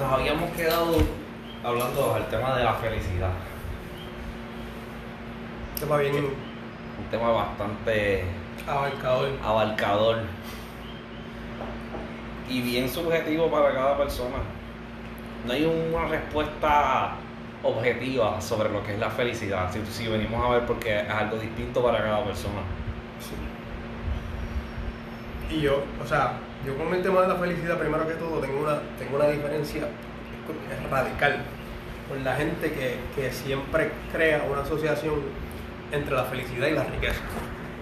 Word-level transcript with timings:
nos 0.00 0.12
habíamos 0.12 0.50
quedado 0.52 0.96
hablando 1.62 2.14
del 2.14 2.24
tema 2.26 2.56
de 2.56 2.64
la 2.64 2.74
felicidad. 2.74 3.30
Tema 5.78 5.98
bien 5.98 6.14
Un 6.16 7.10
tema 7.10 7.30
bastante 7.30 8.24
abarcador. 8.66 9.30
abarcador 9.44 10.18
y 12.48 12.62
bien 12.62 12.88
subjetivo 12.88 13.50
para 13.50 13.74
cada 13.74 13.98
persona. 13.98 14.38
No 15.46 15.52
hay 15.52 15.64
una 15.64 16.08
respuesta 16.08 17.12
objetiva 17.62 18.40
sobre 18.40 18.70
lo 18.70 18.82
que 18.82 18.94
es 18.94 18.98
la 18.98 19.10
felicidad. 19.10 19.70
Si, 19.70 19.84
si 19.86 20.08
venimos 20.08 20.44
a 20.44 20.48
ver 20.54 20.66
porque 20.66 21.00
es 21.00 21.10
algo 21.10 21.36
distinto 21.36 21.82
para 21.82 21.98
cada 21.98 22.24
persona. 22.24 22.62
Sí. 23.20 23.34
Y 25.54 25.60
yo, 25.60 25.82
o 26.02 26.06
sea, 26.06 26.32
yo 26.66 26.76
con 26.76 26.92
el 26.94 27.02
tema 27.02 27.22
de 27.22 27.28
la 27.28 27.36
felicidad, 27.36 27.78
primero 27.78 28.06
que 28.06 28.14
todo, 28.14 28.40
tengo 28.40 28.60
una, 28.60 28.78
tengo 28.98 29.16
una 29.16 29.28
diferencia 29.28 29.82
radical 30.90 31.36
con 32.08 32.24
la 32.24 32.34
gente 32.34 32.72
que, 32.72 32.96
que 33.14 33.32
siempre 33.32 33.90
crea 34.12 34.44
una 34.50 34.62
asociación 34.62 35.14
entre 35.92 36.14
la 36.14 36.24
felicidad 36.24 36.66
y 36.68 36.72
la 36.72 36.84
riqueza. 36.84 37.20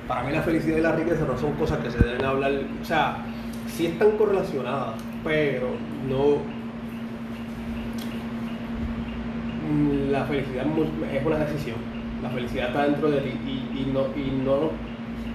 Para 0.06 0.22
mí 0.22 0.32
la 0.32 0.42
felicidad 0.42 0.78
y 0.78 0.80
la 0.80 0.92
riqueza 0.92 1.24
no 1.26 1.36
son 1.38 1.52
cosas 1.54 1.78
que 1.78 1.90
se 1.90 1.98
deben 1.98 2.24
hablar, 2.24 2.52
o 2.80 2.84
sea, 2.84 3.18
sí 3.66 3.86
están 3.86 4.12
correlacionadas, 4.12 4.94
pero 5.24 5.68
no... 6.08 6.38
mm, 9.70 10.10
La 10.10 10.24
felicidad 10.24 10.66
es 11.12 11.26
una 11.26 11.38
decisión. 11.38 11.76
La 12.22 12.30
felicidad 12.30 12.68
está 12.68 12.84
dentro 12.84 13.10
de 13.10 13.20
ti 13.20 13.38
y 13.74 13.90
no, 13.92 14.06
y 14.16 14.30
no 14.44 14.70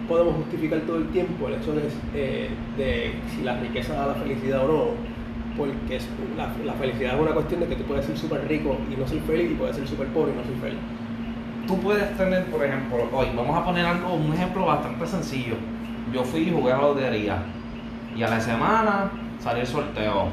podemos 0.08 0.36
justificar 0.36 0.80
todo 0.82 0.98
el 0.98 1.08
tiempo 1.10 1.48
el 1.48 1.56
hecho 1.56 1.74
de, 1.74 1.90
eh, 2.16 2.50
de 2.78 3.14
si 3.34 3.44
la 3.44 3.59
riqueza 3.59 3.94
da 3.94 4.08
la 4.08 4.16
felicidad 4.16 4.66
o 4.66 4.68
no, 4.68 4.84
porque 5.58 6.00
la, 6.38 6.52
la 6.66 6.73
felicidad 6.73 7.16
es 7.16 7.22
una 7.22 7.32
cuestión 7.32 7.62
de 7.62 7.68
que 7.68 7.76
tú 7.76 7.84
puedes 7.84 8.06
ser 8.06 8.18
súper 8.18 8.48
rico 8.48 8.78
y 8.92 8.95
no 9.00 9.08
ser 9.08 9.22
feliz 9.22 9.52
y 9.52 9.56
puedes 9.56 9.76
ser 9.76 9.88
súper 9.88 10.08
pobre 10.08 10.34
y 10.34 10.36
no 10.36 10.44
ser 10.44 10.56
feliz. 10.56 10.80
Tú 11.68 11.80
puedes 11.80 12.18
tener, 12.18 12.45
por 12.45 12.64
ejemplo, 12.64 13.08
hoy 13.14 13.28
vamos 13.36 13.58
a 13.58 13.64
poner 13.64 13.86
algo, 13.86 14.16
un 14.16 14.34
ejemplo 14.34 14.66
bastante 14.66 15.08
sencillo. 15.08 15.56
Yo 16.14 16.23
fui 16.23 16.42
y 16.42 16.52
jugué 16.52 16.73
a 16.73 16.78
la 16.78 16.82
lotería 16.84 17.38
y 18.16 18.23
a 18.23 18.30
la 18.30 18.40
semana 18.40 19.10
salió 19.40 19.62
el 19.62 19.67
sorteo. 19.67 20.28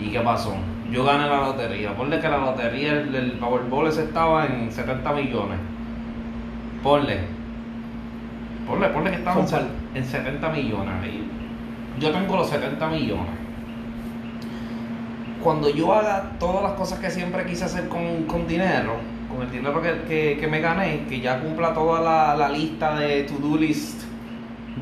¿Y 0.00 0.10
qué 0.12 0.20
pasó? 0.20 0.54
Yo 0.90 1.04
gané 1.04 1.28
la 1.28 1.40
lotería. 1.40 1.94
Ponle 1.96 2.20
que 2.20 2.28
la 2.28 2.38
lotería, 2.38 2.92
el, 2.92 3.14
el 3.14 3.32
Powerball 3.32 3.88
estaba 3.88 4.46
en 4.46 4.70
70 4.70 5.12
millones. 5.12 5.58
Ponle. 6.82 7.37
Ponle, 8.68 8.88
ponle 8.88 9.10
que 9.10 9.16
estaba 9.16 9.40
en, 9.40 9.46
en 9.94 10.04
70 10.04 10.48
millones. 10.50 10.94
Y 11.06 12.00
yo 12.00 12.10
tengo 12.12 12.36
los 12.36 12.48
70 12.48 12.86
millones. 12.88 13.26
Cuando 15.42 15.70
yo 15.70 15.92
haga 15.94 16.32
todas 16.38 16.62
las 16.62 16.72
cosas 16.72 16.98
que 16.98 17.10
siempre 17.10 17.44
quise 17.46 17.64
hacer 17.64 17.88
con, 17.88 18.24
con 18.24 18.46
dinero, 18.46 18.94
con 19.28 19.42
el 19.46 19.50
dinero 19.52 19.80
que, 19.80 20.02
que- 20.08 20.36
que 20.38 20.46
me 20.48 20.60
gané, 20.60 21.04
que 21.08 21.20
ya 21.20 21.40
cumpla 21.40 21.72
toda 21.72 22.00
la, 22.00 22.36
la 22.36 22.48
lista 22.48 22.96
de 22.98 23.22
to-do 23.22 23.56
list 23.56 24.02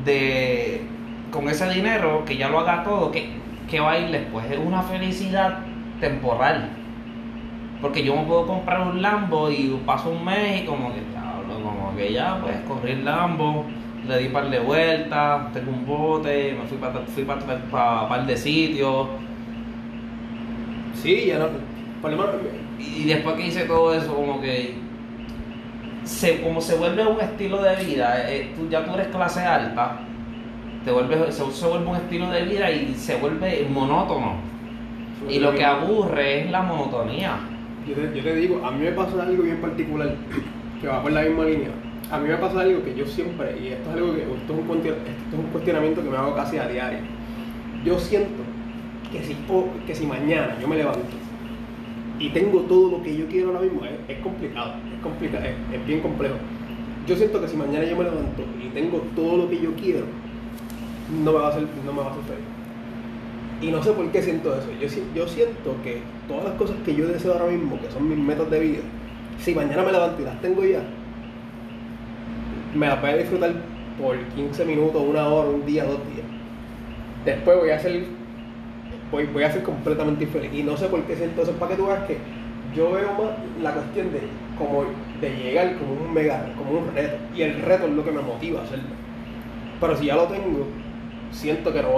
de 0.03 0.81
con 1.31 1.47
ese 1.49 1.69
dinero, 1.69 2.23
que 2.25 2.37
ya 2.37 2.49
lo 2.49 2.59
haga 2.59 2.83
todo, 2.83 3.11
que, 3.11 3.29
que 3.69 3.79
va 3.79 3.91
a 3.93 3.99
ir 3.99 4.09
después. 4.11 4.49
Es 4.49 4.57
una 4.57 4.81
felicidad 4.81 5.59
temporal. 5.99 6.69
Porque 7.81 8.03
yo 8.03 8.15
me 8.15 8.23
puedo 8.23 8.47
comprar 8.47 8.81
un 8.81 9.01
Lambo 9.01 9.51
y 9.51 9.79
paso 9.85 10.09
un 10.09 10.25
mes 10.25 10.63
y 10.63 10.65
como 10.65 10.91
que, 10.93 11.01
que 11.97 12.13
ya 12.13 12.39
pues 12.41 12.55
corrí 12.67 12.91
el 12.91 13.05
Lambo, 13.05 13.65
le 14.07 14.17
di 14.19 14.29
par 14.29 14.49
de 14.49 14.59
vueltas, 14.59 15.51
tengo 15.51 15.71
un 15.71 15.85
bote, 15.85 16.55
me 16.57 16.67
fui 16.67 16.77
para 16.77 16.99
fui 17.01 17.23
para 17.23 18.07
par 18.07 18.25
de 18.25 18.37
sitios. 18.37 19.07
Sí, 20.93 21.25
ya 21.27 21.39
no. 21.39 21.47
Por 22.01 22.11
lo 22.11 22.17
menos, 22.17 22.35
Y 22.79 23.05
después 23.05 23.35
que 23.35 23.47
hice 23.47 23.65
todo 23.65 23.93
eso, 23.93 24.15
como 24.15 24.39
que 24.39 24.75
se, 26.03 26.41
como 26.41 26.61
se 26.61 26.75
vuelve 26.75 27.05
un 27.05 27.19
estilo 27.19 27.61
de 27.61 27.75
vida, 27.75 28.31
eh, 28.31 28.51
tú, 28.55 28.69
ya 28.69 28.85
tú 28.85 28.93
eres 28.93 29.07
clase 29.07 29.41
alta, 29.41 29.99
te 30.85 30.91
vuelve, 30.91 31.31
se, 31.31 31.51
se 31.51 31.67
vuelve 31.67 31.87
un 31.87 31.95
estilo 31.97 32.29
de 32.29 32.43
vida 32.43 32.71
y 32.71 32.93
se 32.95 33.17
vuelve 33.17 33.67
monótono. 33.69 34.35
Y 35.29 35.39
lo 35.39 35.53
que 35.53 35.65
aburre 35.65 36.41
es 36.41 36.51
la 36.51 36.61
monotonía. 36.61 37.37
Yo 37.87 37.95
te, 37.95 38.17
yo 38.17 38.23
te 38.23 38.35
digo, 38.35 38.65
a 38.65 38.71
mí 38.71 38.85
me 38.85 38.91
pasa 38.91 39.21
algo 39.21 39.43
bien 39.43 39.57
particular 39.57 40.15
que 40.79 40.87
va 40.87 41.01
por 41.01 41.11
la 41.11 41.21
misma 41.21 41.45
línea. 41.45 41.71
A 42.09 42.17
mí 42.17 42.29
me 42.29 42.37
pasa 42.37 42.61
algo 42.61 42.83
que 42.83 42.95
yo 42.95 43.05
siempre, 43.05 43.57
y 43.59 43.67
esto 43.67 43.89
es 43.89 43.95
algo 43.95 44.15
que 44.15 44.21
esto 44.21 44.53
es 44.53 44.59
un, 44.59 44.77
esto 44.77 44.97
es 45.33 45.39
un 45.39 45.51
cuestionamiento 45.51 46.01
que 46.01 46.09
me 46.09 46.15
hago 46.15 46.35
casi 46.35 46.57
a 46.57 46.67
diario. 46.67 46.99
Yo 47.83 47.99
siento 47.99 48.43
que 49.11 49.23
si, 49.23 49.35
que 49.85 49.95
si 49.95 50.05
mañana 50.05 50.57
yo 50.61 50.67
me 50.67 50.77
levanto 50.77 51.01
y 52.19 52.29
tengo 52.29 52.61
todo 52.61 52.97
lo 52.97 53.03
que 53.03 53.15
yo 53.15 53.27
quiero 53.27 53.49
ahora 53.49 53.61
mismo, 53.61 53.81
es, 53.85 53.91
es 54.07 54.23
complicado, 54.23 54.73
es 54.95 55.01
complicado, 55.03 55.45
es, 55.45 55.85
bien 55.85 55.99
complejo. 55.99 56.35
Yo 57.05 57.15
siento 57.15 57.41
que 57.41 57.47
si 57.47 57.57
mañana 57.57 57.85
yo 57.85 57.97
me 57.97 58.05
levanto 58.05 58.43
y 58.63 58.69
tengo 58.69 58.99
todo 59.15 59.37
lo 59.37 59.49
que 59.49 59.61
yo 59.61 59.73
quiero, 59.73 60.05
no 61.23 61.31
me 61.31 61.39
va 61.39 61.47
a 61.47 61.49
hacer, 61.49 61.67
no 61.85 61.91
me 61.91 61.99
va 61.99 62.07
a 62.07 62.11
hacer. 62.11 62.37
Y 63.61 63.71
no 63.71 63.83
sé 63.83 63.91
por 63.91 64.09
qué 64.11 64.21
siento 64.21 64.55
eso. 64.55 64.69
Yo, 64.79 64.87
yo 65.13 65.27
siento 65.27 65.75
que 65.83 66.01
todas 66.27 66.45
las 66.45 66.53
cosas 66.53 66.77
que 66.85 66.95
yo 66.95 67.07
deseo 67.07 67.33
ahora 67.33 67.47
mismo, 67.47 67.79
que 67.81 67.91
son 67.91 68.07
mis 68.07 68.17
metas 68.17 68.49
de 68.49 68.59
vida, 68.59 68.81
si 69.39 69.53
mañana 69.53 69.83
me 69.83 69.91
levanto 69.91 70.21
y 70.21 70.25
las 70.25 70.41
tengo 70.41 70.63
ya, 70.63 70.81
me 72.73 72.87
las 72.87 73.01
voy 73.01 73.09
a 73.11 73.17
disfrutar 73.17 73.53
por 74.01 74.17
15 74.17 74.65
minutos, 74.65 75.01
una 75.01 75.27
hora, 75.27 75.49
un 75.49 75.65
día, 75.65 75.83
dos 75.83 75.99
días. 76.13 76.25
Después 77.25 77.57
voy 77.57 77.69
a 77.69 77.79
ser, 77.79 78.03
voy, 79.11 79.43
a 79.43 79.51
ser 79.51 79.63
completamente 79.63 80.23
infeliz. 80.23 80.53
Y 80.53 80.63
no 80.63 80.77
sé 80.77 80.87
por 80.87 81.03
qué 81.03 81.15
siento 81.15 81.41
eso. 81.41 81.53
Para 81.53 81.71
que 81.71 81.77
tú 81.77 81.87
veas 81.87 82.03
que 82.05 82.17
yo 82.75 82.91
veo 82.91 83.11
más 83.13 83.31
la 83.61 83.73
cuestión 83.73 84.11
de, 84.13 84.21
como, 84.57 84.85
de 85.19 85.29
llegar 85.29 85.77
como 85.77 85.93
un 85.93 86.13
mega, 86.13 86.53
como 86.57 86.79
un 86.79 86.95
reto. 86.95 87.17
Y 87.35 87.41
el 87.41 87.61
reto 87.61 87.87
es 87.87 87.93
lo 87.93 88.03
que 88.03 88.11
me 88.11 88.21
motiva 88.21 88.61
a 88.61 88.63
hacerlo. 88.63 88.89
Pero 89.79 89.97
si 89.97 90.05
ya 90.05 90.15
lo 90.15 90.25
tengo, 90.25 90.67
siento 91.31 91.73
que 91.73 91.81
no, 91.81 91.89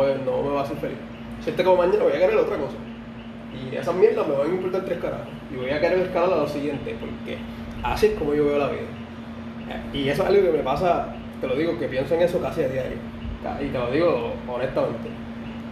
me 0.43 0.49
va 0.49 0.61
a 0.61 0.63
hacer 0.63 0.77
feliz. 0.77 0.97
Siento 1.41 1.63
que 1.63 1.77
mañana 1.77 2.03
voy 2.03 2.13
a 2.13 2.19
querer 2.19 2.35
otra 2.37 2.57
cosa. 2.57 2.75
Y 3.53 3.75
esas 3.75 3.95
mierdas 3.95 4.27
me 4.27 4.35
van 4.35 4.47
a 4.47 4.53
importar 4.53 4.85
tres 4.85 4.99
carajos. 4.99 5.27
Y 5.51 5.57
voy 5.57 5.69
a 5.69 5.79
querer 5.79 5.99
escalar 5.99 6.33
a 6.33 6.37
lo 6.37 6.47
siguiente, 6.47 6.95
porque 6.99 7.37
así 7.83 8.07
es 8.07 8.13
como 8.13 8.33
yo 8.33 8.45
veo 8.45 8.57
la 8.57 8.69
vida. 8.69 8.98
Y 9.93 10.09
eso 10.09 10.23
es 10.23 10.29
algo 10.29 10.41
que 10.51 10.57
me 10.57 10.63
pasa, 10.63 11.07
te 11.41 11.47
lo 11.47 11.55
digo, 11.55 11.77
que 11.79 11.87
pienso 11.87 12.13
en 12.15 12.21
eso 12.21 12.39
casi 12.41 12.63
a 12.63 12.67
diario. 12.69 12.97
Y 13.61 13.67
te 13.67 13.77
lo 13.77 13.91
digo 13.91 14.33
honestamente. 14.47 15.09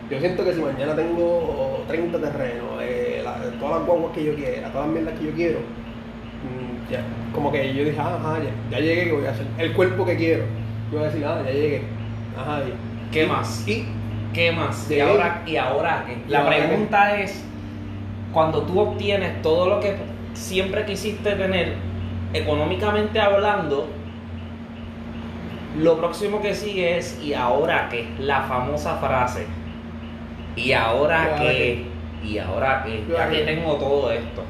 Yo 0.09 0.19
siento 0.19 0.45
que 0.45 0.53
si 0.53 0.61
mañana 0.61 0.95
tengo 0.95 1.83
30 1.87 2.17
terrenos, 2.17 2.65
eh, 2.81 3.21
la- 3.23 3.37
todas 3.59 3.79
las 3.79 3.85
guaguas 3.87 4.13
que 4.15 4.23
yo 4.23 4.35
quiera, 4.35 4.69
todas 4.69 4.87
las 4.87 4.95
mierdas 4.95 5.19
que 5.19 5.25
yo 5.25 5.31
quiero, 5.33 5.59
mm, 5.59 6.91
ya, 6.91 7.01
como 7.33 7.51
que 7.51 7.73
yo 7.73 7.83
dije, 7.83 7.97
"Ah, 7.99 8.17
ajá, 8.17 8.39
ya, 8.39 8.77
ya 8.77 8.83
llegué, 8.83 9.03
¿qué 9.05 9.11
voy 9.11 9.25
a 9.25 9.31
hacer? 9.31 9.45
El 9.57 9.73
cuerpo 9.73 10.05
que 10.05 10.15
quiero. 10.15 10.43
Yo 10.91 10.99
voy 10.99 11.07
a 11.07 11.11
decir, 11.11 11.25
ah, 11.25 11.41
ya 11.45 11.51
llegué. 11.51 11.81
Ajá, 12.39 12.61
y- 12.65 13.11
¿Qué 13.13 13.25
más? 13.25 13.67
Y 13.67 13.85
¿Qué 14.33 14.51
más? 14.51 14.89
¿Y 14.91 14.99
ahora, 15.01 15.41
¿Y 15.45 15.55
ahora 15.57 16.03
qué? 16.07 16.13
¿Y 16.27 16.31
La 16.31 16.43
ahora 16.43 16.55
qué? 16.55 16.61
pregunta 16.63 17.19
es, 17.21 17.43
cuando 18.31 18.61
tú 18.63 18.79
obtienes 18.79 19.41
todo 19.41 19.67
lo 19.69 19.79
que 19.81 19.95
siempre 20.33 20.85
quisiste 20.85 21.31
tener, 21.31 21.73
económicamente 22.33 23.19
hablando, 23.19 23.87
lo 25.77 25.97
próximo 25.97 26.41
que 26.41 26.53
sigue 26.55 26.97
es, 26.97 27.19
¿y 27.23 27.33
ahora 27.33 27.87
qué? 27.89 28.07
La 28.19 28.41
famosa 28.43 28.95
frase. 28.97 29.45
¿Y 30.55 30.71
ahora 30.71 31.23
¿Y 31.23 31.29
ahora 31.29 31.49
qué? 31.51 31.85
¿Y 32.23 32.37
ahora 32.39 32.83
qué? 32.83 32.89
¿Y 33.07 33.11
Ya 33.11 33.29
que 33.29 33.37
tengo 33.43 33.75
todo 33.75 34.11
esto. 34.11 34.43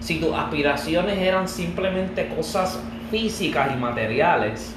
Si 0.00 0.20
tus 0.20 0.34
aspiraciones 0.34 1.16
eran 1.18 1.48
simplemente 1.48 2.28
cosas 2.28 2.82
físicas 3.10 3.70
y 3.72 3.76
materiales, 3.78 4.74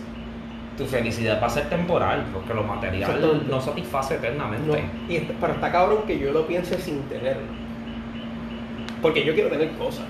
tu 0.77 0.85
felicidad 0.85 1.41
va 1.41 1.47
a 1.47 1.49
ser 1.49 1.67
temporal, 1.69 2.23
porque 2.31 2.53
lo 2.53 2.63
material 2.63 3.09
no 3.49 3.59
satisface 3.59 4.15
eternamente. 4.15 4.67
No, 4.67 4.77
y 5.11 5.15
está- 5.17 5.33
pero 5.41 5.53
está 5.53 5.71
cabrón 5.71 6.03
que 6.05 6.19
yo 6.19 6.31
lo 6.31 6.45
piense 6.45 6.77
sin 6.77 7.01
tenerlo. 7.03 7.41
Porque 9.01 9.25
yo 9.25 9.33
quiero 9.33 9.49
tener 9.49 9.71
cosas. 9.71 10.05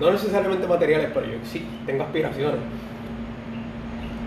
No 0.00 0.10
necesariamente 0.10 0.66
materiales, 0.66 1.10
pero 1.14 1.26
yo 1.26 1.38
sí 1.44 1.64
tengo 1.86 2.04
aspiraciones. 2.04 2.60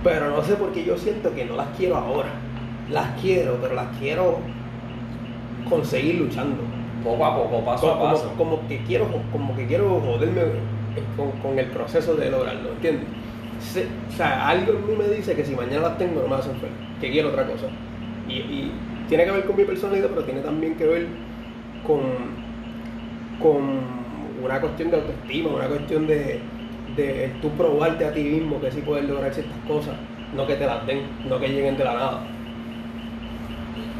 Pero 0.03 0.29
no 0.29 0.43
sé 0.43 0.55
por 0.55 0.71
qué 0.73 0.83
yo 0.83 0.97
siento 0.97 1.33
que 1.33 1.45
no 1.45 1.55
las 1.55 1.67
quiero 1.77 1.95
ahora. 1.97 2.29
Las 2.89 3.19
quiero, 3.21 3.57
pero 3.61 3.73
las 3.75 3.87
quiero 3.97 4.39
conseguir 5.69 6.15
luchando. 6.15 6.57
Poco 7.03 7.25
a 7.25 7.35
poco, 7.35 7.65
paso 7.65 7.91
a 7.91 7.97
como, 7.99 8.11
paso. 8.13 8.33
como 8.37 8.67
que 8.67 8.77
quiero 8.83 9.07
como 9.31 9.55
que 9.55 9.67
quiero 9.67 9.99
joderme 9.99 10.41
con, 11.17 11.31
con 11.41 11.59
el 11.59 11.65
proceso 11.67 12.15
de 12.15 12.29
lograrlo, 12.31 12.69
¿entiendes? 12.71 13.05
Se- 13.59 13.87
o 14.09 14.11
sea, 14.15 14.47
algo 14.47 14.73
en 14.73 14.87
mí 14.87 14.93
me 14.97 15.07
dice 15.13 15.35
que 15.35 15.43
si 15.43 15.53
mañana 15.55 15.89
las 15.89 15.97
tengo 15.97 16.21
no 16.21 16.27
me 16.29 16.35
hacen 16.35 16.53
feliz, 16.55 16.75
que 17.01 17.11
quiero 17.11 17.29
otra 17.29 17.45
cosa. 17.45 17.65
Y, 18.29 18.33
y 18.35 18.71
tiene 19.09 19.25
que 19.25 19.31
ver 19.31 19.45
con 19.45 19.57
mi 19.57 19.65
personalidad, 19.65 20.07
pero 20.09 20.23
tiene 20.23 20.41
también 20.41 20.75
que 20.75 20.85
ver 20.85 21.07
con, 21.85 22.01
con 23.41 24.02
una 24.43 24.59
cuestión 24.59 24.91
de 24.91 24.97
autoestima, 24.97 25.49
una 25.49 25.67
cuestión 25.67 26.07
de, 26.07 26.39
de 26.95 27.31
tú 27.41 27.49
probarte 27.51 28.05
a 28.05 28.13
ti 28.13 28.23
mismo 28.23 28.59
que 28.59 28.71
sí 28.71 28.81
puedes 28.81 29.05
lograr 29.05 29.33
ciertas 29.33 29.57
cosas, 29.67 29.95
no 30.35 30.45
que 30.45 30.55
te 30.55 30.65
las 30.65 30.85
den, 30.85 31.01
no 31.27 31.39
que 31.39 31.47
lleguen 31.47 31.77
de 31.77 31.83
la 31.83 31.93
nada. 31.93 32.23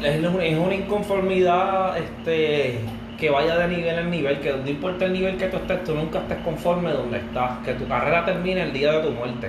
Es 0.02 0.18
una, 0.18 0.44
es 0.44 0.58
una 0.58 0.74
inconformidad 0.74 1.96
este, 1.96 2.80
que 3.18 3.24
que 3.24 3.30
vaya 3.30 3.56
de 3.56 3.68
nivel 3.68 3.98
en 3.98 4.10
nivel, 4.10 4.40
que 4.40 4.52
no 4.52 4.68
importa 4.68 5.06
el 5.06 5.14
nivel 5.14 5.36
que 5.38 5.46
tú 5.46 5.56
estés, 5.56 5.84
tú 5.84 5.94
nunca 5.94 6.18
estés 6.18 6.38
conforme 6.38 6.90
donde 6.90 7.18
estás, 7.18 7.58
que 7.64 7.72
tu 7.72 7.86
carrera 7.88 8.24
termine 8.24 8.62
el 8.62 8.72
día 8.72 8.92
de 8.92 9.02
tu 9.08 9.12
muerte. 9.12 9.48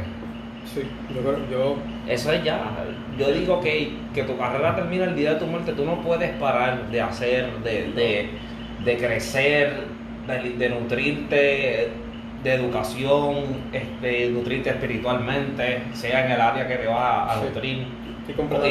Sí, 0.63 0.81
yo 1.13 1.21
creo, 1.21 1.50
yo... 1.51 1.75
Eso 2.07 2.31
es 2.31 2.44
ya. 2.44 2.59
Yo 3.18 3.31
digo 3.31 3.59
que, 3.59 3.91
que 4.13 4.24
tu 4.24 4.38
carrera 4.38 4.75
termina 4.75 5.06
el 5.06 5.15
día 5.15 5.33
de 5.33 5.39
tu 5.39 5.45
muerte, 5.45 5.74
tú 5.74 5.83
no 5.86 6.01
puedes 6.01 6.31
parar 6.38 6.89
de 6.89 7.01
hacer, 7.01 7.51
de, 7.63 7.91
de, 7.91 8.30
de 8.86 8.98
crecer, 8.98 9.74
de, 10.27 10.50
de 10.57 10.69
nutrirte 10.69 11.89
de 12.44 12.54
educación, 12.54 13.36
este, 13.74 14.30
nutrirte 14.30 14.69
espiritualmente, 14.69 15.81
sea 15.94 16.25
en 16.25 16.31
el 16.33 16.42
área 16.42 16.68
que 16.68 16.75
te 16.75 16.88
vas 16.88 17.31
a, 17.31 17.39
Sí. 17.39 17.48
nutrir 17.48 17.88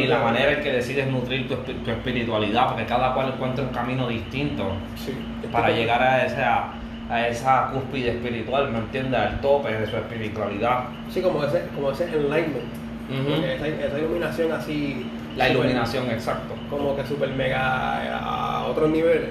y 0.01 0.07
la 0.07 0.19
manera 0.19 0.53
en 0.53 0.63
que 0.63 0.73
decides 0.73 1.07
nutrir 1.09 1.47
tu, 1.49 1.55
tu 1.57 1.91
espiritualidad, 1.91 2.69
porque 2.69 2.85
cada 2.87 3.15
cual 3.15 3.33
encuentra 3.35 3.65
un 3.65 3.71
camino 3.71 4.09
distinto 4.09 4.73
Sí, 4.97 5.13
estoy 5.37 5.51
para 5.51 5.71
llegar 5.71 6.03
a 6.03 6.25
esa, 6.27 6.65
a 7.11 7.29
esa 7.29 7.71
cúspide 7.73 8.11
espiritual, 8.11 8.71
¿me 8.73 8.79
entiendes? 8.79 9.21
Al 9.21 9.41
tope 9.41 9.73
de 9.73 9.87
su 9.87 9.97
espiritualidad. 9.97 10.85
Sí, 11.09 11.21
como 11.21 11.43
ese, 11.45 11.63
como 11.75 11.91
ese 11.93 12.05
enlightenment. 12.05 12.65
Ujú. 13.11 13.31
Porque 13.35 13.55
esa, 13.55 13.67
esa 13.69 13.99
iluminación 13.99 14.53
así... 14.53 15.07
La 15.37 15.47
super- 15.47 15.59
iluminación, 15.61 16.11
exacto. 16.11 16.55
Como 16.71 16.97
que 16.97 17.05
super 17.05 17.29
mega 17.31 18.19
a 18.19 18.65
otros 18.67 18.91
niveles. 18.91 19.31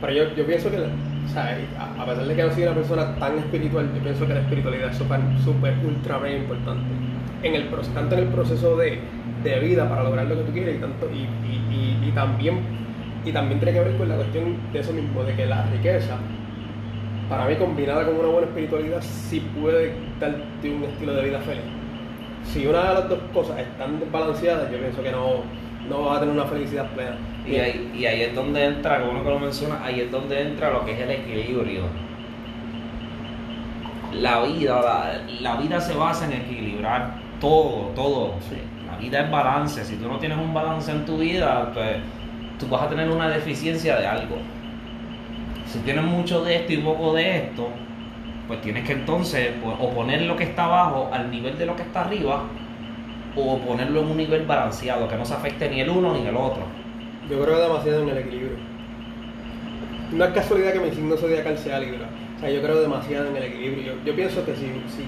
Pero 0.00 0.12
yo, 0.12 0.34
yo 0.36 0.46
pienso 0.46 0.70
que, 0.70 0.78
o 1.28 1.30
sea, 1.30 1.58
a, 1.78 2.02
a 2.02 2.06
pesar 2.06 2.26
de 2.26 2.34
que 2.34 2.42
no 2.42 2.50
soy 2.52 2.62
una 2.62 2.74
persona 2.74 3.14
tan 3.16 3.38
espiritual, 3.38 3.90
yo 3.94 4.02
pienso 4.02 4.26
que 4.26 4.34
la 4.34 4.40
espiritualidad 4.40 4.90
es 4.90 4.96
súper, 4.96 5.20
súper, 5.44 5.74
ultra, 5.84 6.18
mega 6.18 6.38
importante. 6.38 6.86
En 7.42 7.54
el, 7.54 7.68
tanto 7.68 8.14
en 8.16 8.22
el 8.22 8.28
proceso 8.28 8.76
de, 8.76 8.98
de 9.44 9.60
vida 9.60 9.88
para 9.88 10.04
lograr 10.04 10.26
lo 10.26 10.36
que 10.36 10.42
tú 10.42 10.52
quieres 10.52 10.76
y, 10.76 10.80
tanto, 10.80 11.08
y, 11.12 11.18
y, 11.46 12.00
y, 12.02 12.08
y 12.08 12.12
también, 12.12 12.60
y 13.24 13.32
también 13.32 13.60
tiene 13.60 13.78
que 13.78 13.84
ver 13.84 13.96
con 13.98 14.08
la 14.08 14.16
cuestión 14.16 14.56
de 14.72 14.78
eso 14.78 14.92
mismo, 14.92 15.22
de 15.22 15.34
que 15.34 15.46
la 15.46 15.66
riqueza, 15.66 16.16
para 17.28 17.46
mí 17.46 17.56
combinada 17.56 18.06
con 18.06 18.16
una 18.16 18.28
buena 18.28 18.46
espiritualidad, 18.48 19.02
sí 19.02 19.40
puede 19.60 19.92
darte 20.18 20.70
un 20.70 20.84
estilo 20.84 21.12
de 21.14 21.24
vida 21.24 21.40
feliz. 21.40 21.62
Si 22.42 22.66
una 22.66 22.88
de 22.88 22.94
las 22.94 23.08
dos 23.08 23.18
cosas 23.34 23.58
están 23.58 24.00
desbalanceadas, 24.00 24.72
yo 24.72 24.78
pienso 24.78 25.02
que 25.02 25.12
no, 25.12 25.42
no 25.88 26.02
vas 26.02 26.16
a 26.16 26.20
tener 26.20 26.34
una 26.34 26.44
felicidad 26.44 26.86
plena. 26.90 27.16
Y 27.46 27.56
ahí, 27.56 27.92
y 27.96 28.06
ahí 28.06 28.22
es 28.22 28.34
donde 28.34 28.64
entra, 28.64 29.00
como 29.00 29.12
uno 29.12 29.24
que 29.24 29.30
lo 29.30 29.38
menciona, 29.38 29.84
ahí 29.84 30.00
es 30.00 30.10
donde 30.10 30.40
entra 30.40 30.70
lo 30.70 30.84
que 30.84 30.92
es 30.92 31.00
el 31.00 31.10
equilibrio. 31.10 31.82
La 34.12 34.42
vida, 34.42 34.80
la, 34.80 35.22
la 35.40 35.56
vida 35.56 35.80
se 35.80 35.94
basa 35.94 36.26
en 36.26 36.32
equilibrar 36.32 37.14
todo, 37.40 37.90
todo. 37.94 38.34
Sí. 38.48 38.56
La 38.86 38.96
vida 38.96 39.20
es 39.20 39.30
balance. 39.30 39.84
Si 39.84 39.96
tú 39.96 40.08
no 40.08 40.18
tienes 40.18 40.38
un 40.38 40.52
balance 40.52 40.90
en 40.90 41.04
tu 41.04 41.18
vida, 41.18 41.70
pues 41.72 41.96
tú 42.58 42.66
vas 42.68 42.82
a 42.82 42.88
tener 42.88 43.08
una 43.08 43.28
deficiencia 43.28 43.96
de 43.96 44.06
algo. 44.06 44.36
Si 45.66 45.78
tienes 45.80 46.04
mucho 46.04 46.42
de 46.44 46.56
esto 46.56 46.72
y 46.72 46.78
poco 46.78 47.12
de 47.14 47.36
esto, 47.36 47.68
pues 48.46 48.62
tienes 48.62 48.86
que 48.86 48.94
entonces 48.94 49.52
pues, 49.62 49.76
o 49.78 49.90
poner 49.90 50.22
lo 50.22 50.34
que 50.36 50.44
está 50.44 50.64
abajo 50.64 51.10
al 51.12 51.30
nivel 51.30 51.58
de 51.58 51.66
lo 51.66 51.76
que 51.76 51.82
está 51.82 52.00
arriba, 52.00 52.44
o 53.40 53.58
ponerlo 53.58 54.00
en 54.00 54.08
un 54.08 54.16
nivel 54.16 54.46
balanceado, 54.46 55.08
que 55.08 55.16
no 55.16 55.24
se 55.24 55.34
afecte 55.34 55.68
ni 55.68 55.80
el 55.80 55.90
uno 55.90 56.14
ni 56.14 56.26
el 56.26 56.36
otro. 56.36 56.62
Yo 57.28 57.42
creo 57.44 57.58
demasiado 57.58 58.02
en 58.02 58.08
el 58.08 58.18
equilibrio. 58.18 58.56
No 60.12 60.24
es 60.24 60.32
casualidad 60.32 60.72
que 60.72 60.80
mi 60.80 60.90
signo 60.90 61.16
zodiacal 61.16 61.58
sea 61.58 61.78
Libra. 61.78 62.08
O 62.36 62.40
sea, 62.40 62.50
yo 62.50 62.62
creo 62.62 62.80
demasiado 62.80 63.28
en 63.28 63.36
el 63.36 63.42
equilibrio. 63.42 63.82
Yo, 63.82 63.92
yo 64.04 64.14
pienso 64.14 64.44
que 64.44 64.54
si, 64.54 64.66
si, 64.66 65.04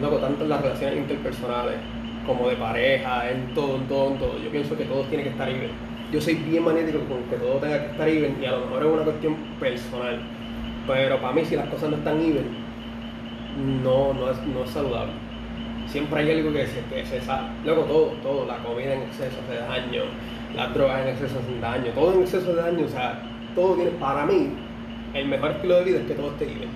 loco, 0.00 0.16
tanto 0.16 0.44
en 0.44 0.50
las 0.50 0.62
relaciones 0.62 0.98
interpersonales 0.98 1.76
como 2.26 2.48
de 2.48 2.56
pareja, 2.56 3.30
en 3.30 3.52
todo, 3.54 3.76
en 3.76 3.88
todo, 3.88 4.12
en 4.12 4.18
todo, 4.18 4.38
yo 4.38 4.50
pienso 4.50 4.76
que 4.76 4.84
todo 4.84 5.02
tiene 5.04 5.24
que 5.24 5.30
estar 5.30 5.48
even. 5.48 5.70
Yo 6.12 6.20
soy 6.20 6.34
bien 6.34 6.64
magnético 6.64 7.00
con 7.00 7.22
que 7.24 7.36
todo 7.36 7.54
tenga 7.54 7.80
que 7.80 7.90
estar 7.90 8.08
even 8.08 8.38
y 8.40 8.46
a 8.46 8.52
lo 8.52 8.66
mejor 8.66 8.82
es 8.82 8.92
una 8.92 9.02
cuestión 9.02 9.36
personal. 9.58 10.20
Pero 10.86 11.20
para 11.20 11.32
mí, 11.32 11.44
si 11.44 11.56
las 11.56 11.68
cosas 11.68 11.90
no 11.90 11.96
están 11.96 12.20
even, 12.20 12.46
no, 13.82 14.14
no, 14.14 14.30
es, 14.30 14.38
no 14.46 14.64
es 14.64 14.70
saludable. 14.70 15.12
Siempre 15.92 16.22
hay 16.22 16.30
algo 16.30 16.54
que 16.54 16.66
se, 16.66 16.80
que 16.84 17.04
se 17.04 17.20
sale. 17.20 17.48
Luego 17.66 17.82
todo, 17.82 18.06
todo, 18.22 18.46
la 18.46 18.56
comida 18.64 18.94
en 18.94 19.02
exceso 19.02 19.36
hace 19.44 19.58
daño, 19.58 20.04
las 20.56 20.72
drogas 20.72 21.02
en 21.02 21.08
exceso 21.08 21.38
hacen 21.38 21.60
daño, 21.60 21.92
todo 21.94 22.14
en 22.14 22.22
exceso 22.22 22.50
hace 22.50 22.60
daño, 22.62 22.86
o 22.86 22.88
sea, 22.88 23.20
todo 23.54 23.74
tiene, 23.74 23.90
para 23.90 24.24
mí, 24.24 24.48
el 25.12 25.28
mejor 25.28 25.50
estilo 25.50 25.76
de 25.76 25.84
vida 25.84 26.00
es 26.00 26.06
que 26.06 26.14
todo 26.14 26.30
esté 26.30 26.46
libre. 26.46 26.68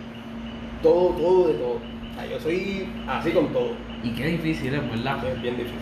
Todo, 0.82 1.08
todo 1.12 1.48
de 1.48 1.54
todo. 1.54 1.76
O 1.76 2.14
sea, 2.14 2.26
yo 2.26 2.38
soy 2.40 2.88
así 3.08 3.30
con 3.30 3.48
todo. 3.54 3.70
Y 4.04 4.10
qué 4.10 4.26
difícil 4.26 4.74
es, 4.74 4.90
¿verdad? 4.90 5.26
Es 5.26 5.40
bien 5.40 5.56
difícil. 5.56 5.78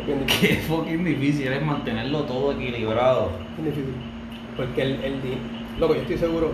Es 0.00 0.06
bien 0.06 0.18
difícil. 0.26 0.48
Qué 0.48 0.56
fucking 0.62 1.04
difícil 1.04 1.52
es 1.52 1.62
mantenerlo 1.64 2.24
todo 2.24 2.50
equilibrado. 2.54 3.30
Es 3.56 3.64
difícil. 3.66 3.94
Porque 4.56 4.82
el, 4.82 5.04
el 5.04 5.22
dinero, 5.22 5.42
loco, 5.78 5.94
yo 5.94 6.00
estoy 6.00 6.18
seguro, 6.18 6.50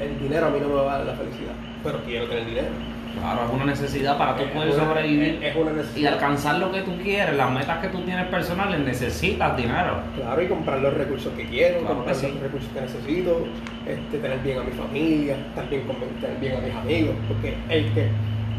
el 0.00 0.18
dinero 0.18 0.46
a 0.46 0.50
mí 0.50 0.58
no 0.62 0.68
me 0.68 0.74
va 0.76 0.94
a 0.94 0.98
dar 0.98 1.06
la 1.08 1.14
felicidad, 1.14 1.52
pero 1.82 2.02
quiero 2.04 2.26
tener 2.26 2.46
dinero. 2.46 2.93
Claro, 3.20 3.44
es 3.46 3.52
una 3.54 3.64
necesidad 3.66 4.18
para 4.18 4.36
tú 4.36 4.44
poder 4.52 4.70
una- 4.74 4.84
sobrevivir 4.84 5.38
Es 5.42 5.56
una 5.56 5.70
y 5.96 6.06
alcanzar 6.06 6.58
lo 6.58 6.72
que 6.72 6.80
tú 6.82 6.96
quieres, 7.02 7.36
las 7.36 7.50
metas 7.50 7.78
que 7.78 7.88
tú 7.88 8.00
tienes 8.02 8.26
personales, 8.26 8.80
necesitas 8.80 9.56
dinero. 9.56 9.98
Claro, 10.16 10.42
y 10.42 10.46
comprar 10.48 10.80
los 10.80 10.94
recursos 10.94 11.32
que 11.34 11.46
quiero, 11.46 11.78
Claro 11.80 11.94
comprar 11.94 12.14
que 12.16 12.20
sí. 12.20 12.32
los 12.32 12.40
recursos 12.42 12.70
que 12.72 12.80
necesito, 12.80 13.46
este, 13.86 14.18
tener 14.18 14.38
bien 14.40 14.58
a 14.58 14.62
mi 14.64 14.72
familia, 14.72 15.36
estar 15.36 15.68
bien 15.70 15.82
con, 15.82 15.96
tener 16.20 16.38
bien 16.40 16.56
a 16.56 16.60
mis 16.60 16.74
amigos, 16.74 17.14
porque 17.28 17.54
el 17.68 17.92
que, 17.94 18.08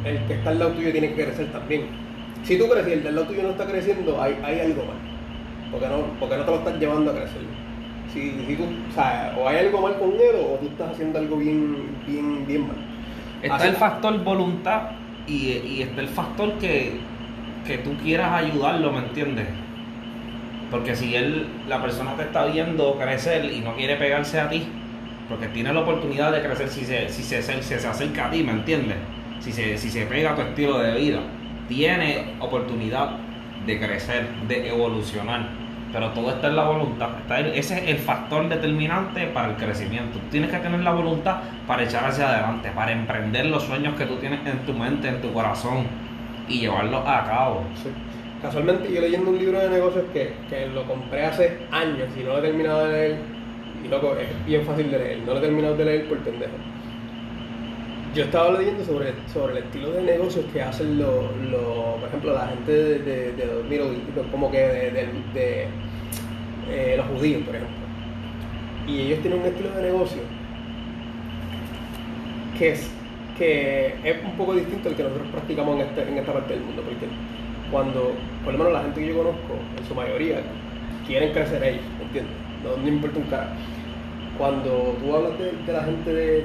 el 0.06 0.20
que 0.26 0.34
está 0.36 0.50
al 0.52 0.60
lado 0.60 0.72
tuyo 0.72 0.92
tiene 0.92 1.14
que 1.14 1.26
crecer 1.26 1.52
también. 1.52 1.88
Si 2.44 2.58
tú 2.58 2.70
creces 2.70 2.88
y 2.90 2.94
el 2.94 3.04
del 3.04 3.16
lado 3.16 3.28
tuyo 3.28 3.44
no 3.44 3.50
está 3.50 3.66
creciendo, 3.66 4.22
hay, 4.22 4.38
hay 4.44 4.60
algo 4.62 4.86
mal. 4.86 4.98
Porque 5.72 5.88
no, 5.88 5.96
porque 6.20 6.38
no 6.38 6.44
te 6.44 6.52
lo 6.52 6.58
estás 6.58 6.80
llevando 6.80 7.12
a 7.12 7.16
crecer. 7.16 7.42
Si, 8.14 8.32
si 8.48 8.56
tú, 8.56 8.64
o 8.64 8.94
sea, 8.94 9.36
o 9.38 9.50
hay 9.50 9.58
algo 9.58 9.82
mal 9.82 9.98
con 9.98 10.12
él 10.14 10.36
o 10.40 10.56
tú 10.60 10.68
estás 10.68 10.92
haciendo 10.92 11.20
algo 11.20 11.36
bien, 11.38 11.88
bien, 12.08 12.46
bien 12.48 12.68
mal. 12.68 12.78
Está 13.46 13.56
Así- 13.56 13.68
el 13.68 13.76
factor 13.76 14.24
voluntad 14.24 14.92
y, 15.26 15.52
y 15.64 15.82
está 15.82 16.02
el 16.02 16.10
factor 16.10 16.58
que, 16.58 17.08
que 17.64 17.78
tú 17.80 17.98
quieras 17.98 18.34
ayudarlo, 18.34 18.92
¿me 18.92 19.00
entiendes? 19.00 19.48
Porque 20.70 20.96
si 20.96 21.16
él, 21.16 21.62
la 21.68 21.82
persona 21.82 22.16
te 22.16 22.24
está 22.24 22.46
viendo 22.46 22.98
crecer 22.98 23.46
y 23.46 23.62
no 23.62 23.76
quiere 23.76 23.98
pegarse 23.98 24.40
a 24.40 24.50
ti, 24.50 24.84
porque 25.28 25.48
tiene 25.50 25.74
la 25.74 25.82
oportunidad 25.82 26.32
de 26.32 26.42
crecer 26.42 26.70
si 26.70 26.86
se, 26.86 27.10
si 27.10 27.24
se, 27.24 27.42
se 27.42 27.88
acerca 27.88 28.28
a 28.28 28.30
ti, 28.32 28.44
¿me 28.44 28.52
entiendes? 28.52 28.98
Si 29.40 29.52
se, 29.54 29.78
si 29.78 29.90
se 29.92 30.06
pega 30.08 30.32
a 30.32 30.36
tu 30.36 30.42
estilo 30.42 30.80
de 30.80 30.96
vida, 30.96 31.34
tiene 31.68 32.36
oportunidad 32.40 33.28
de 33.66 33.80
crecer, 33.80 34.40
de 34.48 34.70
evolucionar. 34.70 35.65
Pero 35.96 36.10
todo 36.10 36.30
está 36.30 36.48
en 36.48 36.58
la 36.58 36.66
voluntad. 36.66 37.08
Ese 37.54 37.78
es 37.78 37.88
el 37.88 38.00
factor 38.00 38.50
determinante 38.50 39.28
para 39.28 39.52
el 39.52 39.56
crecimiento. 39.56 40.20
Tienes 40.30 40.52
que 40.52 40.58
tener 40.58 40.82
la 40.82 40.92
voluntad 40.92 41.38
para 41.66 41.84
echar 41.84 42.04
hacia 42.04 42.30
adelante, 42.34 42.70
para 42.76 42.92
emprender 42.92 43.46
los 43.46 43.64
sueños 43.64 43.96
que 43.96 44.06
tú 44.06 44.18
tienes 44.18 44.46
en 44.46 44.60
tu 44.66 44.74
mente, 44.74 45.08
en 45.08 45.22
tu 45.22 45.32
corazón 45.32 45.86
y 46.50 46.60
llevarlos 46.60 47.02
a 47.08 47.24
cabo. 47.24 47.64
Sí. 47.82 47.92
Casualmente 48.42 48.94
yo 48.94 49.00
leyendo 49.00 49.32
un 49.32 49.38
libro 49.38 49.58
de 49.58 49.70
negocios 49.70 50.04
que, 50.12 50.34
que 50.50 50.68
lo 50.68 50.84
compré 50.84 51.28
hace 51.28 51.60
años 51.72 52.10
y 52.20 52.24
no 52.24 52.34
lo 52.34 52.40
he 52.40 52.42
terminado 52.42 52.88
de 52.88 52.92
leer. 52.92 53.18
Y 53.82 53.88
loco, 53.88 54.18
es 54.18 54.46
bien 54.46 54.66
fácil 54.66 54.92
de 54.92 55.00
leer, 55.00 55.20
no 55.20 55.32
lo 55.32 55.38
he 55.38 55.42
terminado 55.44 55.78
de 55.78 55.86
leer 55.86 56.10
por 56.10 56.18
pendejo. 56.18 56.56
Yo 58.16 58.24
estaba 58.24 58.58
leyendo 58.58 58.84
sobre, 58.86 59.14
sobre 59.32 59.58
el 59.58 59.64
estilo 59.66 59.92
de 59.92 60.02
negocios 60.04 60.46
que 60.54 60.62
hacen 60.62 60.98
los, 60.98 61.36
los- 61.52 62.00
por 62.00 62.08
ejemplo, 62.08 62.34
la 62.34 62.48
gente 62.48 62.72
de, 62.72 63.34
de, 63.34 63.78
los 63.78 64.28
como 64.32 64.50
que 64.50 64.58
de, 64.60 64.92
de- 65.34 65.68
eh, 66.70 66.96
los 66.98 67.06
judíos, 67.08 67.44
por 67.44 67.56
ejemplo. 67.56 67.76
Y 68.88 69.02
ellos 69.02 69.20
tienen 69.22 69.40
un 69.42 69.46
estilo 69.48 69.70
de 69.76 69.82
negocio 69.84 70.22
que 72.58 72.70
es, 72.72 72.90
que 73.38 73.96
es 74.04 74.24
un 74.24 74.38
poco 74.38 74.54
distinto 74.56 74.90
al 74.90 74.96
que 74.96 75.04
nosotros 75.04 75.28
practicamos 75.32 75.76
en, 75.76 75.82
este- 75.88 76.04
en 76.04 76.18
esta 76.18 76.34
parte 76.34 76.54
del 76.54 76.64
mundo, 76.64 76.82
porque 76.84 77.08
cuando, 77.72 78.14
por 78.44 78.54
lo 78.54 78.60
menos 78.60 78.74
la 78.74 78.82
gente 78.84 79.02
que 79.02 79.08
yo 79.08 79.18
conozco, 79.18 79.60
en 79.78 79.86
su 79.86 79.94
mayoría, 79.96 80.38
quieren 81.06 81.34
crecer 81.34 81.62
ellos, 81.64 81.84
¿entiendes? 82.02 82.34
No, 82.64 82.78
no 82.78 82.88
importa 82.88 83.20
un 83.20 83.26
cara. 83.26 83.54
Cuando 84.38 84.96
tú 85.00 85.16
hablas 85.16 85.34
de, 85.40 85.74
la 85.74 85.84
gente 85.84 86.14
de, 86.14 86.42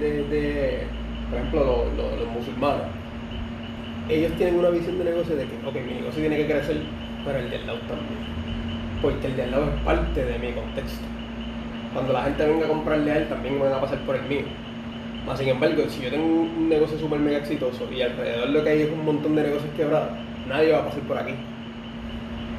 por 1.30 1.38
ejemplo, 1.38 1.64
los, 1.96 2.18
los- 2.18 2.28
musulmanes, 2.28 2.82
ellos 4.08 4.32
tienen 4.36 4.58
una 4.58 4.70
visión 4.70 4.98
de 4.98 5.04
negocio 5.04 5.36
de 5.36 5.44
que, 5.44 5.54
ok, 5.66 5.74
mi 5.86 5.94
negocio 5.94 6.20
tiene 6.20 6.36
que 6.36 6.46
crecer, 6.46 6.78
pero 7.24 7.38
el 7.38 7.50
del 7.50 7.66
lado 7.66 7.78
también. 7.80 8.20
Porque 9.02 9.26
el 9.28 9.36
del 9.36 9.50
lado 9.50 9.64
es 9.64 9.80
parte 9.82 10.24
de 10.24 10.38
mi 10.38 10.52
contexto. 10.52 11.04
Cuando 11.92 12.12
la 12.12 12.22
gente 12.24 12.46
venga 12.46 12.66
a 12.66 12.68
comprarle 12.68 13.10
a 13.12 13.18
él, 13.18 13.28
también 13.28 13.58
van 13.60 13.72
a 13.72 13.80
pasar 13.80 13.98
por 14.00 14.16
el 14.16 14.22
mío. 14.22 14.42
Más 15.26 15.38
sin 15.38 15.48
embargo, 15.48 15.82
si 15.88 16.02
yo 16.02 16.10
tengo 16.10 16.24
un 16.26 16.68
negocio 16.68 16.98
súper 16.98 17.20
mega 17.20 17.38
exitoso 17.38 17.86
y 17.92 18.02
alrededor 18.02 18.48
lo 18.50 18.64
que 18.64 18.70
hay 18.70 18.82
es 18.82 18.90
un 18.90 19.04
montón 19.04 19.36
de 19.36 19.42
negocios 19.42 19.72
quebrados, 19.76 20.10
nadie 20.48 20.72
va 20.72 20.78
a 20.78 20.84
pasar 20.86 21.00
por 21.02 21.18
aquí. 21.18 21.34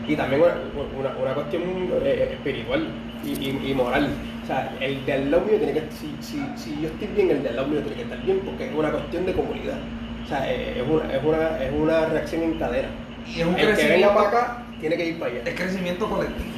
Y 0.08 0.16
también 0.16 0.42
una, 0.42 0.54
una, 1.00 1.18
una 1.22 1.34
cuestión 1.34 1.64
eh, 2.04 2.30
espiritual 2.34 2.88
y, 3.24 3.30
y- 3.32 3.72
y 3.72 3.74
moral. 3.74 4.10
O 4.44 4.48
sea, 4.48 4.74
el 4.82 5.06
de 5.06 5.14
al 5.14 5.32
lado 5.32 5.46
mío 5.46 5.58
tiene 5.58 5.74
que 5.74 5.84
si, 5.92 6.14
si, 6.20 6.42
si 6.56 6.82
yo 6.82 6.88
estoy 6.90 7.08
bien, 7.16 7.30
el 7.32 7.44
de 7.44 7.50
al 7.50 7.56
lado 7.58 7.68
mío 7.68 7.80
tiene 7.82 7.96
que 7.98 8.02
estar 8.04 8.22
bien, 8.24 8.40
porque 8.44 8.66
es 8.68 8.74
una 8.76 8.92
cuestión 8.92 9.26
de 9.26 9.34
comunidad. 9.34 9.78
O 10.26 10.28
sea, 10.28 10.52
eh, 10.52 10.82
es 10.82 10.90
una, 10.90 11.14
es 11.14 11.24
una, 11.24 11.64
es 11.64 11.72
una 11.74 12.06
reacción 12.08 12.44
en 12.44 12.54
cadena. 12.60 12.88
Y 13.28 13.42
es 13.42 13.46
un 13.46 13.54
el 13.54 13.60
que 13.60 13.66
venga 13.66 13.76
crecimiento, 13.76 14.16
para 14.16 14.28
acá 14.30 14.64
tiene 14.80 14.98
que 14.98 15.06
ir 15.06 15.20
para 15.20 15.32
allá. 15.32 15.42
es 15.46 15.56
crecimiento 15.56 16.08
colectivo. 16.10 16.50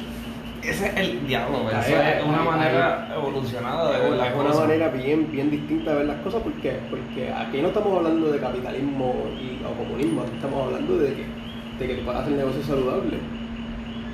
Ese 0.62 0.86
es 0.86 0.96
el 0.96 1.26
diablo, 1.26 1.58
ahí, 1.68 1.92
es 1.92 2.24
una 2.24 2.40
ahí, 2.40 2.46
manera 2.48 3.08
evolucionada 3.14 3.92
de 3.92 3.98
ver 3.98 4.12
Es 4.14 4.18
las 4.18 4.34
una 4.34 4.44
cosas. 4.44 4.60
manera 4.62 4.88
bien, 4.88 5.30
bien 5.30 5.50
distinta 5.50 5.90
de 5.90 5.96
ver 5.98 6.06
las 6.06 6.16
cosas 6.22 6.40
porque, 6.42 6.72
porque 6.88 7.30
aquí 7.30 7.60
no 7.60 7.68
estamos 7.68 7.98
hablando 7.98 8.32
de 8.32 8.38
capitalismo 8.38 9.14
y, 9.38 9.62
o 9.62 9.74
comunismo, 9.76 10.22
aquí 10.22 10.30
estamos 10.36 10.64
hablando 10.64 10.96
de 10.96 11.08
que, 11.12 11.24
de 11.78 11.86
que 11.86 11.94
tú 11.94 12.04
puedas 12.04 12.22
hacer 12.22 12.34
negocios 12.34 12.66
saludables 12.66 13.20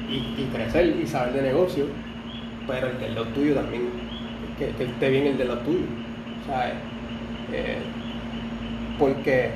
y, 0.08 0.14
y 0.42 0.50
crecer 0.52 0.96
y 1.02 1.06
saber 1.06 1.34
de 1.34 1.42
negocio, 1.42 1.86
pero 2.66 2.88
el 2.88 2.98
del 2.98 3.14
lado 3.14 3.26
tuyo 3.28 3.54
también, 3.54 3.90
que, 4.58 4.70
que 4.70 4.84
esté 4.84 5.10
bien 5.10 5.26
el 5.26 5.38
del 5.38 5.48
lado 5.48 5.60
tuyo. 5.60 5.86
¿sabes? 6.46 6.74
Eh, 7.52 7.78
porque, 8.98 9.50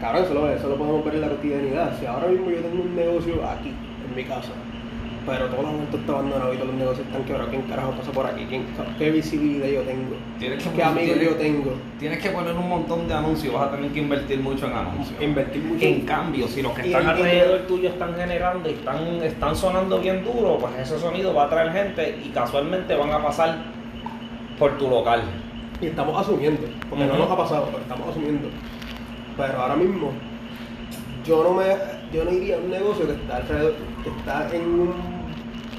cabrón, 0.00 0.24
eso 0.24 0.34
lo, 0.34 0.50
eso 0.50 0.68
lo 0.68 0.76
podemos 0.76 1.04
ver 1.04 1.14
en 1.14 1.20
la 1.22 1.28
cotidianidad. 1.28 1.98
Si 1.98 2.06
ahora 2.06 2.28
mismo 2.28 2.50
yo 2.50 2.60
tengo 2.60 2.82
un 2.82 2.96
negocio 2.96 3.34
aquí, 3.48 3.68
en 3.70 4.16
mi 4.16 4.24
casa, 4.24 4.52
pero 5.30 5.46
todo 5.46 5.60
el 5.60 5.66
mundo 5.68 5.96
está 5.96 6.12
abandonado 6.12 6.52
y 6.52 6.56
todos 6.56 6.68
los 6.70 6.76
negocios 6.76 7.06
están 7.06 7.22
quebrados, 7.24 7.50
¿quién 7.50 7.62
carajo 7.62 7.92
pasa 7.92 8.10
por 8.10 8.26
aquí? 8.26 8.44
¿Quién, 8.48 8.66
¿Qué 8.98 9.10
visibilidad 9.12 9.68
yo 9.68 9.82
tengo? 9.82 10.16
Tienes 10.40 10.64
que 10.64 10.70
¿Qué 10.70 10.82
amigos 10.82 11.18
yo 11.22 11.34
tengo? 11.36 11.72
Tienes 12.00 12.18
que 12.18 12.30
poner 12.30 12.54
un 12.54 12.68
montón 12.68 13.06
de 13.06 13.14
anuncios, 13.14 13.54
vas 13.54 13.68
a 13.68 13.70
tener 13.76 13.92
que 13.92 14.00
invertir 14.00 14.40
mucho 14.40 14.66
en 14.66 14.72
anuncios. 14.72 15.22
Invertir 15.22 15.62
mucho 15.62 15.84
En 15.86 16.00
cambio, 16.00 16.48
si 16.48 16.62
los 16.62 16.72
que 16.72 16.82
están 16.82 17.02
el- 17.02 17.08
alrededor 17.10 17.60
tuyo 17.68 17.90
están 17.90 18.14
generando 18.16 18.68
y 18.68 18.72
están, 18.72 19.04
están 19.22 19.54
sonando 19.54 20.00
bien 20.00 20.24
duro, 20.24 20.58
pues 20.58 20.72
ese 20.80 20.98
sonido 20.98 21.32
va 21.32 21.44
a 21.44 21.48
traer 21.48 21.72
gente 21.72 22.18
y 22.24 22.30
casualmente 22.30 22.92
van 22.96 23.12
a 23.12 23.22
pasar 23.22 23.56
por 24.58 24.76
tu 24.78 24.88
local. 24.90 25.22
Y 25.80 25.86
estamos 25.86 26.20
asumiendo, 26.20 26.62
porque 26.88 27.04
no 27.04 27.16
nos 27.16 27.30
ha 27.30 27.36
pasado, 27.36 27.66
pero 27.66 27.78
estamos 27.78 28.08
asumiendo. 28.08 28.48
Pero 29.36 29.62
ahora 29.62 29.76
mismo, 29.76 30.10
yo 31.24 31.44
no 31.44 31.54
me 31.54 31.64
yo 32.12 32.24
no 32.24 32.32
iría 32.32 32.56
a 32.56 32.58
un 32.58 32.70
negocio 32.70 33.06
que 33.06 33.12
está 33.12 33.36
alrededor, 33.36 33.74
que 34.02 34.10
está 34.10 34.48
en 34.52 34.62
un, 34.62 34.94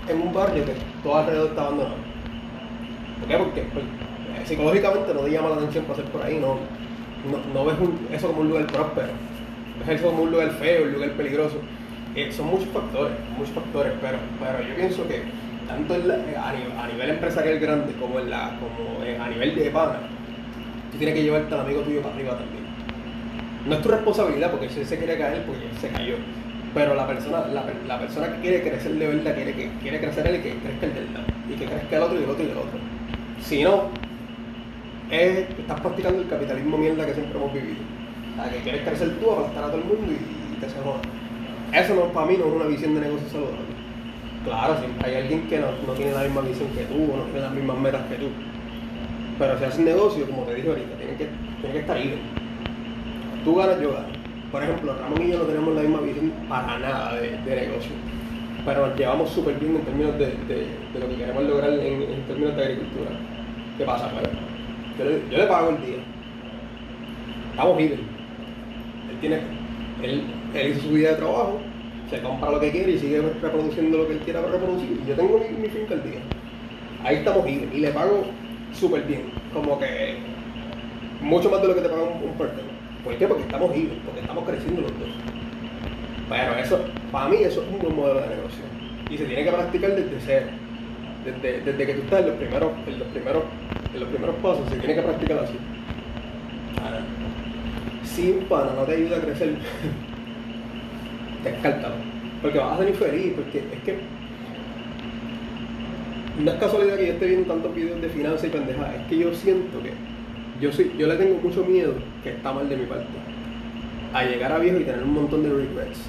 en 0.07 0.21
un 0.21 0.33
barrio 0.33 0.65
que 0.65 0.73
todo 1.03 1.17
alrededor 1.17 1.49
está 1.49 1.61
abandonado. 1.61 1.95
¿Por 3.19 3.27
qué? 3.27 3.37
Porque 3.37 3.61
pues, 3.73 3.85
psicológicamente 4.47 5.13
no 5.13 5.21
te 5.21 5.31
llama 5.31 5.49
la 5.49 5.55
atención 5.57 5.85
pasar 5.85 6.05
por 6.05 6.23
ahí, 6.23 6.39
no, 6.39 6.57
no, 7.53 7.65
ves 7.65 7.75
eso 8.11 8.27
como 8.27 8.41
un 8.41 8.49
lugar 8.49 8.67
próspero, 8.67 9.09
ves 9.79 9.99
eso 9.99 10.09
como 10.09 10.23
un 10.23 10.31
lugar 10.31 10.51
feo, 10.51 10.83
un 10.85 10.93
lugar 10.93 11.11
peligroso. 11.11 11.57
Eh, 12.15 12.29
son 12.31 12.47
muchos 12.47 12.67
factores, 12.69 13.13
muchos 13.37 13.53
factores, 13.53 13.93
pero, 14.01 14.17
pero 14.39 14.67
yo 14.67 14.75
pienso 14.75 15.07
que 15.07 15.21
tanto 15.67 15.93
a, 15.93 15.97
nivel, 15.97 16.17
a 16.77 16.87
nivel 16.87 17.09
empresarial 17.11 17.59
grande 17.59 17.93
como, 17.93 18.19
en 18.19 18.29
la, 18.29 18.59
como 18.59 19.03
eh, 19.05 19.17
a 19.17 19.29
nivel 19.29 19.55
de 19.55 19.69
pana, 19.69 19.99
tú 20.91 20.97
tienes 20.97 21.15
que 21.15 21.23
llevarte 21.23 21.53
al 21.53 21.61
amigo 21.61 21.81
tuyo 21.81 22.01
para 22.01 22.15
arriba 22.15 22.37
también. 22.37 22.65
No 23.65 23.75
es 23.75 23.81
tu 23.81 23.89
responsabilidad 23.89 24.51
porque 24.51 24.67
si 24.69 24.81
él 24.81 24.85
se 24.85 24.97
quiere 24.97 25.17
caer, 25.17 25.45
pues 25.45 25.59
él 25.59 25.77
se 25.79 25.87
cayó. 25.89 26.15
Pero 26.73 26.95
la 26.95 27.05
persona, 27.05 27.45
la, 27.47 27.65
la 27.85 27.99
persona 27.99 28.33
que 28.33 28.41
quiere 28.41 28.61
crecer 28.61 28.93
de 28.93 29.07
verdad, 29.07 29.35
quiere, 29.35 29.53
que, 29.53 29.69
quiere 29.81 29.99
crecer 29.99 30.27
él 30.27 30.35
y 30.37 30.39
que 30.39 30.55
crezca 30.55 30.85
el 30.85 30.93
del. 30.93 31.07
Y 31.49 31.53
que 31.55 31.65
crezca 31.65 31.97
el 31.97 32.03
otro 32.03 32.19
y 32.19 32.23
el 32.23 32.29
otro 32.29 32.43
y 32.43 32.49
el 32.49 32.57
otro. 32.57 32.79
Si 33.41 33.63
no, 33.63 33.83
es, 35.11 35.49
estás 35.59 35.81
practicando 35.81 36.21
el 36.21 36.29
capitalismo 36.29 36.77
mierda 36.77 37.05
que 37.05 37.13
siempre 37.13 37.37
hemos 37.37 37.53
vivido. 37.53 37.83
Sea, 38.35 38.49
que 38.49 38.59
quieres 38.59 38.87
crecer 38.87 39.19
tú, 39.19 39.31
aplastar 39.31 39.65
a 39.65 39.67
todo 39.67 39.77
el 39.77 39.83
mundo 39.83 40.07
y, 40.07 40.55
y 40.55 40.59
te 40.59 40.69
se 40.69 40.79
joda. 40.79 41.01
Eso 41.73 41.95
no, 41.95 42.13
para 42.13 42.27
mí 42.27 42.37
no 42.37 42.45
es 42.45 42.53
una 42.53 42.65
visión 42.65 42.95
de 42.95 43.01
negocio 43.01 43.27
saludable. 43.29 43.71
Claro, 44.45 44.77
si 44.79 45.05
hay 45.05 45.15
alguien 45.15 45.47
que 45.47 45.59
no, 45.59 45.67
no 45.85 45.93
tiene 45.93 46.13
la 46.13 46.23
misma 46.23 46.41
visión 46.41 46.69
que 46.69 46.83
tú 46.85 47.13
o 47.13 47.17
no 47.17 47.23
tiene 47.25 47.41
las 47.41 47.53
mismas 47.53 47.77
metas 47.77 48.01
que 48.07 48.15
tú. 48.15 48.29
Pero 49.37 49.57
si 49.57 49.65
haces 49.65 49.79
negocio, 49.79 50.25
como 50.25 50.43
te 50.43 50.55
dije 50.55 50.69
ahorita, 50.69 50.95
tiene 50.97 51.15
que, 51.17 51.27
tiene 51.59 51.73
que 51.73 51.79
estar 51.79 51.97
libre. 51.99 52.19
Tú 53.43 53.55
ganas, 53.55 53.81
yo 53.81 53.93
gano. 53.93 54.20
Por 54.51 54.63
ejemplo, 54.63 54.93
Ramón 54.99 55.21
y 55.23 55.31
yo 55.31 55.37
no 55.39 55.45
tenemos 55.45 55.75
la 55.75 55.81
misma 55.81 56.01
visión 56.01 56.31
para 56.49 56.77
nada 56.79 57.15
de, 57.15 57.37
de 57.37 57.55
negocio. 57.67 57.91
Pero 58.65 58.87
nos 58.87 58.97
llevamos 58.99 59.29
súper 59.29 59.55
bien 59.55 59.75
en 59.77 59.81
términos 59.83 60.17
de, 60.19 60.25
de- 60.25 60.99
lo 60.99 61.07
que 61.09 61.15
queremos 61.15 61.43
lograr 61.45 61.71
en, 61.73 62.01
en 62.03 62.21
términos 62.27 62.55
de 62.55 62.63
agricultura. 62.63 63.11
¿Qué 63.77 63.85
pasa? 63.85 64.11
Yo, 64.99 65.37
le, 65.37 65.45
pago 65.45 65.69
el 65.69 65.77
día. 65.85 65.97
Estamos 67.51 67.77
libres. 67.77 67.99
Él, 69.09 69.17
tiene, 69.19 69.39
él, 70.03 70.23
él 70.53 70.71
hizo 70.71 70.81
su 70.81 70.89
vida 70.89 71.11
de 71.11 71.15
trabajo, 71.15 71.59
se 72.09 72.21
compra 72.21 72.51
lo 72.51 72.59
que 72.59 72.71
quiere 72.71 72.91
y 72.91 72.99
sigue 72.99 73.21
reproduciendo 73.41 73.97
lo 73.99 74.07
que 74.07 74.13
él 74.13 74.19
quiera 74.19 74.41
reproducir. 74.41 74.99
Yo 75.07 75.15
tengo 75.15 75.39
mi, 75.39 75.57
mi 75.57 75.69
finca 75.69 75.93
al 75.95 76.03
día. 76.03 76.19
Ahí 77.03 77.17
estamos 77.17 77.45
libres 77.45 77.69
y 77.73 77.79
le 77.79 77.91
pago 77.91 78.25
súper 78.73 79.03
bien. 79.03 79.23
Como 79.53 79.79
que 79.79 80.17
mucho 81.21 81.49
más 81.49 81.61
de 81.61 81.67
lo 81.69 81.75
que 81.75 81.81
te 81.81 81.89
paga 81.89 82.03
un, 82.03 82.09
un. 82.29 82.70
¿Por 83.03 83.15
qué? 83.15 83.27
Porque 83.27 83.43
estamos 83.43 83.75
libres, 83.75 83.97
porque 84.05 84.21
estamos 84.21 84.43
creciendo 84.47 84.81
los 84.81 84.91
dos. 84.91 85.09
Pero 86.29 86.55
eso, 86.55 86.79
para 87.11 87.29
mí 87.29 87.37
eso 87.41 87.63
es 87.63 87.67
un 87.69 87.79
buen 87.79 87.95
modelo 87.95 88.21
de 88.21 88.35
negocio. 88.35 88.63
Y 89.09 89.17
se 89.17 89.25
tiene 89.25 89.43
que 89.43 89.51
practicar 89.51 89.95
desde 89.95 90.19
cero. 90.23 90.45
Desde, 91.25 91.61
desde 91.61 91.85
que 91.85 91.93
tú 91.93 92.01
estás 92.01 92.21
en 92.21 92.27
los 92.27 92.35
primeros, 92.37 92.71
en 92.87 92.99
los 92.99 93.07
primeros, 93.09 93.43
en 93.93 93.99
los 93.99 94.09
primeros 94.09 94.35
pasos, 94.37 94.69
se 94.69 94.77
tiene 94.77 94.95
que 94.95 95.01
practicar 95.01 95.39
así. 95.39 95.57
Ahora, 96.83 97.01
si 98.03 98.31
un 98.31 98.47
no 98.49 98.83
te 98.83 98.91
ayuda 98.93 99.17
a 99.17 99.21
crecer, 99.21 99.55
descártalo. 101.43 101.95
Porque 102.41 102.57
vas 102.57 102.73
a 102.73 102.77
ser 102.77 102.89
infeliz, 102.89 103.33
porque 103.35 103.57
es 103.59 103.83
que 103.83 103.99
no 106.39 106.51
es 106.51 106.57
casualidad 106.59 106.97
que 106.97 107.07
yo 107.07 107.13
esté 107.13 107.25
viendo 107.27 107.53
tantos 107.53 107.75
videos 107.75 108.01
de 108.01 108.09
finanzas 108.09 108.45
y 108.45 108.49
pendejadas, 108.49 108.95
es 108.95 109.07
que 109.07 109.17
yo 109.17 109.33
siento 109.33 109.81
que 109.83 109.91
yo 110.61 110.71
sí, 110.71 110.93
yo 110.97 111.07
le 111.07 111.15
tengo 111.15 111.39
mucho 111.41 111.65
miedo, 111.65 111.93
que 112.23 112.33
está 112.33 112.53
mal 112.53 112.69
de 112.69 112.77
mi 112.77 112.85
parte, 112.85 113.07
a 114.13 114.23
llegar 114.23 114.51
a 114.51 114.59
viejo 114.59 114.77
y 114.77 114.83
tener 114.83 115.03
un 115.03 115.13
montón 115.13 115.43
de 115.43 115.49
regrets. 115.49 116.05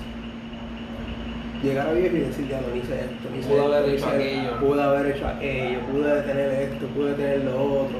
Llegar 1.62 1.88
a 1.88 1.92
viejo 1.92 2.16
y 2.16 2.20
decir, 2.20 2.48
ya 2.48 2.60
no 2.60 2.76
hice 2.76 3.00
esto, 3.00 3.30
no 3.30 3.36
hice 3.38 3.48
Pude 3.48 3.60
esto, 3.60 3.74
haber 3.74 3.88
hecho 3.88 4.06
hice 4.06 4.16
aquello". 4.16 4.60
pude 4.60 4.82
haber 4.82 5.16
hecho 5.16 5.26
aquello, 5.26 5.80
pude 5.80 6.22
tener 6.22 6.50
esto, 6.50 6.86
pude 6.88 7.14
tener 7.14 7.44
lo 7.44 7.62
otro, 7.62 7.98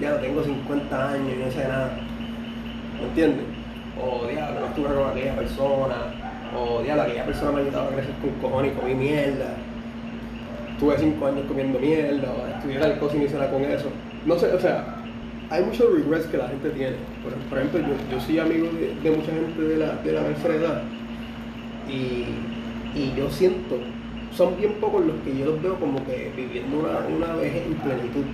ya 0.00 0.10
no 0.10 0.16
tengo 0.16 0.42
50 0.42 1.10
años 1.12 1.32
y 1.36 1.44
no 1.44 1.50
sé 1.50 1.68
nada. 1.68 1.90
¿Me 3.00 3.06
entiendes? 3.08 3.44
O 4.02 4.26
diablo, 4.26 4.60
no 4.60 4.66
estuve 4.66 4.88
con 4.88 5.10
aquella 5.10 5.36
persona, 5.36 5.94
o 6.56 6.82
diablo, 6.82 7.02
aquella 7.02 7.24
persona 7.24 7.52
me 7.52 7.60
ayudaba 7.60 7.88
a 7.88 7.90
crecer 7.90 8.14
con 8.20 8.30
cojones 8.40 8.72
y 8.72 8.74
comí 8.74 8.94
mierda. 8.94 9.54
Tuve 10.80 10.98
5 10.98 11.26
años 11.26 11.44
comiendo 11.46 11.78
mierda, 11.78 12.32
o 12.32 12.48
estudié 12.48 12.78
tal 12.78 12.98
cosa 12.98 13.16
y 13.16 13.18
no 13.18 13.24
hice 13.26 13.34
nada 13.34 13.50
con 13.50 13.64
eso. 13.64 13.90
No 14.24 14.38
sé, 14.38 14.46
o 14.52 14.60
sea, 14.60 14.97
hay 15.50 15.64
muchos 15.64 15.92
regrets 15.92 16.26
que 16.26 16.36
la 16.36 16.48
gente 16.48 16.70
tiene. 16.70 16.96
Por, 17.48 17.58
ejemplo, 17.58 17.80
yo, 18.10 18.20
soy 18.20 18.38
amigo 18.38 18.68
de, 19.02 19.10
mucha 19.10 19.32
gente 19.32 19.62
de 19.62 19.76
la, 19.76 19.94
de 19.96 20.12
la 20.12 20.22
tercera 20.24 20.54
edad 20.54 20.82
y, 21.88 22.98
y 22.98 23.14
yo 23.16 23.30
siento, 23.30 23.78
son 24.34 24.56
bien 24.56 24.74
pocos 24.74 25.04
los 25.06 25.16
que 25.24 25.36
yo 25.36 25.46
los 25.46 25.62
veo 25.62 25.76
como 25.76 26.04
que 26.04 26.32
viviendo 26.36 26.80
una, 26.80 26.98
una 27.08 27.36
vejez 27.36 27.66
en 27.66 27.74
plenitud. 27.74 28.24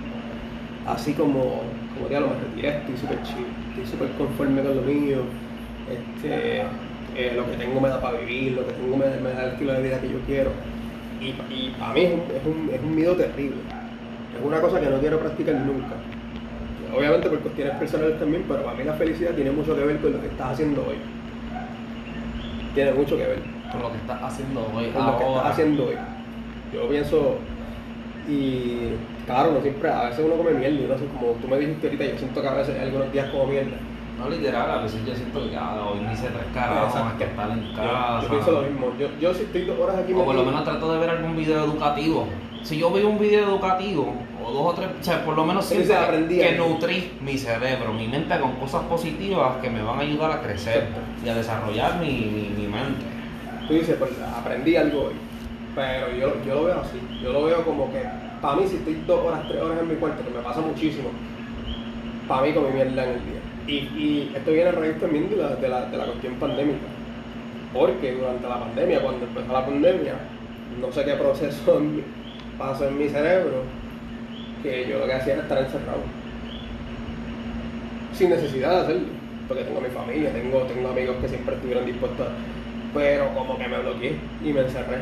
Así 0.85 1.13
como, 1.13 1.61
como 1.95 2.09
diablo, 2.09 2.29
me 2.29 2.47
retiré, 2.47 2.77
estoy 2.77 2.97
súper 2.97 3.23
chill, 3.23 3.47
estoy 3.69 3.85
súper 3.87 4.09
conforme 4.17 4.61
con 4.61 4.75
lo 4.75 4.81
mío, 4.83 5.19
este, 5.89 6.61
eh, 7.15 7.33
lo 7.35 7.45
que 7.49 7.57
tengo 7.57 7.79
me 7.79 7.89
da 7.89 7.99
para 7.99 8.19
vivir, 8.19 8.53
lo 8.53 8.67
que 8.67 8.73
tengo 8.73 8.97
me, 8.97 9.05
da 9.05 9.45
el 9.45 9.51
estilo 9.53 9.73
de 9.73 9.81
vida 9.81 9.99
que 9.99 10.09
yo 10.09 10.19
quiero. 10.27 10.51
Y, 11.19 11.29
y 11.51 11.75
para 11.79 11.93
mí 11.93 12.01
es, 12.01 12.11
un, 12.45 12.69
es 12.71 12.83
un 12.83 12.95
miedo 12.95 13.15
terrible. 13.15 13.57
Es 14.37 14.45
una 14.45 14.59
cosa 14.59 14.79
que 14.79 14.89
no 14.89 14.99
quiero 14.99 15.19
practicar 15.19 15.55
nunca. 15.55 15.95
Obviamente 16.93 17.29
por 17.29 17.39
cuestiones 17.39 17.75
personales 17.75 18.19
también, 18.19 18.45
pero 18.47 18.63
para 18.63 18.77
mí 18.77 18.83
la 18.83 18.93
felicidad 18.93 19.31
tiene 19.31 19.51
mucho 19.51 19.75
que 19.75 19.83
ver 19.83 19.97
con 19.97 20.13
lo 20.13 20.21
que 20.21 20.27
estás 20.27 20.51
haciendo 20.51 20.81
hoy. 20.81 20.95
Tiene 22.73 22.91
mucho 22.91 23.17
que 23.17 23.23
ver 23.23 23.39
Con 23.71 23.81
lo 23.81 23.91
que 23.91 23.97
estás 23.97 24.21
haciendo 24.21 24.61
hoy, 24.75 24.89
con 24.89 25.05
lo 25.05 25.17
que 25.17 25.23
estás 25.23 25.45
haciendo 25.45 25.85
hoy. 25.85 25.95
Yo 26.73 26.89
pienso, 26.89 27.37
y 28.27 28.89
claro, 29.25 29.53
no 29.53 29.61
siempre, 29.61 29.89
a 29.89 30.09
veces 30.09 30.25
uno 30.25 30.35
come 30.35 30.51
mierda, 30.51 30.75
y 30.75 30.87
no 30.87 30.97
sé, 30.97 31.05
como 31.05 31.33
tú 31.33 31.47
me 31.47 31.57
dijiste 31.57 31.87
ahorita, 31.87 32.05
yo 32.05 32.17
siento 32.17 32.41
que 32.41 32.47
a 32.47 32.53
veces 32.53 32.79
algunos 32.79 33.11
días 33.11 33.29
como 33.29 33.47
mierda. 33.47 33.77
No 34.17 34.29
literal, 34.29 34.71
a 34.71 34.81
veces 34.81 35.05
yo 35.05 35.13
siento 35.13 35.49
que 35.49 35.57
ah, 35.57 35.89
hoy 35.91 35.99
me 35.99 36.13
hice 36.13 36.27
tres 36.27 36.45
carajos 36.53 36.95
más 36.95 37.13
que 37.15 37.25
estar 37.25 37.51
en 37.51 37.73
casa. 37.75 38.21
yo 38.21 38.29
pienso 38.29 38.51
lo 38.51 38.61
mismo. 38.61 38.93
Yo, 38.97 39.07
yo 39.19 39.33
si 39.33 39.43
estoy 39.43 39.65
dos 39.65 39.79
horas 39.79 39.97
aquí 39.97 40.13
O 40.13 40.23
por 40.23 40.35
lo 40.35 40.45
menos 40.45 40.63
trato 40.63 40.93
de 40.93 40.99
ver 40.99 41.09
algún 41.09 41.35
video 41.35 41.65
educativo. 41.65 42.27
Si 42.63 42.77
yo 42.77 42.91
veo 42.91 43.09
un 43.09 43.19
video 43.19 43.49
educativo, 43.49 44.13
o 44.43 44.51
dos 44.51 44.73
o 44.73 44.73
tres, 44.73 44.89
o 44.99 45.03
sea, 45.03 45.23
por 45.23 45.35
lo 45.35 45.45
menos 45.45 45.65
siento 45.65 45.89
que, 45.89 45.95
aprendí 45.95 46.39
que 46.39 46.53
nutrí 46.53 47.11
mi 47.21 47.37
cerebro, 47.37 47.93
mi 47.93 48.07
mente 48.07 48.39
con 48.39 48.53
cosas 48.53 48.83
positivas 48.83 49.57
que 49.61 49.69
me 49.69 49.83
van 49.83 49.99
a 49.99 50.01
ayudar 50.01 50.31
a 50.31 50.41
crecer 50.41 50.87
y 51.23 51.29
a 51.29 51.35
desarrollar 51.35 51.99
mi, 51.99 52.07
mi, 52.07 52.49
mi 52.57 52.67
mente. 52.67 53.05
tú 53.67 53.73
dices, 53.75 53.97
pues 53.99 54.11
aprendí 54.35 54.75
algo 54.75 55.07
hoy. 55.07 55.13
Pero 55.75 56.09
yo, 56.15 56.43
yo 56.43 56.55
lo 56.55 56.63
veo 56.63 56.79
así. 56.79 56.99
Yo 57.21 57.33
lo 57.33 57.43
veo 57.43 57.63
como 57.63 57.91
que, 57.91 58.01
para 58.41 58.55
mí, 58.55 58.67
si 58.67 58.77
estoy 58.77 58.95
dos 59.05 59.19
horas, 59.25 59.41
tres 59.47 59.61
horas 59.61 59.77
en 59.81 59.89
mi 59.89 59.95
cuarto, 59.95 60.23
que 60.23 60.31
me 60.31 60.41
pasa 60.41 60.61
muchísimo, 60.61 61.09
para 62.27 62.41
mí 62.43 62.53
comí 62.53 62.69
mierda 62.69 63.03
en 63.03 63.09
el 63.09 63.25
día. 63.25 63.41
Y, 63.67 63.71
y 63.73 64.31
esto 64.35 64.51
viene 64.51 64.69
a 64.69 64.73
raíz 64.73 64.99
también 64.99 65.29
de 65.29 65.37
la, 65.37 65.55
de, 65.55 65.67
la, 65.69 65.85
de 65.85 65.97
la 65.97 66.05
cuestión 66.05 66.35
pandémica. 66.35 66.85
Porque 67.73 68.13
durante 68.13 68.47
la 68.47 68.59
pandemia, 68.59 69.01
cuando 69.01 69.25
empezó 69.25 69.51
la 69.53 69.65
pandemia, 69.65 70.13
no 70.79 70.91
sé 70.91 71.03
qué 71.05 71.13
proceso 71.13 71.77
en 71.79 71.95
mi- 71.97 72.03
pasó 72.57 72.87
en 72.87 72.97
mi 72.97 73.09
cerebro, 73.09 73.63
que 74.63 74.87
yo 74.87 74.99
lo 74.99 75.05
que 75.07 75.13
hacía 75.13 75.33
era 75.33 75.43
estar 75.43 75.57
encerrado. 75.59 75.99
Sin 78.13 78.29
necesidad 78.29 78.71
de 78.71 78.81
hacerlo. 78.81 79.07
Porque 79.47 79.63
tengo 79.63 79.79
mi 79.81 79.89
familia, 79.89 80.31
tengo, 80.33 80.61
tengo 80.63 80.89
amigos 80.89 81.17
que 81.21 81.27
siempre 81.29 81.55
estuvieron 81.55 81.85
dispuestos 81.85 82.27
pero 82.93 83.27
como 83.35 83.57
que 83.57 83.67
me 83.67 83.77
bloqueé 83.77 84.15
y 84.41 84.53
me 84.53 84.61
encerré. 84.61 84.99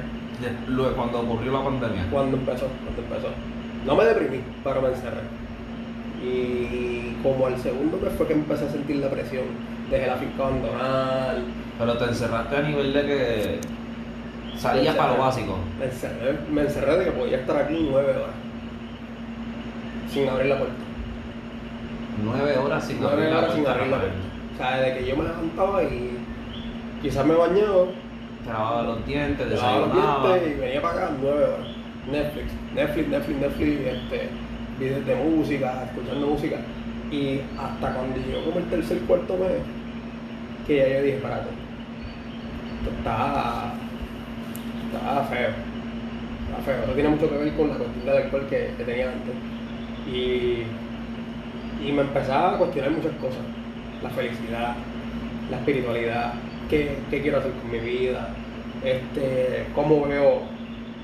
Luego, 0.67 0.95
cuando 0.95 1.19
ocurrió 1.21 1.51
la 1.51 1.63
pandemia. 1.63 2.07
Cuando 2.09 2.37
empezó, 2.37 2.67
cuando 2.83 3.01
empezó. 3.03 3.27
No 3.85 3.95
me 3.95 4.03
deprimí, 4.05 4.39
pero 4.63 4.81
me 4.81 4.87
encerré. 4.89 5.21
Y 6.23 7.17
como 7.21 7.47
al 7.47 7.57
segundo 7.57 7.99
mes 8.01 8.13
fue 8.17 8.27
que 8.27 8.33
empecé 8.33 8.65
a 8.65 8.69
sentir 8.71 8.97
la 8.97 9.09
presión. 9.09 9.43
Dejé 9.89 10.07
la 10.07 10.15
finca 10.15 10.47
abandonar, 10.47 11.35
Pero 11.77 11.97
te 11.97 12.05
encerraste 12.05 12.55
a 12.55 12.61
nivel 12.61 12.93
de 12.93 13.01
que 13.01 13.59
salías 14.57 14.95
para 14.95 15.13
lo 15.13 15.19
básico. 15.19 15.57
me 15.77 15.85
encerré, 15.85 16.37
me 16.49 16.61
encerré 16.61 16.97
de 16.97 17.05
que 17.05 17.11
podía 17.11 17.37
estar 17.37 17.57
aquí 17.57 17.87
nueve 17.89 18.11
horas. 18.11 18.35
Sin 20.11 20.29
abrir 20.29 20.47
la 20.47 20.57
puerta. 20.57 20.75
Nueve 22.23 22.57
horas 22.57 22.85
sin 22.85 23.01
Nueve 23.01 23.15
abrir 23.15 23.29
la 23.31 23.37
horas 23.39 23.53
sin 23.53 23.63
puerta, 23.63 23.79
abrir 23.79 23.91
la 23.91 23.99
puerta. 23.99 24.17
O 24.53 24.57
sea, 24.57 24.77
desde 24.77 24.99
que 24.99 25.05
yo 25.09 25.17
me 25.17 25.23
levantaba 25.23 25.83
y 25.83 26.17
quizás 27.01 27.25
me 27.25 27.33
bañaba, 27.33 27.85
Te 28.45 28.53
lavabas 28.53 28.85
los 28.85 29.05
dientes, 29.05 29.47
me 29.47 29.55
lavaba 29.55 29.79
los 29.79 29.93
dientes 29.93 30.51
y 30.51 30.59
venía 30.59 30.81
para 30.81 30.95
acá 30.95 31.11
nueve 31.19 31.43
horas. 31.43 31.67
Netflix, 32.11 32.51
Netflix, 32.75 33.07
Netflix, 33.07 33.39
Netflix, 33.39 33.79
este, 33.87 34.29
videos 34.79 35.05
de 35.05 35.15
música, 35.15 35.83
escuchando 35.85 36.27
música. 36.27 36.57
Y 37.11 37.41
hasta 37.57 37.93
cuando 37.93 38.17
llegó 38.17 38.45
como 38.45 38.59
el 38.59 38.65
tercer 38.65 38.99
cuarto 38.99 39.37
mes, 39.37 39.61
que 40.65 40.77
ya 40.77 40.87
yo 40.87 41.03
dije, 41.03 41.17
espérate, 41.17 41.49
esto 42.77 42.95
está, 42.97 43.73
está 44.85 45.23
feo. 45.25 45.49
Está 46.49 46.61
feo. 46.65 46.83
Eso 46.83 46.93
tiene 46.93 47.09
mucho 47.09 47.29
que 47.29 47.37
ver 47.37 47.53
con 47.53 47.69
la 47.69 47.75
cuestión 47.75 48.05
del 48.05 48.23
alcohol 48.23 48.47
que, 48.49 48.73
que 48.77 48.83
tenía 48.83 49.11
antes. 49.11 49.35
Y, 50.07 50.63
y 51.85 51.91
me 51.91 52.01
empezaba 52.01 52.55
a 52.55 52.57
cuestionar 52.57 52.91
muchas 52.91 53.13
cosas. 53.13 53.41
La 54.01 54.09
felicidad, 54.09 54.75
la 55.49 55.57
espiritualidad, 55.57 56.33
qué, 56.69 56.97
qué 57.09 57.21
quiero 57.21 57.37
hacer 57.37 57.51
con 57.51 57.71
mi 57.71 57.79
vida, 57.79 58.29
este, 58.83 59.65
cómo 59.73 60.05
veo, 60.07 60.41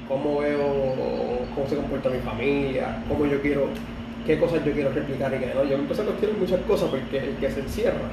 cómo 0.10 0.40
veo 0.40 1.46
cómo 1.56 1.68
se 1.70 1.76
comporta 1.78 2.10
mi 2.10 2.20
familia, 2.20 2.98
cómo 3.08 3.26
yo 3.26 3.42
quiero, 3.42 3.68
qué 4.26 4.38
cosas 4.40 4.66
yo 4.66 4.74
quiero 4.74 4.92
replicar 4.92 5.34
y 5.34 5.38
qué 5.40 5.54
no. 5.56 5.64
Yo 5.64 5.78
me 5.78 5.84
empecé 5.84 6.02
a 6.02 6.06
cuestionar 6.06 6.38
muchas 6.38 6.60
cosas 6.62 6.90
porque 6.90 7.18
el 7.20 7.36
que 7.38 7.50
se 7.52 7.62
encierra, 7.62 8.10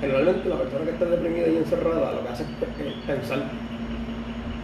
generalmente 0.00 0.48
la 0.48 0.56
persona 0.56 0.84
que 0.86 0.90
está 0.92 1.04
deprimida 1.04 1.48
y 1.48 1.56
encerrada 1.58 2.12
lo 2.12 2.22
que 2.22 2.28
hace 2.32 2.44
es 2.44 2.48
pe- 2.50 2.88
es 2.88 2.94
pensar. 3.04 3.42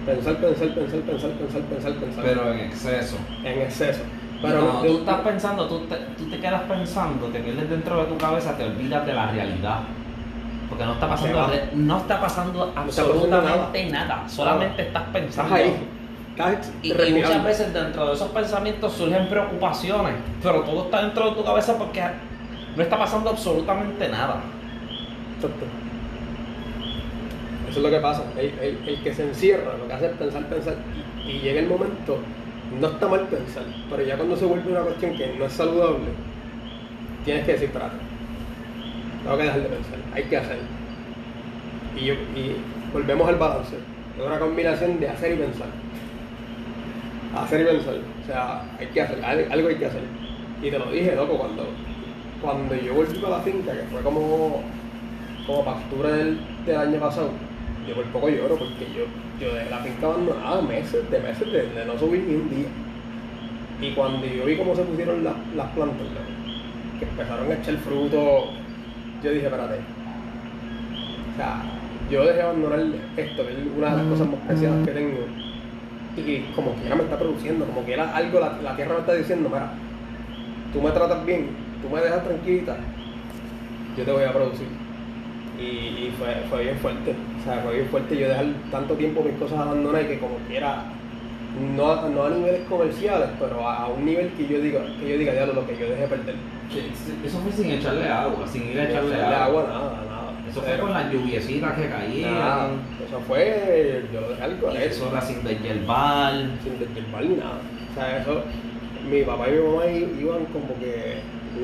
Pensar, 0.06 0.36
pensar, 0.36 0.68
pensar, 0.74 1.00
pensar, 1.00 1.30
pensar, 1.32 1.60
pensar, 1.62 1.92
pensar. 1.94 2.24
Pero 2.24 2.52
en 2.52 2.60
exceso. 2.60 3.16
en 3.44 3.60
exceso. 3.62 4.02
Pero 4.40 4.60
tú 4.86 4.98
estás 4.98 5.20
pensando, 5.22 5.66
tú 5.66 5.80
te, 5.86 5.96
tú 6.16 6.30
te 6.30 6.38
quedas 6.38 6.62
pensando, 6.62 7.26
te 7.26 7.40
pierdes 7.40 7.68
dentro 7.68 7.96
de 7.98 8.04
tu 8.04 8.16
cabeza, 8.18 8.56
te 8.56 8.64
olvidas 8.64 9.04
de 9.04 9.12
la 9.14 9.32
realidad. 9.32 9.80
Porque 10.68 10.84
no 10.84 10.92
está 10.92 11.08
pasando, 11.08 11.48
no 11.74 11.96
está 11.98 12.20
pasando 12.20 12.68
está 12.68 12.82
pasando 12.84 13.12
absolutamente 13.12 13.86
nada. 13.90 14.28
Solamente 14.28 14.82
estás 14.82 15.02
estás 15.02 15.12
pensando. 15.22 15.54
ahí. 15.54 15.88
Y, 16.82 16.92
muchas 17.14 17.44
veces 17.44 17.72
dentro 17.74 18.06
de 18.08 18.14
esos 18.14 18.28
pensamientos 18.30 18.92
surgen 18.92 19.28
preocupaciones, 19.28 20.14
pero 20.42 20.60
todo 20.62 20.84
está 20.84 21.02
dentro 21.02 21.30
de 21.30 21.36
tu 21.36 21.44
cabeza 21.44 21.78
porque 21.78 22.02
no 22.76 22.82
está 22.82 22.98
pasando 22.98 23.30
absolutamente 23.30 24.08
nada. 24.08 24.40
Exacto. 25.36 25.64
Eso 27.70 27.78
es 27.78 27.82
lo 27.84 27.90
que 27.90 28.00
pasa. 28.00 28.22
El, 28.38 28.46
el- 28.60 28.88
el 28.88 29.02
que 29.02 29.14
se 29.14 29.22
encierra, 29.24 29.76
lo 29.78 29.86
que 29.86 29.92
hace 29.94 30.06
es 30.06 30.12
pensar, 30.12 30.46
pensar, 30.46 30.74
y, 31.26 31.30
y 31.30 31.38
llega 31.40 31.60
el 31.60 31.68
momento, 31.68 32.18
no 32.80 32.86
está 32.86 33.08
mal 33.08 33.20
pensar, 33.28 33.64
pero 33.90 34.02
ya 34.02 34.16
cuando 34.16 34.36
se 34.36 34.44
vuelve 34.46 34.70
una 34.70 34.80
cuestión 34.80 35.16
que 35.16 35.34
no 35.38 35.44
es 35.46 35.52
saludable, 35.52 36.10
tienes 37.24 37.44
que 37.44 37.52
decir, 37.52 37.66
espérate, 37.68 37.96
tengo 39.24 39.36
que 39.36 39.42
dejar 39.44 39.60
de 39.62 39.68
pensar, 39.68 39.98
hay 40.14 40.22
que 40.24 40.36
hacer. 40.36 40.58
Y, 41.96 42.04
yo- 42.06 42.14
y 42.14 42.56
volvemos 42.92 43.28
al 43.28 43.36
balance, 43.36 43.76
es 44.18 44.24
una 44.26 44.38
combinación 44.38 45.00
de 45.00 45.08
hacer 45.08 45.32
y 45.32 45.36
pensar. 45.36 45.68
Hacer 47.36 47.60
y 47.60 47.64
pensar, 47.64 47.94
o 47.94 48.26
sea, 48.26 48.62
hay 48.78 48.86
que 48.86 49.02
hacer, 49.02 49.24
al- 49.24 49.52
algo 49.52 49.68
hay 49.68 49.76
que 49.76 49.86
hacer. 49.86 50.02
Y 50.62 50.70
te 50.70 50.78
lo 50.78 50.90
dije, 50.90 51.14
loco, 51.14 51.36
cuando, 51.36 51.66
cuando 52.40 52.74
yo 52.74 52.94
volví 52.94 53.18
para 53.18 53.38
la 53.38 53.42
finca, 53.42 53.72
que 53.72 53.82
fue 53.90 54.00
como 54.00 54.62
como 55.46 55.60
octubre 55.60 56.10
del, 56.12 56.76
año 56.76 56.98
pasado, 56.98 57.30
yo 57.88 57.94
por 57.94 58.04
poco 58.06 58.28
lloro 58.28 58.56
porque 58.56 58.86
yo, 58.92 59.04
yo 59.40 59.54
dejé 59.54 59.70
la 59.70 59.78
finca 59.78 60.06
abandonada 60.06 60.60
meses, 60.62 61.08
de 61.08 61.20
meses 61.20 61.52
de, 61.52 61.84
no 61.86 61.98
subir 61.98 62.24
ni 62.24 62.34
un 62.34 62.50
día. 62.50 62.66
Y 63.80 63.92
cuando 63.92 64.26
yo 64.26 64.44
vi 64.44 64.56
cómo 64.56 64.74
se 64.74 64.82
pusieron 64.82 65.22
las, 65.22 65.34
las 65.54 65.68
plantas, 65.68 66.06
que 66.98 67.04
empezaron 67.04 67.50
a 67.50 67.54
echar 67.54 67.76
fruto, 67.76 68.46
yo 69.22 69.30
dije, 69.30 69.46
espérate. 69.46 69.76
O 71.32 71.36
sea, 71.36 71.62
yo 72.10 72.24
dejé 72.24 72.42
abandonar 72.42 72.80
esto, 73.16 73.46
que 73.46 73.52
es 73.52 73.58
una 73.76 73.90
de 73.90 73.96
las 73.98 74.06
cosas 74.06 74.28
más 74.28 74.40
preciadas 74.46 74.86
que 74.86 74.92
tengo. 74.92 75.45
Y 76.16 76.52
como 76.54 76.72
quiera 76.74 76.96
me 76.96 77.02
está 77.02 77.18
produciendo, 77.18 77.64
como 77.66 77.82
quiera 77.82 78.16
algo, 78.16 78.40
la, 78.40 78.58
la 78.62 78.74
tierra 78.76 78.94
me 78.94 79.00
está 79.00 79.14
diciendo, 79.14 79.48
mira, 79.50 79.70
tú 80.72 80.80
me 80.80 80.90
tratas 80.90 81.24
bien, 81.26 81.48
tú 81.82 81.94
me 81.94 82.00
dejas 82.00 82.24
tranquilita, 82.24 82.76
yo 83.96 84.04
te 84.04 84.10
voy 84.12 84.24
a 84.24 84.32
producir. 84.32 84.66
Y, 85.60 85.62
y 85.62 86.14
fue, 86.18 86.34
fue 86.50 86.64
bien 86.64 86.76
fuerte, 86.78 87.14
o 87.40 87.44
sea, 87.44 87.60
fue 87.62 87.74
bien 87.76 87.86
fuerte 87.88 88.16
yo 88.16 88.28
dejar 88.28 88.44
tanto 88.70 88.94
tiempo 88.94 89.22
mis 89.22 89.34
cosas 89.38 89.58
abandonadas 89.58 90.04
y 90.06 90.08
que 90.08 90.18
como 90.18 90.36
quiera, 90.48 90.84
no, 91.76 91.92
a- 91.92 92.08
no 92.08 92.24
a 92.24 92.30
niveles 92.30 92.60
comerciales, 92.68 93.28
pero 93.40 93.66
a, 93.66 93.84
a 93.84 93.88
un 93.88 94.04
nivel 94.04 94.30
que 94.36 94.46
yo 94.46 94.58
diga, 94.60 94.80
que 95.00 95.08
yo 95.10 95.18
diga, 95.18 95.32
diablo, 95.32 95.54
lo 95.54 95.66
que 95.66 95.76
yo 95.78 95.88
dejé 95.88 96.06
perder. 96.06 96.34
Eso 97.24 97.38
fue 97.38 97.52
sin 97.52 97.70
echarle 97.70 98.08
agua, 98.08 98.46
sin 98.46 98.70
ir 98.70 98.80
a 98.80 98.84
echarle 98.90 99.14
Echarle 99.14 99.34
agua. 99.36 99.44
agua, 99.44 99.66
nada. 99.68 100.02
Eso 100.50 100.62
fue 100.62 100.78
con 100.78 100.92
las 100.92 101.12
lluviecitas 101.12 101.72
que 101.74 101.88
Nada. 101.88 101.98
caían. 101.98 102.70
Eso 103.06 103.20
fue, 103.26 104.04
yo 104.12 104.20
lo 104.20 104.28
dejé 104.30 104.42
al 104.42 104.58
colegio. 104.58 104.86
eso 104.86 105.08
era 105.10 105.20
sin 105.20 105.42
deshielbar. 105.44 106.32
sin 106.62 106.78
desvirtuar 106.78 107.24
ni 107.24 107.36
nada. 107.36 107.58
O 107.90 107.94
sea, 107.94 108.18
eso, 108.18 108.42
mi 109.10 109.22
papá 109.22 109.48
y 109.48 109.52
mi 109.52 109.58
mamá 109.62 109.86
iban 109.86 110.44
como 110.46 110.78
que 110.78 111.18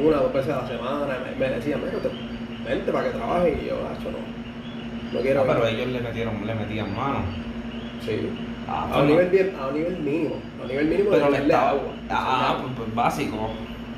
una 0.05 0.21
o 0.21 0.23
dos 0.25 0.33
veces 0.33 0.53
a 0.53 0.63
la 0.63 0.69
semana, 0.69 1.07
me, 1.39 1.47
me 1.47 1.53
decían, 1.55 1.81
"Mira, 1.81 1.99
te- 1.99 2.69
vente 2.69 2.93
para 2.93 3.05
que 3.11 3.17
trabajes, 3.19 3.59
y 3.63 3.67
yo, 3.69 3.75
macho, 3.83 4.11
no, 4.11 5.13
no 5.13 5.21
quiero 5.21 5.41
Ah, 5.43 5.45
pero 5.49 5.69
ir". 5.69 5.75
ellos 5.77 5.89
le 5.93 6.01
metieron, 6.01 6.47
le 6.47 6.55
metían 6.55 6.97
mano. 6.97 7.19
Sí. 8.05 8.29
Ah, 8.69 8.89
a, 8.93 9.01
un 9.03 9.09
nivel 9.09 9.29
bien, 9.29 9.53
a 9.61 9.67
un 9.69 9.75
nivel 9.75 9.99
mínimo, 9.99 10.37
a 10.59 10.63
un 10.63 10.69
nivel 10.69 10.87
mínimo 10.89 11.11
Pero 11.11 11.31
de 11.31 11.37
estaba. 11.39 11.71
agua. 11.71 11.83
Ah, 12.11 12.57
pues, 12.63 12.73
pues 12.77 12.95
básico. 12.95 13.51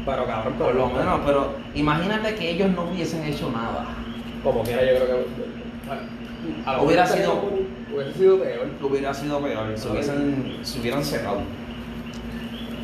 pero 0.06 0.26
cabrón, 0.26 0.54
Por 0.58 0.74
lo 0.74 0.88
menos, 0.88 1.20
pero 1.24 1.54
imagínate 1.74 2.34
que 2.34 2.50
ellos 2.50 2.70
no 2.70 2.84
hubiesen 2.90 3.24
hecho 3.24 3.50
nada. 3.50 3.86
Como 4.44 4.62
quiera, 4.62 4.82
yo 4.82 5.04
creo 5.04 5.06
que. 5.24 6.68
a 6.70 6.72
lo 6.74 6.82
Hubiera 6.84 7.06
sido- 7.06 7.42
Hubiese 7.94 8.12
sido 8.18 8.38
peor. 8.40 8.66
Hubiera 8.82 9.14
sido 9.14 9.40
peor, 9.40 9.72
se 9.78 9.88
hubiesen, 9.88 10.58
se 10.62 10.80
hubieran 10.80 11.04
secado. 11.04 11.40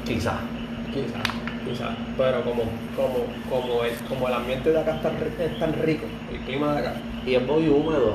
Quizás. 0.07 0.35
Quizás, 0.93 1.23
quizás. 1.69 1.89
Pero 2.17 2.43
como, 2.43 2.63
como, 2.97 3.25
como, 3.51 3.85
el, 3.85 3.95
como 4.09 4.29
el 4.29 4.35
ambiente 4.35 4.71
de 4.73 4.81
acá 4.81 4.97
es 4.97 5.03
tan, 5.03 5.13
es 5.17 5.59
tan 5.59 5.73
rico, 5.83 6.07
el 6.33 6.39
clima 6.41 6.73
de 6.75 6.79
acá. 6.81 6.95
Y 7.27 7.35
es 7.35 7.47
muy 7.47 7.69
húmedo. 7.69 8.15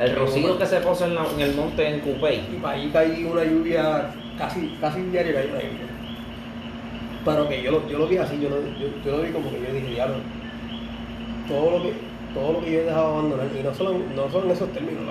El 0.00 0.16
rocío 0.16 0.40
húmedo. 0.42 0.58
que 0.58 0.66
se 0.66 0.76
posa 0.80 1.06
en, 1.06 1.14
la- 1.16 1.26
en 1.34 1.40
el 1.40 1.54
monte 1.54 1.86
en 1.86 2.00
Cupey. 2.00 2.40
Y 2.52 2.56
para 2.60 2.74
ahí 2.74 2.90
caí 2.92 3.24
una 3.24 3.44
lluvia, 3.44 4.10
casi, 4.38 4.76
casi 4.80 5.00
diario 5.02 5.34
caí 5.34 5.46
una 5.48 5.58
lluvia. 5.60 5.86
Pero 7.24 7.48
que 7.48 7.62
yo 7.62 7.70
lo, 7.72 7.88
yo 7.88 7.98
lo 7.98 8.06
vi 8.08 8.16
así, 8.16 8.38
yo 8.40 8.48
lo, 8.48 8.56
yo, 8.78 8.88
yo 9.04 9.16
lo 9.16 9.22
vi 9.22 9.30
como 9.30 9.48
que 9.50 9.60
yo 9.60 9.72
dije, 9.74 9.86
diablo, 9.94 10.16
todo 11.46 11.78
lo 11.78 11.82
que, 11.84 11.92
todo 12.34 12.52
lo 12.54 12.60
que 12.64 12.72
yo 12.72 12.78
he 12.80 12.84
dejado 12.84 13.18
abandonar, 13.18 13.46
y 13.58 13.62
no 13.62 13.74
solo, 13.74 13.98
no 14.14 14.30
solo 14.30 14.46
en 14.46 14.50
esos 14.52 14.72
términos, 14.72 15.02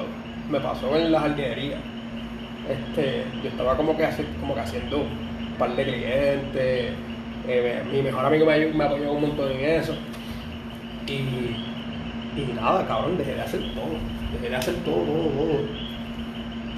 me 0.50 0.60
pasó 0.60 0.96
en 0.98 1.12
la 1.12 1.20
jardinería. 1.22 1.78
Este, 2.70 3.24
yo 3.44 3.50
estaba 3.50 3.76
como 3.76 3.96
que, 3.98 4.04
haci- 4.06 4.40
como 4.40 4.54
que 4.54 4.62
haciendo 4.62 4.98
un 5.00 5.56
par 5.58 5.76
de 5.76 5.84
clientes, 5.84 6.92
eh, 7.48 7.84
mi 7.92 8.02
mejor 8.02 8.26
amigo 8.26 8.46
me, 8.46 8.66
me 8.68 8.84
apoyó 8.84 9.12
un 9.12 9.22
montón 9.22 9.52
en 9.52 9.66
eso. 9.82 9.96
Y, 11.08 11.12
y 12.40 12.54
nada, 12.56 12.86
cabrón, 12.88 13.18
dejé 13.18 13.34
de 13.36 13.42
hacer 13.42 13.60
todo, 13.74 13.98
dejé 14.34 14.50
de 14.50 14.56
hacer 14.56 14.76
todo, 14.86 14.96
todo, 15.04 15.30
todo. 15.30 15.60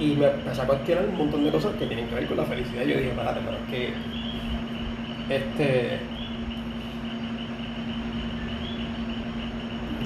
Y 0.00 0.14
me 0.16 0.26
empecé 0.26 0.60
a 0.62 0.66
cuestionar 0.66 1.04
un 1.06 1.16
montón 1.18 1.44
de 1.44 1.50
cosas 1.50 1.72
que 1.76 1.86
tienen 1.86 2.08
que 2.08 2.14
ver 2.16 2.26
con 2.26 2.36
la 2.38 2.44
felicidad. 2.44 2.82
Yo 2.82 2.96
dije, 2.96 3.10
espérate, 3.10 3.40
pero 3.44 3.56
es 3.58 3.70
que. 3.70 5.34
Este. 5.34 5.98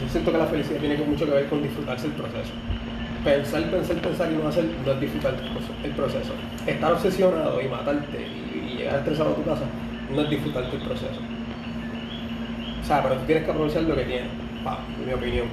Yo 0.00 0.08
siento 0.08 0.32
que 0.32 0.38
la 0.38 0.46
felicidad 0.46 0.78
tiene 0.80 0.96
mucho 1.04 1.24
que 1.26 1.32
ver 1.32 1.46
con 1.46 1.62
disfrutarse 1.62 2.06
el 2.06 2.12
proceso. 2.12 2.52
Pensar, 3.24 3.62
pensar, 3.64 3.96
pensar 3.96 4.32
y 4.32 4.36
no 4.36 4.48
hacer 4.48 4.64
no 4.84 4.92
es 4.92 5.00
disfrutar 5.00 5.34
el 5.34 5.40
proce- 5.40 5.84
el 5.84 5.90
proceso. 5.92 6.32
Estar 6.66 6.92
obsesionado 6.92 7.60
y 7.60 7.68
matarte 7.68 8.26
y, 8.54 8.78
llegar 8.78 8.96
estresado 9.00 9.30
a 9.30 9.34
tu 9.34 9.42
casa 9.42 9.62
no 10.14 10.20
es 10.22 10.30
disfrutarte 10.30 10.76
el 10.76 10.82
proceso. 10.82 11.20
O 12.82 12.86
sea, 12.86 13.02
pero 13.02 13.16
tú 13.16 13.24
tienes 13.26 13.44
que 13.44 13.50
aprovechar 13.50 13.82
lo 13.82 13.96
que 13.96 14.02
tienes, 14.04 14.28
en 15.00 15.06
mi 15.06 15.12
opinión. 15.12 15.46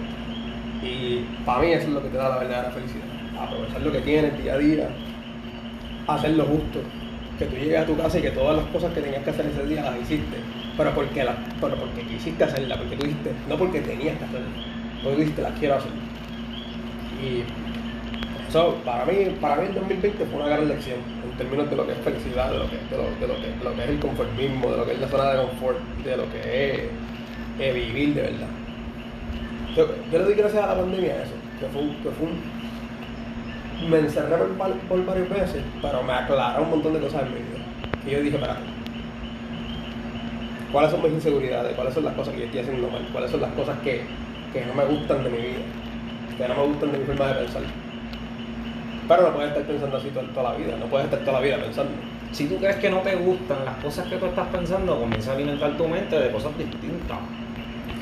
Y 0.84 1.26
para 1.46 1.62
mí 1.62 1.72
eso 1.72 1.88
es 1.88 1.94
lo 1.94 2.02
que 2.04 2.10
te 2.10 2.18
da 2.18 2.30
la 2.30 2.38
verdadera 2.38 2.70
felicidad. 2.72 3.04
Aprovechar 3.42 3.82
lo 3.82 3.92
que 3.92 4.00
tienes 4.02 4.42
día 4.44 4.54
a 4.54 4.58
día, 4.58 4.88
hacer 6.08 6.32
lo 6.32 6.46
justo. 6.46 6.80
Que 7.40 7.46
tú 7.46 7.56
llegues 7.58 7.80
a 7.80 7.86
tu 7.86 7.98
casa 7.98 8.20
y 8.20 8.22
que 8.22 8.32
todas 8.32 8.56
las 8.58 8.66
cosas 8.68 8.94
que 8.94 9.02
tenías 9.02 9.24
que 9.24 9.30
hacer 9.32 9.48
ese 9.48 9.66
día 9.66 9.82
las 9.84 10.00
hiciste. 10.00 10.38
Pero 10.78 10.92
porque, 10.94 11.24
la, 11.24 11.36
pero 11.62 11.76
porque 11.76 12.02
quisiste 12.02 12.44
hacerlas, 12.44 12.78
porque 12.78 12.96
tú 12.98 13.06
dijiste, 13.06 13.32
no 13.48 13.58
porque 13.58 13.82
tenías 13.82 14.18
que 14.18 14.26
hacerlas. 14.26 14.52
Porque 15.02 15.16
tú 15.16 15.22
dijiste, 15.22 15.42
las 15.42 15.60
quiero 15.60 15.76
hacer. 15.76 15.92
Y 17.24 17.44
eso 18.50 18.56
So, 18.56 18.76
para 18.86 19.06
mí, 19.06 19.14
para 19.42 19.58
mí 19.58 19.68
el 19.68 19.74
2020 19.74 20.26
fue 20.26 20.40
una 20.40 20.48
gran 20.48 20.68
lección 20.68 20.98
en 21.24 21.38
términos 21.38 21.70
de 21.70 21.76
lo 21.76 21.86
que 21.86 21.92
es 21.92 21.98
felicidad, 22.00 22.52
de 22.52 22.60
lo 22.60 22.70
que, 22.70 22.78
de 22.78 22.98
lo, 22.98 23.04
que, 23.14 23.48
de 23.48 23.64
lo 23.64 23.76
que 23.76 23.84
es 23.84 23.90
el 23.90 24.00
conformismo, 24.00 24.72
de 24.72 24.78
lo 24.78 24.86
que 24.86 24.94
es 24.94 25.00
la 25.02 25.08
zona 25.10 25.32
de 25.32 25.44
confort, 25.44 25.80
de 26.06 26.18
lo 26.18 26.24
que 26.32 26.40
es 26.40 26.80
eh, 27.60 27.74
vivir 27.74 28.14
de 28.14 28.22
verdad. 28.22 28.48
Yo, 29.76 29.88
yo 30.10 30.20
le 30.20 30.24
doy 30.24 30.36
gracias 30.36 30.64
a 30.64 30.68
la 30.68 30.76
pandemia 30.76 31.14
a 31.16 31.24
eso, 31.24 31.34
que 31.60 31.66
fue, 31.68 31.82
que 32.02 32.10
fue 32.12 32.28
un... 32.28 33.90
Me 33.90 34.00
encerré 34.00 34.38
por, 34.38 34.72
por 34.72 35.06
varios 35.06 35.30
meses, 35.30 35.62
pero 35.82 36.02
me 36.04 36.14
aclaró 36.14 36.64
un 36.64 36.70
montón 36.70 36.94
de 36.94 37.00
cosas 37.02 37.24
en 37.24 37.34
mi 37.34 37.40
vida. 37.40 37.66
Y 38.08 38.12
yo 38.12 38.22
dije, 38.22 38.38
espérate, 38.38 38.75
¿cuáles 40.76 40.92
son 40.92 41.02
mis 41.04 41.14
inseguridades? 41.14 41.74
¿Cuáles 41.74 41.94
son 41.94 42.04
las 42.04 42.14
cosas 42.16 42.34
que 42.34 42.40
yo 42.42 42.46
estoy 42.48 42.60
haciendo 42.60 42.90
mal? 42.90 43.08
¿Cuáles 43.14 43.32
son 43.32 43.40
las 43.40 43.52
cosas 43.54 43.80
que, 43.80 44.02
que 44.52 44.66
no 44.66 44.74
me 44.74 44.84
gustan 44.84 45.24
de 45.24 45.30
mi 45.30 45.38
vida? 45.38 45.64
Que 46.38 46.48
no 46.50 46.56
me 46.56 46.64
gustan 46.68 46.92
de 46.92 46.98
mi 46.98 47.06
forma 47.06 47.28
de 47.28 47.34
pensar. 47.36 47.62
Pero 49.08 49.22
no 49.22 49.30
puedes 49.36 49.50
estar 49.52 49.64
pensando 49.64 49.96
así 49.98 50.10
toda, 50.10 50.28
toda 50.34 50.52
la 50.52 50.58
vida, 50.58 50.76
no 50.78 50.86
puedes 50.88 51.06
estar 51.06 51.20
toda 51.22 51.40
la 51.40 51.46
vida 51.46 51.58
pensando. 51.64 51.92
Si 52.34 52.48
tú 52.48 52.58
crees 52.58 52.76
que 52.76 52.90
no 52.90 52.98
te 53.00 53.16
gustan 53.16 53.64
las 53.64 53.76
cosas 53.78 54.06
que 54.08 54.18
tú 54.18 54.26
estás 54.26 54.48
pensando, 54.50 55.00
comienza 55.00 55.32
a 55.32 55.36
alimentar 55.36 55.78
tu 55.78 55.88
mente 55.88 56.20
de 56.20 56.30
cosas 56.32 56.58
distintas. 56.58 57.20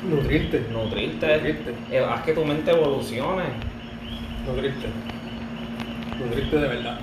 Nutrirte. 0.02 0.64
Nutrirte, 0.72 1.26
Nutrirte. 1.36 1.74
eh, 1.92 2.04
haz 2.04 2.22
que 2.22 2.32
tu 2.32 2.44
mente 2.44 2.72
evolucione. 2.72 3.44
Nutrirte. 4.48 4.88
Nutrirte 6.18 6.56
de 6.56 6.68
verdad. 6.68 6.98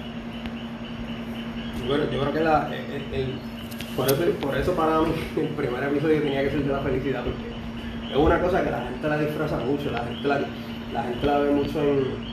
Y 1.82 1.88
Bueno, 1.88 2.04
yo 2.12 2.20
creo 2.22 2.34
que 2.34 2.40
la, 2.42 2.68
el, 2.68 3.20
el- 3.20 3.51
por, 3.96 4.08
eso, 4.08 4.16
por 4.42 4.58
eso 4.58 4.74
para 4.74 5.02
mí 5.02 5.14
el 5.38 5.48
primer 5.50 5.84
episodio 5.84 6.22
tenía 6.22 6.44
que 6.44 6.52
ser 6.52 6.64
de 6.64 6.74
la 6.74 6.80
felicidad, 6.80 7.24
porque 7.24 8.12
es 8.12 8.18
una 8.18 8.40
cosa 8.42 8.64
que 8.64 8.72
la 8.72 8.82
gente 8.82 9.08
la 9.08 9.18
disfraza 9.18 9.58
mucho, 9.58 9.92
la 9.92 10.00
gente 10.00 10.28
la, 10.28 10.42
la, 10.94 11.04
gente 11.04 11.26
la 11.26 11.38
ve 11.40 11.52
mucho 11.52 11.82
en. 11.82 12.32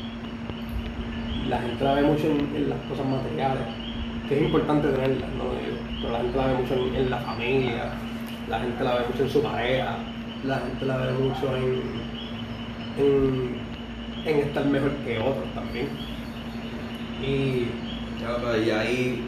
La 1.49 1.59
gente 1.59 1.83
la 1.83 1.95
ve 1.95 2.03
mucho 2.03 2.27
en, 2.27 2.69
las 2.69 2.79
cosas 2.91 3.07
materiales, 3.07 3.63
que 4.29 4.37
es 4.37 4.43
importante 4.43 4.89
tenerlas, 4.89 5.31
no 5.31 5.45
digo, 5.45 5.79
pero 6.03 6.13
la 6.13 6.19
gente 6.19 6.37
la 6.37 6.47
ve 6.47 6.55
mucho 6.55 6.75
en, 6.75 7.11
la 7.11 7.19
familia, 7.19 7.85
la 8.51 8.61
gente 8.61 8.85
la 8.85 8.95
ve 8.95 9.01
mucho 9.11 9.23
en 9.23 9.31
su 9.31 9.43
pareja, 9.43 9.97
la 10.45 10.59
gente 10.59 10.85
la 10.85 10.97
ve 10.99 11.13
mucho 11.13 11.57
en, 11.57 11.83
en, 12.99 13.57
en 14.27 14.37
estar 14.47 14.67
mejor 14.67 14.91
que 15.07 15.19
otros 15.19 15.55
también. 15.55 15.89
Y 17.23 17.69
Y 18.67 18.71
ahí, 18.71 19.25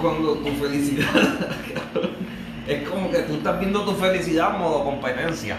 cuando 0.00 0.34
tu 0.34 0.48
felicidad, 0.52 1.06
es 2.68 2.88
como 2.88 3.10
que 3.10 3.18
tú 3.20 3.34
estás 3.34 3.58
viendo 3.60 3.84
tu 3.84 3.92
felicidad 3.92 4.54
en 4.54 4.60
modo 4.60 4.84
competencia. 4.84 5.56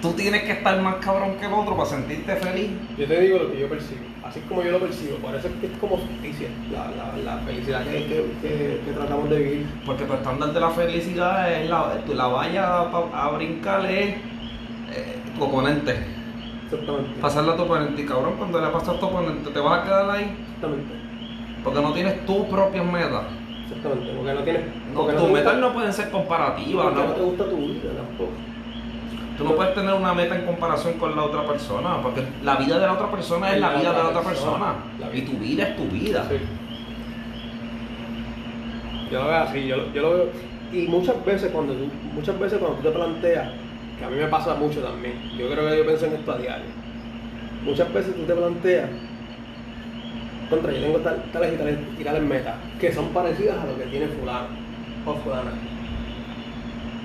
Tú 0.00 0.12
tienes 0.12 0.44
que 0.44 0.52
estar 0.52 0.80
más 0.80 0.96
cabrón 0.96 1.34
que 1.40 1.46
el 1.46 1.52
otro 1.52 1.76
para 1.76 1.88
sentirte 1.88 2.36
feliz. 2.36 2.70
yo 2.96 3.06
te 3.06 3.20
digo 3.20 3.38
lo 3.38 3.50
que 3.52 3.58
yo 3.58 3.68
percibo, 3.68 4.00
así 4.24 4.38
como 4.48 4.62
yo 4.62 4.70
lo 4.70 4.78
percibo, 4.78 5.16
por 5.16 5.34
eso 5.34 5.48
es 5.48 5.54
que 5.54 5.66
es 5.66 5.72
como 5.80 5.96
justicia, 5.96 6.48
la, 6.70 6.88
la, 6.92 7.16
la 7.36 7.38
felicidad 7.42 7.82
que, 7.84 8.06
que, 8.06 8.24
que, 8.40 8.80
que 8.84 8.92
tratamos 8.92 9.28
de 9.28 9.38
vivir. 9.38 9.66
Porque 9.84 10.04
tu 10.04 10.12
estándar 10.14 10.52
de 10.52 10.60
la 10.60 10.70
felicidad 10.70 11.52
es 11.52 11.68
la, 11.68 11.94
tú- 12.06 12.14
la 12.14 12.28
valla 12.28 12.90
pa- 12.92 13.10
a 13.12 13.30
brincar 13.30 13.84
es 13.86 14.10
eh, 14.14 15.16
tu 15.36 15.42
oponente. 15.44 15.96
Exactamente. 16.66 17.20
Pasarle 17.20 17.52
a 17.52 17.56
tu 17.56 17.62
oponente 17.64 18.00
y 18.02 18.06
cabrón, 18.06 18.34
cuando 18.38 18.60
le 18.60 18.68
pasas 18.68 18.90
a 18.90 19.00
tu 19.00 19.06
oponente, 19.06 19.50
te 19.50 19.58
vas 19.58 19.80
a 19.80 19.84
quedar 19.84 20.10
ahí 20.10 20.32
Exactamente. 20.54 20.94
Porque 21.68 21.86
no 21.86 21.92
tienes 21.92 22.26
tus 22.26 22.46
propias 22.46 22.84
metas. 22.84 23.24
Exactamente. 23.62 24.12
Porque 24.16 24.34
no 24.34 24.40
tienes. 24.40 24.62
No, 24.92 25.00
porque 25.00 25.16
tus 25.16 25.26
te 25.26 25.32
metas 25.32 25.56
no 25.58 25.72
pueden 25.72 25.92
ser 25.92 26.10
comparativas, 26.10 26.84
porque 26.86 27.00
no 27.00 27.06
¿no? 27.08 27.14
te 27.14 27.22
gusta 27.22 27.44
tu 27.44 27.56
vida 27.56 27.90
tampoco. 27.96 28.30
Tú 29.36 29.44
no 29.44 29.54
puedes 29.54 29.74
tener 29.74 29.94
una 29.94 30.14
meta 30.14 30.34
en 30.34 30.46
comparación 30.46 30.94
con 30.94 31.14
la 31.14 31.22
otra 31.22 31.46
persona, 31.46 32.02
porque 32.02 32.24
la 32.42 32.56
vida 32.56 32.78
de 32.78 32.86
la 32.86 32.94
otra 32.94 33.10
persona 33.10 33.52
es 33.52 33.60
la 33.60 33.74
vida 33.74 33.92
de 33.92 33.98
la 33.98 34.08
otra 34.08 34.22
persona. 34.22 34.74
Y 35.12 35.20
tu 35.22 35.32
vida 35.32 35.68
es 35.68 35.76
tu 35.76 35.84
vida. 35.84 36.26
Sí. 36.28 36.36
Yo 39.12 39.22
lo 39.22 39.28
veo 39.28 39.38
así, 39.38 39.66
yo, 39.66 39.92
yo 39.92 40.02
lo 40.02 40.10
veo. 40.10 40.28
Y 40.72 40.88
muchas 40.88 41.24
veces 41.24 41.52
cuando 41.52 41.74
tú, 41.74 41.88
muchas 42.14 42.38
veces 42.38 42.58
cuando 42.58 42.78
tú 42.78 42.88
te 42.88 42.94
planteas, 42.94 43.48
que 43.98 44.04
a 44.04 44.10
mí 44.10 44.16
me 44.16 44.26
pasa 44.26 44.54
mucho 44.54 44.80
también, 44.80 45.14
yo 45.38 45.48
creo 45.48 45.68
que 45.68 45.78
yo 45.78 45.86
pienso 45.86 46.06
en 46.06 46.14
esto 46.14 46.32
a 46.32 46.38
diario. 46.38 46.66
Muchas 47.62 47.92
veces 47.92 48.14
tú 48.14 48.22
te 48.22 48.34
planteas, 48.34 48.90
contra, 50.48 50.72
yo 50.72 50.80
tengo 50.80 50.98
tal- 50.98 51.22
tales 51.32 51.54
y 51.54 51.56
tales, 51.56 51.78
y 51.98 52.04
tales 52.04 52.22
metas, 52.22 52.54
que 52.80 52.92
son 52.92 53.08
parecidas 53.10 53.58
a 53.62 53.66
lo 53.66 53.76
que 53.78 53.84
tiene 53.84 54.06
fulano 54.08 54.48
o 55.06 55.14
fulana. 55.14 55.52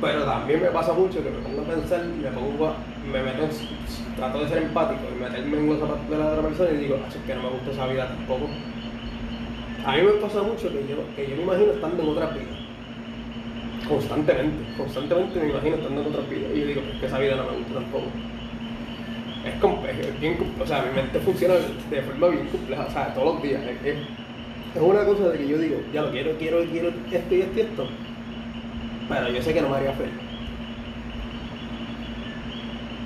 Pero 0.02 0.24
también 0.24 0.62
me 0.62 0.68
pasa 0.68 0.94
mucho 0.94 1.24
que 1.24 1.30
me 1.30 1.40
pongo 1.40 1.62
a 1.62 1.76
pensar, 1.76 2.04
me 2.04 2.30
pongo 2.30 2.68
a, 2.68 2.76
me 3.10 3.24
meto, 3.24 3.48
trato 4.18 4.40
de 4.40 4.48
ser 4.50 4.58
empático 4.64 5.02
y 5.16 5.22
meterme 5.24 5.58
en 5.60 5.68
los 5.68 5.80
zapatos 5.80 6.10
de 6.10 6.18
la 6.18 6.26
otra 6.28 6.42
persona 6.42 6.70
y 6.72 6.78
digo, 6.78 6.98
"Así 7.08 7.18
es 7.20 7.24
que 7.26 7.36
no 7.36 7.44
me 7.44 7.50
gusta 7.50 7.72
esa 7.72 7.88
vida 7.88 8.08
tampoco. 8.08 8.48
A 9.86 9.96
mí 9.96 10.02
me 10.02 10.12
pasa 10.14 10.42
mucho 10.42 10.70
que 10.70 10.86
yo, 10.88 10.98
que 11.16 11.30
yo 11.30 11.36
me 11.38 11.44
imagino 11.44 11.72
estando 11.74 12.04
en 12.04 12.10
otra 12.10 12.28
vida. 12.28 12.52
Constantemente, 13.88 14.64
constantemente 14.78 15.40
me 15.40 15.50
imagino 15.50 15.76
estando 15.76 16.02
en 16.02 16.08
otra 16.08 16.22
vida. 16.30 16.48
Y 16.54 16.60
yo 16.62 16.68
digo, 16.68 16.82
pues 16.88 17.00
que 17.00 17.06
esa 17.06 17.20
vida 17.20 17.36
no 17.36 17.44
me 17.52 17.58
gusta 17.58 17.74
tampoco. 17.76 18.06
Es, 19.46 19.54
es- 19.56 20.20
bien, 20.22 20.38
o 20.62 20.66
sea, 20.66 20.84
mi 20.84 20.96
mente 20.96 21.20
funciona 21.20 21.56
de 21.90 22.02
forma 22.02 22.28
bien 22.28 22.48
compleja, 22.48 22.86
o 22.88 22.92
sea, 22.92 23.14
todos 23.14 23.36
los 23.36 23.44
días. 23.44 23.62
Es, 23.64 23.86
es- 23.96 24.82
una 24.82 25.04
cosa 25.06 25.30
de 25.30 25.38
que 25.38 25.48
yo 25.48 25.58
digo, 25.60 25.76
ya 25.94 26.02
lo 26.02 26.12
quiero, 26.12 26.32
quiero, 26.38 26.64
quiero 26.72 26.90
esto 26.90 27.36
y 27.36 27.42
esto 27.42 27.58
y 27.58 27.62
esto. 27.62 27.88
Pero 29.10 29.30
yo 29.30 29.42
sé 29.42 29.54
que 29.54 29.62
no 29.62 29.70
me 29.70 29.76
haría 29.78 29.92
feliz. 29.94 30.14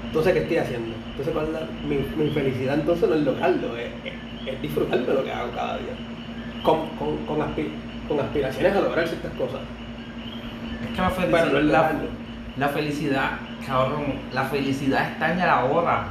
Entonces, 0.08 0.34
¿qué 0.34 0.40
estoy 0.40 0.58
haciendo? 0.58 0.96
Entonces, 1.12 1.34
¿cuál 1.34 1.48
es 1.48 1.54
la- 1.54 1.68
mi, 1.88 2.24
mi 2.24 2.30
felicidad 2.32 2.76
entonces 2.76 3.10
no 3.10 3.16
es 3.16 3.22
lograrlo, 3.22 3.76
es, 3.78 3.88
es, 4.06 4.54
es 4.54 4.62
disfrutar 4.62 5.00
de 5.00 5.14
lo 5.14 5.24
que 5.24 5.32
hago 5.32 5.52
cada 5.54 5.78
día. 5.78 5.94
Con, 6.64 6.88
con, 6.98 7.18
con, 7.26 7.40
aspi- 7.40 7.72
con 8.08 8.20
aspiraciones 8.20 8.76
a 8.76 8.82
lograr 8.82 9.08
ciertas 9.08 9.32
cosas. 9.34 9.60
Es 10.84 10.96
que 10.96 11.02
la 11.02 11.10
Pero 11.10 11.22
felicidad, 11.28 11.52
no 11.52 11.60
es 11.60 11.66
la, 11.66 11.92
la 12.58 12.70
felicidad, 12.70 13.32
cabrón, 13.66 14.04
la 14.34 14.44
felicidad 14.46 15.12
está 15.12 15.34
en 15.34 15.40
el 15.42 15.50
ahora. 15.50 16.08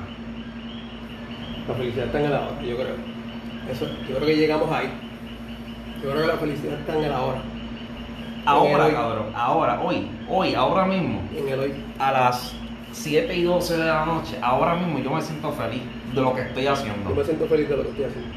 La 1.69 1.75
felicidad 1.75 2.07
está 2.07 2.21
en 2.21 2.27
el 2.27 2.35
ahora, 2.35 2.63
yo 2.63 2.77
creo. 2.77 2.95
Eso, 3.71 3.87
yo 4.09 4.17
creo 4.17 4.27
que 4.27 4.37
llegamos 4.37 4.71
ahí. 4.71 4.89
Yo 6.03 6.11
creo 6.11 6.23
que 6.23 6.29
la 6.29 6.37
felicidad 6.37 6.79
está 6.79 6.97
en 6.97 7.05
el 7.05 7.13
ahora. 7.13 7.43
Ahora, 8.45 8.91
cabrón, 8.93 9.27
ahora, 9.35 9.81
hoy, 9.81 10.09
hoy, 10.29 10.55
ahora 10.55 10.85
mismo. 10.85 11.21
En 11.37 11.49
el 11.49 11.59
hoy. 11.59 11.73
a 11.99 12.13
las 12.13 12.55
7 12.93 13.35
y 13.35 13.43
12 13.43 13.77
de 13.77 13.85
la 13.85 14.07
noche, 14.07 14.39
ahora 14.41 14.77
mismo 14.77 15.01
yo 15.01 15.11
me 15.11 15.21
siento 15.21 15.51
feliz 15.53 15.83
de 16.15 16.21
lo 16.21 16.33
que 16.33 16.43
estoy 16.43 16.63
Yo 16.63 16.71
me 16.71 16.77
haciendo. 16.77 17.25
siento 17.25 17.47
feliz 17.47 17.69
de 17.69 17.77
lo 17.77 17.83
que 17.83 17.89
estoy 17.91 18.05
haciendo. 18.05 18.37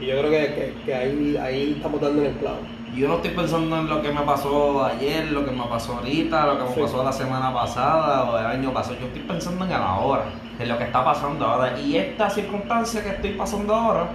Y 0.00 0.06
yo 0.06 0.18
creo 0.18 0.30
que, 0.30 0.54
que, 0.54 0.74
que 0.84 0.94
ahí, 0.94 1.36
ahí 1.36 1.72
estamos 1.76 2.00
dando 2.00 2.22
en 2.22 2.28
el 2.28 2.36
clavo. 2.36 2.58
Yo 2.98 3.06
no 3.08 3.14
estoy 3.16 3.30
pensando 3.30 3.78
en 3.78 3.88
lo 3.88 4.02
que 4.02 4.10
me 4.10 4.22
pasó 4.22 4.84
ayer, 4.84 5.30
lo 5.30 5.44
que 5.44 5.52
me 5.52 5.62
pasó 5.64 5.94
ahorita, 5.94 6.46
lo 6.46 6.58
que 6.58 6.64
me 6.64 6.74
Sí. 6.74 6.80
pasó 6.80 7.04
la 7.04 7.12
semana 7.12 7.54
pasada 7.54 8.24
o 8.24 8.38
el 8.38 8.46
año 8.46 8.72
pasado. 8.72 8.96
Yo 9.00 9.06
estoy 9.06 9.22
pensando 9.22 9.64
en 9.64 9.70
el 9.70 9.76
ahora, 9.76 10.24
en 10.58 10.68
lo 10.68 10.76
que 10.78 10.84
está 10.84 11.04
pasando 11.04 11.46
ahora. 11.46 11.78
Y 11.78 11.96
esta 11.96 12.28
circunstancia 12.28 13.02
que 13.04 13.10
estoy 13.10 13.30
pasando 13.32 13.74
ahora 13.74 14.08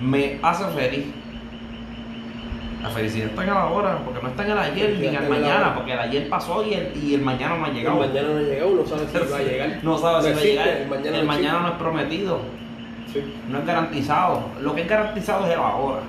me 0.00 0.38
hace 0.42 0.64
feliz. 0.68 1.06
La 2.82 2.88
felicidad 2.88 3.28
está 3.28 3.42
en 3.44 3.48
el 3.50 3.56
ahora, 3.56 3.98
porque 4.04 4.20
no 4.22 4.28
está 4.30 4.44
en 4.44 4.50
el 4.52 4.58
ayer 4.58 4.98
ni 4.98 5.06
en 5.08 5.14
el 5.16 5.22
el 5.24 5.28
mañana, 5.28 5.74
porque 5.74 5.92
el 5.92 5.98
ayer 6.00 6.28
pasó 6.28 6.64
y 6.66 6.74
el, 6.74 6.92
y 6.96 7.14
el 7.14 7.20
mañana 7.22 7.56
no 7.56 7.64
ha 7.66 7.68
El 7.68 7.74
llegado. 7.74 7.96
mañana 7.98 8.28
no 8.28 8.38
ha 8.38 8.40
llegado, 8.40 8.70
uno 8.72 8.86
sabe 8.86 9.06
si 9.06 9.30
va 9.30 9.36
a 9.36 9.42
llegar. 9.42 9.78
No 9.82 9.98
sabe 9.98 10.22
si 10.22 10.32
va 10.34 10.40
a 10.40 10.44
llegar. 10.44 10.68
El 10.68 10.88
mañana, 10.88 11.16
el 11.18 11.26
no 11.26 11.32
mañana 11.32 11.58
no 11.60 11.68
es 11.68 11.74
prometido. 11.74 12.40
Sí, 13.12 13.22
No 13.50 13.58
es 13.58 13.66
garantizado. 13.66 14.44
Lo 14.62 14.74
que 14.74 14.80
es 14.82 14.88
garantizado 14.88 15.44
es 15.46 15.52
el 15.52 15.58
ahora. 15.60 16.00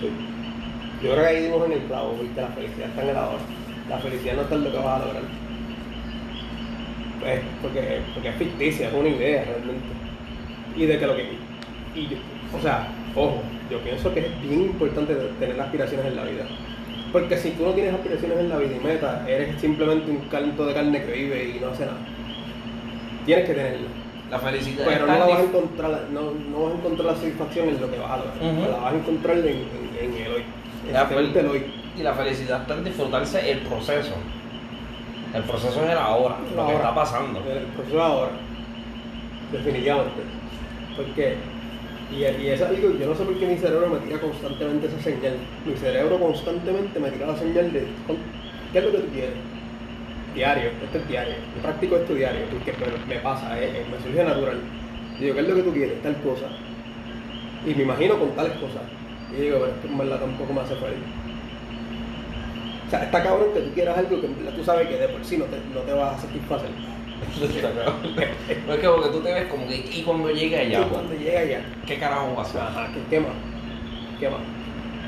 sí. 0.00 0.10
Yo 1.04 1.12
creo 1.12 1.22
que 1.22 1.26
ahí 1.36 1.42
dimos 1.44 1.66
en 1.66 1.72
el 1.72 1.78
clavo, 1.80 2.12
porque 2.12 2.40
la 2.40 2.48
felicidad 2.48 2.88
está 2.88 3.02
en 3.02 3.08
el 3.10 3.16
ahora. 3.16 3.38
La 3.90 3.98
felicidad 3.98 4.34
no 4.36 4.42
está 4.42 4.54
en 4.54 4.64
lo 4.64 4.70
que 4.72 4.76
vas 4.78 4.86
a 5.02 5.04
lograr. 5.04 5.22
Pues, 7.20 7.40
porque, 7.62 8.00
porque 8.14 8.28
es 8.30 8.34
ficticia, 8.36 8.88
es 8.88 8.94
una 8.94 9.08
idea 9.08 9.44
realmente. 9.44 9.84
Y 10.76 10.86
de 10.86 10.98
que 10.98 11.06
lo 11.06 11.16
que. 11.16 11.22
Y 11.94 12.08
yo- 12.08 12.16
o 12.56 12.60
sea, 12.60 12.88
ojo, 13.14 13.42
yo 13.70 13.78
pienso 13.80 14.12
que 14.14 14.20
es 14.20 14.42
bien 14.42 14.62
importante 14.62 15.14
tener 15.38 15.60
aspiraciones 15.60 16.06
en 16.06 16.16
la 16.16 16.24
vida. 16.24 16.44
Porque 17.12 17.36
si 17.38 17.50
tú 17.50 17.64
no 17.64 17.70
tienes 17.72 17.94
aspiraciones 17.94 18.38
en 18.38 18.48
la 18.48 18.56
vida 18.58 18.76
y 18.76 18.84
metas, 18.84 19.28
eres 19.28 19.60
simplemente 19.60 20.10
un 20.10 20.18
canto 20.28 20.66
de 20.66 20.74
carne 20.74 21.02
que 21.04 21.12
vive 21.12 21.54
y 21.56 21.60
no 21.60 21.68
hace 21.68 21.84
nada. 21.86 21.98
Tienes 23.26 23.46
que 23.46 23.54
tenerla. 23.54 23.88
La 24.30 24.38
felicidad 24.38 24.84
Pero 24.86 25.06
no, 25.06 25.12
la 25.12 25.26
vas 25.26 25.38
a 25.38 25.42
encontrar, 25.42 26.06
no, 26.12 26.20
no 26.50 26.64
vas 26.64 26.74
a 26.74 26.78
encontrar 26.78 27.06
la 27.06 27.14
satisfacción 27.14 27.68
en 27.68 27.80
lo 27.80 27.90
que 27.90 27.98
vas 27.98 28.10
a 28.10 28.16
lograr. 28.16 28.36
Ujú. 28.42 28.70
La 28.72 28.76
vas 28.78 28.92
a 28.92 28.96
encontrar 28.96 29.36
en, 29.38 29.46
en, 29.46 30.14
en 30.14 30.26
el 30.26 30.32
hoy. 30.32 30.42
La 30.92 31.08
hoy. 31.50 31.64
Y 31.96 32.02
la 32.02 32.14
felicidad 32.14 32.62
está 32.62 32.74
en 32.74 32.84
disfrutarse 32.84 33.50
el 33.50 33.58
proceso. 33.60 34.14
El 35.32 35.42
proceso 35.44 35.84
es 35.84 35.90
el 35.90 35.98
ahora, 35.98 36.36
lo 36.54 36.66
que 36.66 36.74
está 36.74 36.94
pasando. 36.94 37.40
El 37.40 37.66
proceso 37.66 38.02
ahora. 38.02 38.30
Definitivamente. 39.52 40.22
Porque, 40.96 41.36
y, 42.12 42.16
y 42.16 42.48
es 42.48 42.62
algo, 42.62 42.90
yo 42.98 43.06
no 43.06 43.14
sé 43.14 43.24
por 43.24 43.34
qué 43.38 43.46
mi 43.46 43.56
cerebro 43.56 43.88
me 43.88 43.98
tira 43.98 44.20
constantemente 44.20 44.86
esa 44.86 45.00
señal. 45.00 45.36
Mi 45.64 45.76
cerebro 45.76 46.18
constantemente 46.18 46.98
me 46.98 47.10
tira 47.10 47.26
la 47.28 47.36
señal 47.36 47.72
de 47.72 47.86
¿qué 48.72 48.78
es 48.78 48.84
lo 48.84 48.90
que 48.92 48.98
tú 48.98 49.08
quieres? 49.12 49.34
Diario, 50.34 50.70
esto 50.82 50.98
es 50.98 51.08
diario. 51.08 51.34
Yo 51.54 51.62
practico 51.62 51.96
esto 51.96 52.14
diario 52.14 52.40
porque 52.50 52.72
me, 52.72 53.14
me 53.14 53.20
pasa, 53.20 53.58
eh, 53.60 53.70
eh, 53.72 53.86
me 53.90 54.02
surge 54.02 54.24
natural. 54.24 54.58
Digo, 55.20 55.34
¿qué 55.34 55.40
es 55.40 55.48
lo 55.48 55.54
que 55.54 55.62
tú 55.62 55.72
quieres? 55.72 56.02
Tal 56.02 56.16
cosa. 56.22 56.46
Y 57.64 57.74
me 57.74 57.82
imagino 57.84 58.18
con 58.18 58.30
tales 58.30 58.52
cosas. 58.54 58.82
Y 59.36 59.40
digo, 59.42 59.58
pero 59.60 59.72
es 59.72 59.78
que 59.80 59.86
en 59.88 59.98
verdad 59.98 60.20
tampoco 60.20 60.52
me 60.52 60.60
hace 60.62 60.76
feliz. 60.76 61.04
O 62.86 62.90
sea, 62.90 63.02
está 63.04 63.22
cabrón 63.22 63.52
que 63.54 63.60
tú 63.60 63.72
quieras 63.72 63.96
algo 63.98 64.20
que 64.20 64.26
en 64.26 64.36
verdad 64.36 64.54
tú 64.54 64.64
sabes 64.64 64.88
que 64.88 64.98
de 64.98 65.08
por 65.08 65.24
sí 65.24 65.36
no 65.38 65.46
te, 65.46 65.58
no 65.72 65.80
te 65.80 65.92
vas 65.92 66.16
a 66.18 66.18
satisfacer. 66.22 66.70
No 68.66 68.74
es 68.74 68.80
que 68.80 68.88
porque 68.88 69.08
tú 69.10 69.20
te 69.22 69.32
ves 69.32 69.46
como 69.48 69.66
que, 69.66 69.76
y 69.90 70.02
cuando 70.02 70.30
llegue 70.30 70.58
allá, 70.58 70.80
Y 70.82 70.84
cuando 70.86 71.14
llega 71.14 71.40
allá, 71.40 71.64
¿qué 71.86 71.98
carajo 71.98 72.34
va 72.34 72.42
a 72.42 72.44
hacer? 72.44 72.60
Ajá, 72.60 72.90
¿qué, 72.92 73.00
qué 73.08 73.20
más? 73.20 73.32
¿Qué 74.18 74.28
más? 74.30 74.40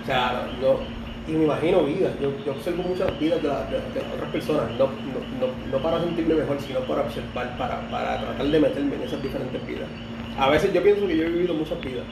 O 0.02 0.06
sea, 0.06 0.48
no, 0.60 0.80
y 1.26 1.32
me 1.36 1.44
imagino 1.44 1.84
vidas, 1.84 2.14
yo, 2.20 2.32
yo 2.44 2.52
observo 2.52 2.84
muchas 2.84 3.18
vidas 3.18 3.42
de, 3.42 3.48
la- 3.48 3.64
de- 3.66 3.80
de 3.92 4.02
las 4.02 4.12
otras 4.14 4.30
personas, 4.30 4.70
no, 4.72 4.86
no, 4.86 5.20
no, 5.40 5.54
no 5.72 5.78
para 5.82 6.00
sentirme 6.00 6.34
mejor, 6.34 6.60
sino 6.60 6.80
para 6.80 7.02
observar, 7.02 7.56
para, 7.58 7.80
para 7.90 8.20
tratar 8.20 8.46
de 8.46 8.60
meterme 8.60 8.96
en 8.96 9.02
esas 9.02 9.22
diferentes 9.22 9.66
vidas. 9.66 9.88
A 10.38 10.50
veces 10.50 10.72
yo 10.72 10.82
pienso 10.82 11.06
que 11.06 11.16
yo 11.16 11.24
he 11.24 11.30
vivido 11.30 11.54
muchas 11.54 11.80
vidas. 11.80 12.04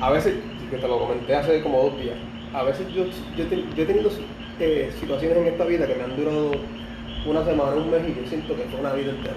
A 0.00 0.10
veces, 0.10 0.34
que 0.72 0.78
te 0.78 0.88
lo 0.88 0.98
comenté 0.98 1.34
hace 1.34 1.60
como 1.60 1.82
dos 1.82 1.98
días, 2.00 2.16
a 2.54 2.62
veces 2.62 2.86
yo, 2.94 3.04
he 3.36 3.84
tenido 3.84 4.10
eh, 4.58 4.90
situaciones 4.98 5.36
en 5.36 5.46
esta 5.48 5.66
vida 5.66 5.86
que 5.86 5.94
me 5.94 6.04
han 6.04 6.16
durado 6.16 6.52
una 7.26 7.44
semana, 7.44 7.74
un 7.74 7.90
mes 7.90 8.00
y 8.08 8.18
yo 8.18 8.26
siento 8.26 8.56
que 8.56 8.62
fue 8.64 8.80
una 8.80 8.94
vida 8.94 9.10
entera. 9.10 9.36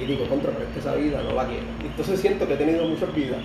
Y 0.00 0.06
digo, 0.06 0.24
contra, 0.26 0.52
pero 0.52 0.64
es 0.64 0.72
que 0.72 0.78
esa 0.78 0.94
vida 0.94 1.20
no 1.20 1.34
la 1.34 1.46
quiero. 1.46 1.64
Y 1.82 1.86
Entonces 1.86 2.20
siento 2.20 2.46
que 2.46 2.54
he 2.54 2.56
tenido 2.56 2.84
muchas 2.84 3.12
vidas 3.12 3.40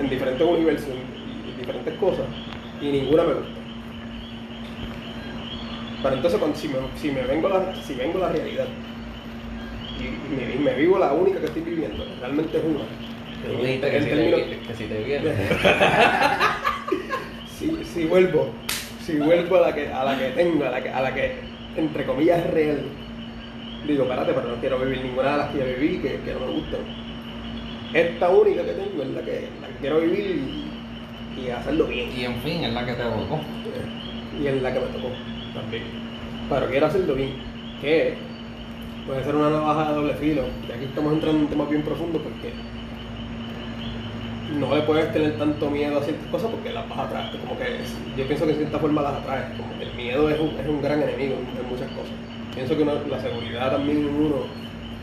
en 0.00 0.08
diferentes 0.08 0.46
universos, 0.46 0.88
en, 0.88 1.50
en 1.52 1.58
diferentes 1.58 1.94
cosas, 1.98 2.26
y 2.80 2.86
ninguna 2.86 3.24
me 3.24 3.34
gusta. 3.34 3.60
Pero 6.02 6.16
entonces 6.16 6.40
cuando, 6.40 6.56
si, 6.56 6.68
me, 7.10 7.22
vengo 7.24 7.48
la, 7.50 7.76
si 7.82 7.94
vengo 7.94 8.18
la 8.18 8.30
realidad 8.30 8.66
y, 10.00 10.34
me, 10.34 10.64
me 10.64 10.78
vivo 10.78 10.98
la 10.98 11.12
única 11.12 11.40
que 11.40 11.46
estoy 11.46 11.62
viviendo, 11.62 12.04
realmente 12.20 12.56
es 12.56 12.64
una. 12.64 13.13
Que 13.44 13.66
si 13.66 13.78
te 13.78 13.90
que 13.90 14.74
si 14.74 14.84
te 14.84 15.04
viene. 15.04 15.32
si, 17.58 17.84
si 17.84 18.04
vuelvo, 18.06 18.50
si 19.04 19.16
vuelvo 19.16 19.56
a 19.56 19.68
la 19.68 19.74
que, 19.74 19.88
a 19.88 20.04
la 20.04 20.18
que 20.18 20.30
tengo, 20.30 20.64
a 20.64 20.70
la 20.70 20.82
que, 20.82 20.88
a 20.88 21.00
la 21.02 21.14
que 21.14 21.32
entre 21.76 22.04
comillas 22.04 22.44
es 22.44 22.50
real, 22.52 22.82
digo, 23.86 24.04
espérate, 24.04 24.32
pero 24.32 24.48
no 24.48 24.54
quiero 24.56 24.78
vivir 24.78 25.02
ninguna 25.02 25.32
de 25.32 25.36
las 25.38 25.50
que 25.50 25.58
ya 25.58 25.64
viví 25.64 25.98
que, 25.98 26.20
que 26.20 26.32
no 26.34 26.46
me 26.46 26.52
gustan. 26.52 26.80
Esta 27.92 28.28
única 28.28 28.62
que 28.64 28.72
tengo 28.72 29.02
es 29.02 29.08
la 29.10 29.22
que, 29.22 29.48
la 29.60 29.68
que 29.68 29.74
quiero 29.80 30.00
vivir 30.00 30.42
y, 31.36 31.40
y 31.40 31.50
hacerlo 31.50 31.86
bien. 31.86 32.10
Y 32.16 32.24
en 32.24 32.34
fin, 32.40 32.64
es 32.64 32.72
la 32.72 32.84
que 32.84 32.92
te 32.92 33.02
tocó. 33.02 33.40
Y 34.40 34.46
es 34.46 34.62
la 34.62 34.72
que 34.72 34.80
me 34.80 34.86
tocó 34.86 35.10
también. 35.54 35.84
Pero 36.48 36.66
quiero 36.68 36.86
hacerlo 36.86 37.14
bien. 37.14 37.34
Que 37.80 38.14
puede 39.06 39.22
ser 39.22 39.36
una 39.36 39.50
navaja 39.50 39.90
de 39.90 39.94
doble 39.94 40.14
filo. 40.14 40.42
Y 40.68 40.72
aquí 40.72 40.84
estamos 40.86 41.12
entrando 41.12 41.38
en 41.38 41.44
un 41.44 41.50
tema 41.50 41.64
bien 41.66 41.82
profundo 41.82 42.18
porque 42.18 42.52
no 44.52 44.74
le 44.74 44.82
puedes 44.82 45.12
tener 45.12 45.38
tanto 45.38 45.70
miedo 45.70 45.98
a 45.98 46.02
ciertas 46.02 46.26
cosas 46.28 46.50
porque 46.50 46.72
las 46.72 46.88
vas 46.88 46.98
a 46.98 47.02
atraer. 47.04 47.36
Como 47.38 47.58
que 47.58 47.64
es- 47.82 47.96
yo 48.16 48.26
pienso 48.26 48.46
que 48.46 48.52
de 48.52 48.58
cierta 48.58 48.78
forma 48.78 49.02
las 49.02 49.14
atraes. 49.14 49.44
Como 49.56 49.78
que 49.78 49.84
el 49.84 49.94
miedo 49.94 50.28
es 50.30 50.38
un, 50.40 50.48
es 50.60 50.66
un 50.68 50.82
gran 50.82 51.02
enemigo 51.02 51.34
en, 51.36 51.68
muchas 51.70 51.88
cosas. 51.92 52.12
Pienso 52.54 52.76
que 52.76 52.82
una- 52.82 52.94
la 52.94 53.20
seguridad 53.20 53.72
también 53.72 53.98
en 53.98 54.14
uno 54.14 54.36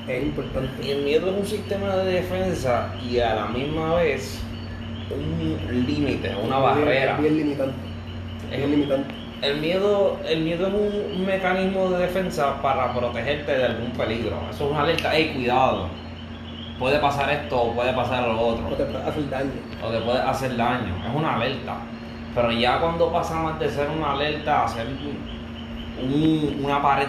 es 0.08 0.24
importante. 0.24 0.86
Y 0.88 0.92
el 0.92 1.04
miedo 1.04 1.30
es 1.32 1.38
un 1.40 1.46
sistema 1.46 1.96
de 1.98 2.14
defensa 2.14 2.94
y 3.04 3.20
a 3.20 3.36
la 3.36 3.46
misma 3.48 3.96
vez 3.96 4.40
un 5.10 5.86
límite, 5.86 6.30
una 6.30 6.58
Es 6.58 6.76
bien- 6.76 6.86
barrera. 6.86 7.16
Es 7.16 7.22
bien 7.22 7.38
limitante. 7.38 7.76
Es 8.52 8.58
bien 8.58 8.72
limitante. 8.72 9.14
El 9.42 9.58
miedo, 9.60 10.20
el 10.30 10.42
miedo 10.42 10.68
es 10.68 10.74
un 10.74 11.26
mecanismo 11.26 11.90
de 11.90 12.04
defensa 12.04 12.62
para 12.62 12.94
protegerte 12.94 13.58
de 13.58 13.66
algún 13.66 13.90
peligro. 13.92 14.38
Eso 14.52 14.66
es 14.66 14.72
una 14.72 14.84
alerta, 14.84 15.10
hey, 15.14 15.32
cuidado. 15.36 15.88
Puede 16.82 16.98
pasar 16.98 17.30
esto 17.30 17.62
o 17.62 17.74
puede 17.76 17.94
pasar 17.94 18.28
lo 18.28 18.42
otro. 18.42 18.66
O 18.68 18.72
te 18.74 18.86
puede 18.86 19.04
hacer 19.08 19.30
daño. 19.30 19.52
o 19.84 19.90
te 19.90 20.00
puede 20.02 20.20
hacer 20.20 20.58
daño. 20.58 20.96
Es 21.08 21.16
una 21.16 21.36
alerta. 21.36 21.76
Pero 22.34 22.52
ya 22.52 22.80
cuando 22.80 23.12
pasa 23.12 23.36
más 23.36 23.60
de 23.60 23.70
ser 23.70 23.88
una 23.90 24.14
alerta 24.14 24.64
a 24.64 24.68
ser 24.68 24.88
un- 24.88 26.60
una 26.66 26.82
pared 26.82 27.08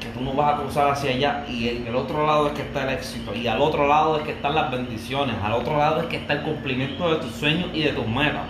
que 0.00 0.08
tú 0.08 0.20
no 0.22 0.32
vas 0.32 0.54
a 0.54 0.56
cruzar 0.62 0.88
hacia 0.90 1.12
allá 1.12 1.44
y 1.48 1.68
en 1.68 1.86
el 1.86 1.94
otro 1.94 2.26
lado 2.26 2.48
es 2.48 2.54
que 2.54 2.62
está 2.62 2.82
el 2.82 2.88
éxito 2.98 3.32
y 3.36 3.46
al 3.46 3.60
otro 3.60 3.86
lado 3.86 4.16
es 4.16 4.24
que 4.24 4.32
están 4.32 4.56
las 4.56 4.68
bendiciones, 4.72 5.36
al 5.44 5.52
otro 5.52 5.78
lado 5.78 6.00
es 6.00 6.06
que 6.08 6.16
está 6.16 6.32
el 6.32 6.42
cumplimiento 6.42 7.08
de 7.08 7.20
tus 7.20 7.30
sueños 7.30 7.68
y 7.72 7.82
de 7.84 7.90
tus 7.92 8.08
metas. 8.08 8.42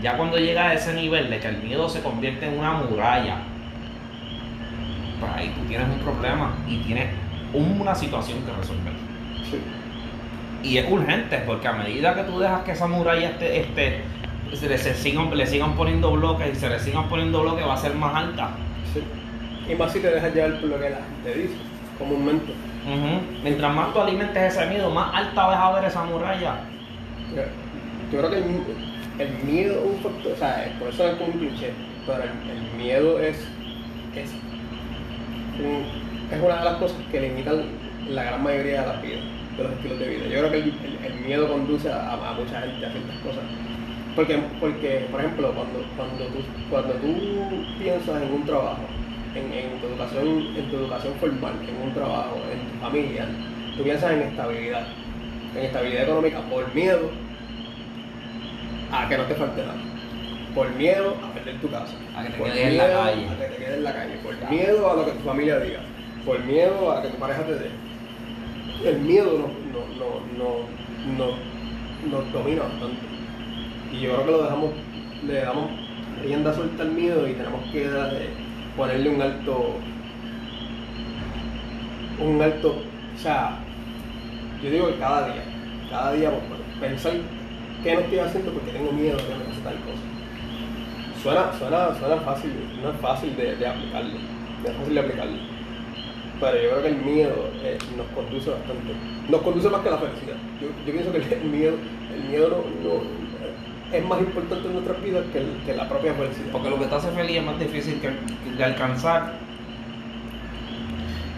Ya 0.00 0.16
cuando 0.16 0.36
llega 0.38 0.68
a 0.68 0.74
ese 0.74 0.94
nivel 0.94 1.28
de 1.30 1.40
que 1.40 1.48
el 1.48 1.58
miedo 1.64 1.88
se 1.88 2.00
convierte 2.00 2.46
en 2.46 2.56
una 2.60 2.72
muralla, 2.74 3.38
pues 5.18 5.32
ahí 5.34 5.48
tú 5.58 5.66
tienes 5.66 5.88
un 5.88 5.98
problema 5.98 6.52
y 6.68 6.76
tienes 6.78 7.08
una 7.52 7.94
situación 7.94 8.38
que 8.44 8.52
resolver. 8.52 8.92
Sí. 9.50 9.58
Y 10.62 10.76
es 10.78 10.90
urgente, 10.90 11.38
porque 11.46 11.68
a 11.68 11.72
medida 11.72 12.14
que 12.14 12.22
tú 12.24 12.38
dejas 12.38 12.62
que 12.62 12.72
esa 12.72 12.86
muralla 12.86 13.30
esté, 13.30 13.60
esté- 13.60 14.02
se, 14.54 14.68
le, 14.68 14.76
se 14.78 14.94
sigan, 14.94 15.36
le 15.36 15.46
sigan 15.46 15.74
poniendo 15.74 16.10
bloques 16.12 16.52
y 16.52 16.56
se 16.56 16.68
le 16.68 16.78
sigan 16.78 17.08
poniendo 17.08 17.40
bloques, 17.42 17.66
va 17.66 17.74
a 17.74 17.78
ser 17.78 17.94
más 17.94 18.14
alta. 18.14 18.50
Sí. 18.92 19.02
Y 19.72 19.74
más 19.76 19.92
si 19.92 20.00
te 20.00 20.08
dejas 20.10 20.34
llevar 20.34 20.60
por 20.60 20.68
lo 20.68 20.80
que 20.80 20.90
la 20.90 20.96
gente 20.96 21.38
dice, 21.40 21.54
comúnmente. 21.98 22.52
Mientras 23.42 23.74
más 23.74 23.92
tú 23.92 24.00
alimentes 24.00 24.54
ese 24.56 24.66
miedo, 24.66 24.90
más 24.90 25.14
alta 25.14 25.46
vas 25.46 25.58
a 25.58 25.72
ver 25.72 25.84
esa 25.84 26.02
muralla. 26.04 26.54
Yo 28.12 28.18
creo 28.18 28.30
que 28.30 28.38
el, 28.38 28.44
el 29.18 29.44
miedo 29.44 29.74
es 29.78 29.84
un 29.84 30.02
factor, 30.02 30.32
o 30.32 30.36
sea, 30.36 30.72
por 30.78 30.88
eso 30.88 31.06
es 31.06 31.14
como 31.14 31.26
un 31.32 31.38
cliché, 31.38 31.70
pero 32.06 32.18
el, 32.22 32.50
el 32.50 32.76
miedo 32.76 33.18
es, 33.20 33.36
es, 34.16 34.30
un- 35.58 36.34
es 36.36 36.42
una 36.42 36.56
de 36.58 36.64
las 36.64 36.74
cosas 36.74 36.96
que 37.12 37.20
limitan 37.20 37.62
la 38.08 38.24
gran 38.24 38.42
mayoría 38.42 38.80
de 38.82 38.86
las 38.88 39.02
vidas, 39.02 39.20
de 39.62 39.68
los 39.68 39.72
estilos 39.78 39.98
de 39.98 40.08
vida. 40.08 40.24
Yo 40.26 40.38
creo 40.40 40.50
que 40.50 40.58
el, 40.58 40.64
el- 40.64 41.12
el 41.12 41.20
miedo 41.26 41.48
conduce 41.48 41.90
a, 41.92 42.12
a 42.12 42.32
mucha 42.34 42.60
gente 42.60 42.86
a 42.86 42.90
ciertas 42.90 43.16
cosas. 43.22 43.44
Porque, 44.16 44.38
porque 44.58 45.06
por 45.10 45.20
ejemplo, 45.20 45.52
cuando, 45.54 45.84
cuando, 45.96 46.24
tú, 46.26 46.40
cuando 46.68 46.92
tú 46.94 47.14
piensas 47.78 48.22
en 48.22 48.32
un 48.32 48.44
trabajo, 48.44 48.82
en, 49.34 49.44
en 49.52 49.80
tu 49.80 49.86
educación, 49.86 50.28
en 50.56 50.70
tu 50.70 50.76
educación 50.76 51.14
formal, 51.20 51.52
en 51.68 51.88
un 51.88 51.94
trabajo, 51.94 52.36
en 52.52 52.58
tu 52.72 52.84
familia, 52.84 53.26
tú 53.76 53.84
piensas 53.84 54.10
en 54.12 54.22
estabilidad, 54.22 54.86
en 55.56 55.64
estabilidad 55.64 56.02
económica 56.04 56.40
por 56.50 56.74
miedo 56.74 57.08
a 58.92 59.08
que 59.08 59.16
no 59.16 59.24
te 59.24 59.34
falte 59.36 59.60
nada, 59.62 59.78
por 60.54 60.68
miedo 60.74 61.16
a 61.24 61.32
perder 61.32 61.60
tu 61.60 61.70
casa, 61.70 61.94
A 62.16 62.24
que 62.24 62.30
te 62.30 62.38
quedes 62.42 62.56
en 62.66 62.76
la 62.76 62.84
miedo 62.86 63.00
calle. 63.00 63.26
a 63.26 63.38
que 63.38 63.44
te 63.44 63.56
quedes 63.56 63.76
en 63.78 63.84
la 63.84 63.92
calle, 63.94 64.14
por 64.24 64.50
miedo 64.50 64.90
a 64.90 64.94
lo 64.96 65.04
que 65.04 65.12
tu 65.12 65.20
familia 65.24 65.58
diga, 65.60 65.80
por 66.26 66.38
miedo 66.44 66.90
a 66.92 67.02
que 67.02 67.08
tu 67.08 67.16
pareja 67.16 67.42
te 67.44 67.54
dé. 67.54 67.70
El 68.84 68.98
miedo 69.00 69.38
nos 69.38 69.50
no, 69.98 70.20
no, 71.18 71.26
no, 72.10 72.22
domina 72.32 72.62
bastante. 72.62 72.96
Y 73.92 74.00
yo 74.00 74.14
creo 74.14 74.24
que 74.26 74.30
lo 74.32 74.42
dejamos, 74.44 74.70
le 75.26 75.34
damos 75.40 75.70
rienda 76.22 76.54
suelta 76.54 76.82
al 76.82 76.92
miedo 76.92 77.28
y 77.28 77.32
tenemos 77.34 77.60
que 77.70 77.88
darle- 77.88 78.30
ponerle 78.76 79.10
un 79.10 79.20
alto, 79.22 79.74
un 82.20 82.40
alto, 82.42 82.82
o 83.14 83.18
sea, 83.18 83.58
yo 84.62 84.70
digo 84.70 84.88
que 84.88 84.94
cada 84.98 85.26
día, 85.32 85.42
cada 85.90 86.12
día 86.12 86.30
pensar 86.80 87.12
qué 87.82 87.94
no 87.94 88.00
estoy 88.00 88.18
haciendo 88.18 88.52
porque 88.52 88.72
tengo 88.72 88.92
miedo 88.92 89.16
de 89.16 89.22
que 89.24 89.34
me 89.34 89.44
pase 89.44 89.60
tal 89.62 89.74
cosa. 89.74 91.22
Suena, 91.22 91.52
suena, 91.58 91.98
suena 91.98 92.16
fácil, 92.22 92.52
no 92.82 92.90
es 92.90 92.96
fácil 93.00 93.36
de, 93.36 93.56
de 93.56 93.66
aplicarlo, 93.66 94.14
no 94.62 94.68
es 94.70 94.76
fácil 94.76 94.94
de 94.94 95.00
aplicarlo. 95.00 95.59
Pero 96.40 96.56
yo 96.56 96.70
creo 96.70 96.82
que 96.82 96.88
el 96.88 96.96
miedo 96.96 97.50
eh, 97.62 97.78
nos 97.96 98.06
conduce 98.08 98.50
bastante. 98.50 98.92
Nos 99.28 99.42
conduce 99.42 99.68
más 99.68 99.80
que 99.82 99.90
la 99.90 99.98
felicidad. 99.98 100.36
Yo, 100.60 100.68
yo 100.86 100.92
pienso 100.92 101.12
que 101.12 101.18
el, 101.18 101.44
miedo, 101.50 101.74
el 102.14 102.24
miedo 102.24 102.48
no, 102.48 102.88
no- 102.88 103.20
es 103.96 104.04
más 104.06 104.20
importante 104.20 104.66
en 104.68 104.72
nuestras 104.74 105.02
vidas 105.02 105.24
que, 105.32 105.38
el- 105.38 105.60
que 105.66 105.74
la 105.74 105.88
propia 105.88 106.14
felicidad. 106.14 106.52
Porque 106.52 106.70
lo 106.70 106.78
que 106.78 106.86
te 106.86 106.94
hace 106.94 107.10
feliz 107.10 107.36
es 107.38 107.44
más 107.44 107.58
difícil 107.58 108.00
que, 108.00 108.10
de 108.56 108.64
alcanzar 108.64 109.32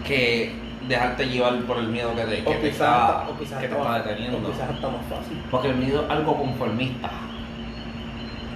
que 0.07 0.51
dejarte 0.87 1.25
llevar 1.27 1.57
por 1.61 1.77
el 1.77 1.87
miedo 1.87 2.13
que 2.15 2.23
te, 2.23 2.43
que 2.43 2.49
o 2.49 2.53
te 2.53 2.69
quizás, 2.69 2.71
está, 2.71 3.19
hasta- 3.21 3.29
o 3.31 3.39
quizás 3.39 3.61
que 3.61 3.67
te 3.67 3.73
está 3.75 3.87
más- 3.89 4.05
deteniendo. 4.05 4.37
o 4.37 4.51
quizás 4.51 4.69
hasta 4.69 4.87
más 4.89 5.05
fácil. 5.09 5.37
Porque 5.49 5.67
el 5.69 5.75
miedo 5.75 6.03
es 6.03 6.09
algo 6.11 6.37
conformista. 6.37 7.09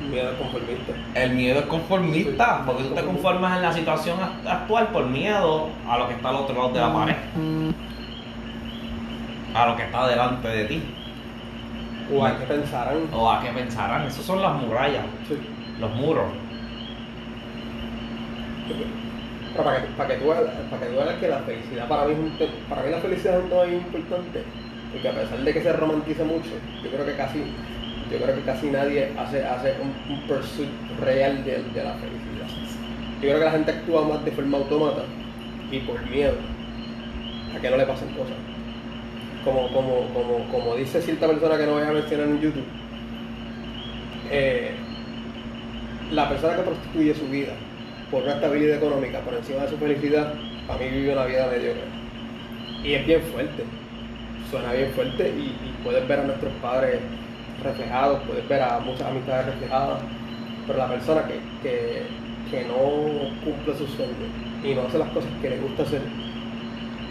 Miedo 0.10 0.32
conformista. 0.38 0.94
El 1.16 1.32
miedo 1.32 1.60
es 1.60 1.66
conformista, 1.66 2.58
Sí. 2.58 2.64
porque 2.66 2.84
tú 2.84 2.90
te 2.96 3.04
conformas 3.04 3.58
en 3.58 3.62
la 3.64 3.74
situación 3.74 4.18
act- 4.20 4.48
actual 4.50 4.88
por 4.88 5.06
miedo 5.08 5.68
a 5.90 5.98
lo 5.98 6.08
que 6.08 6.14
está 6.16 6.30
al 6.30 6.36
otro 6.36 6.56
lado 6.56 6.70
de 6.74 6.80
la 6.80 6.94
pared, 6.94 7.16
a 9.54 9.66
lo 9.68 9.76
que 9.76 9.84
está 9.84 10.08
delante 10.08 10.48
de 10.48 10.66
ti, 10.66 10.84
O 12.14 12.26
a 12.26 12.38
que 12.38 12.46
pensarán. 12.46 12.98
o 13.14 13.30
a 13.32 13.42
qué 13.42 13.50
pensarán. 13.50 14.04
Esas 14.04 14.24
son 14.24 14.42
las 14.42 14.54
murallas, 14.56 15.04
Sí. 15.28 15.36
los 15.80 15.94
muros. 15.96 16.26
Pero 19.54 19.64
para 19.64 19.82
que, 19.82 19.88
para 19.94 20.10
que 20.10 20.16
tú 20.16 20.26
veas, 20.30 20.42
para 20.70 20.82
que 20.84 20.88
tú 20.90 20.96
veas 20.98 21.16
que 21.16 21.28
la 21.28 21.40
felicidad 21.40 21.88
para 21.88 22.06
mí 22.06 22.14
es 22.14 22.20
un 22.20 22.32
para 22.70 22.84
mí 22.84 22.92
la 22.92 22.98
felicidad 23.00 23.38
es 23.38 23.44
un 23.44 23.50
tema 23.50 23.64
bien 23.64 23.78
importante 23.80 24.44
porque 24.92 25.10
a 25.10 25.12
pesar 25.14 25.40
de 25.40 25.54
que 25.54 25.62
se 25.62 25.74
romantiza 25.74 26.24
mucho 26.26 26.50
yo 26.84 26.90
creo 26.92 27.06
que 27.06 27.16
casi 27.16 27.44
yo 28.12 28.18
creo 28.18 28.36
que 28.36 28.42
casi 28.42 28.68
nadie 28.68 29.12
hace 29.18 29.44
hace 29.44 29.76
un, 29.82 30.14
un 30.14 30.28
pursuit 30.28 30.70
real 31.02 31.44
de, 31.44 31.64
de 31.64 31.84
la 31.84 31.94
felicidad. 31.94 32.48
Yo 33.22 33.30
creo 33.30 33.40
que 33.40 33.46
la 33.46 33.52
gente 33.52 33.72
actúa 33.72 34.08
más 34.08 34.24
de 34.24 34.32
forma 34.32 34.58
autómata 34.60 35.04
y 35.72 35.80
por 35.80 36.06
miedo 36.10 36.36
a 37.56 37.60
que 37.60 37.70
no 37.70 37.78
le 37.78 37.86
pasen 37.86 38.10
cosas. 38.10 38.36
Como, 39.44 39.72
como, 39.72 40.08
como, 40.14 40.48
como 40.52 40.76
dice 40.76 41.02
cierta 41.02 41.28
persona 41.28 41.58
que 41.58 41.66
no 41.66 41.74
voy 41.74 41.84
a 41.84 41.92
mencionar 41.92 42.28
en 42.28 42.42
YouTube, 42.42 42.66
eh, 44.30 44.72
la 46.12 46.30
persona 46.30 46.56
que 46.56 46.62
prostituye 46.64 47.14
su 47.14 47.28
vida 47.28 47.54
por 48.12 48.24
una 48.24 48.34
estabilidad 48.34 48.78
económica 48.78 49.20
por 49.20 49.34
encima 49.34 49.64
de 49.64 49.70
su 49.70 49.78
felicidad, 49.78 50.34
para 50.68 50.80
mí 50.80 50.90
vive 50.90 51.14
una 51.14 51.26
vida 51.26 51.48
mediocre. 51.48 51.84
Y 52.84 52.94
es 52.94 53.06
bien 53.06 53.22
fuerte, 53.34 53.64
suena 54.52 54.74
bien 54.74 54.92
fuerte 54.92 55.30
y 55.30 55.56
puedes 55.84 56.08
ver 56.08 56.20
a 56.20 56.24
nuestros 56.24 56.54
padres 56.62 57.00
reflejados, 57.64 58.22
puedes 58.28 58.48
ver 58.48 58.62
a 58.62 58.80
muchas 58.80 59.08
amistades 59.08 59.48
reflejadas, 59.48 60.02
pero 60.66 60.80
la 60.80 60.88
persona 60.88 61.24
que, 61.26 61.40
que, 61.62 62.04
que 62.50 62.66
no 62.66 63.30
cumple 63.44 63.76
sus 63.78 63.90
sueños 63.92 64.16
y 64.64 64.74
no 64.74 64.82
hace 64.84 64.98
las 64.98 65.10
cosas 65.10 65.30
que 65.42 65.50
le 65.50 65.60
gusta 65.60 65.84
hacer 65.84 66.02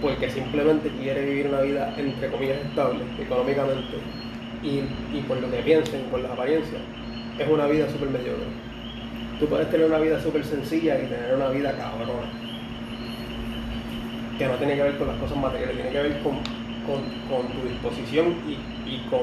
porque 0.01 0.31
simplemente 0.31 0.91
quiere 0.91 1.25
vivir 1.25 1.49
una 1.49 1.61
vida 1.61 1.95
entre 1.97 2.31
comillas 2.31 2.59
estable 2.61 3.01
económicamente 3.19 3.97
y, 4.63 4.83
y 5.17 5.23
por 5.27 5.41
lo 5.41 5.51
que 5.51 5.59
piensen, 5.59 6.03
por 6.11 6.21
las 6.21 6.33
apariencias, 6.33 6.81
es 7.39 7.49
una 7.49 7.67
vida 7.67 7.89
súper 7.91 8.11
mediocre. 8.11 8.47
Tú 9.39 9.47
puedes 9.47 9.71
tener 9.71 9.87
una 9.87 9.99
vida 9.99 10.21
súper 10.21 10.45
sencilla 10.45 10.99
y 10.99 11.07
tener 11.07 11.35
una 11.35 11.49
vida 11.49 11.77
cabrona. 11.77 12.31
Que 14.39 14.47
no 14.47 14.55
tiene 14.55 14.77
que 14.77 14.83
ver 14.83 14.99
con 14.99 15.09
las 15.09 15.17
cosas 15.19 15.37
materiales, 15.37 15.77
tiene 15.77 15.91
que 15.91 16.03
ver 16.03 16.23
con, 16.23 16.37
con, 16.87 17.03
con 17.29 17.53
tu 17.53 17.69
disposición 17.69 18.37
y, 18.49 18.53
y, 18.89 19.07
con, 19.11 19.21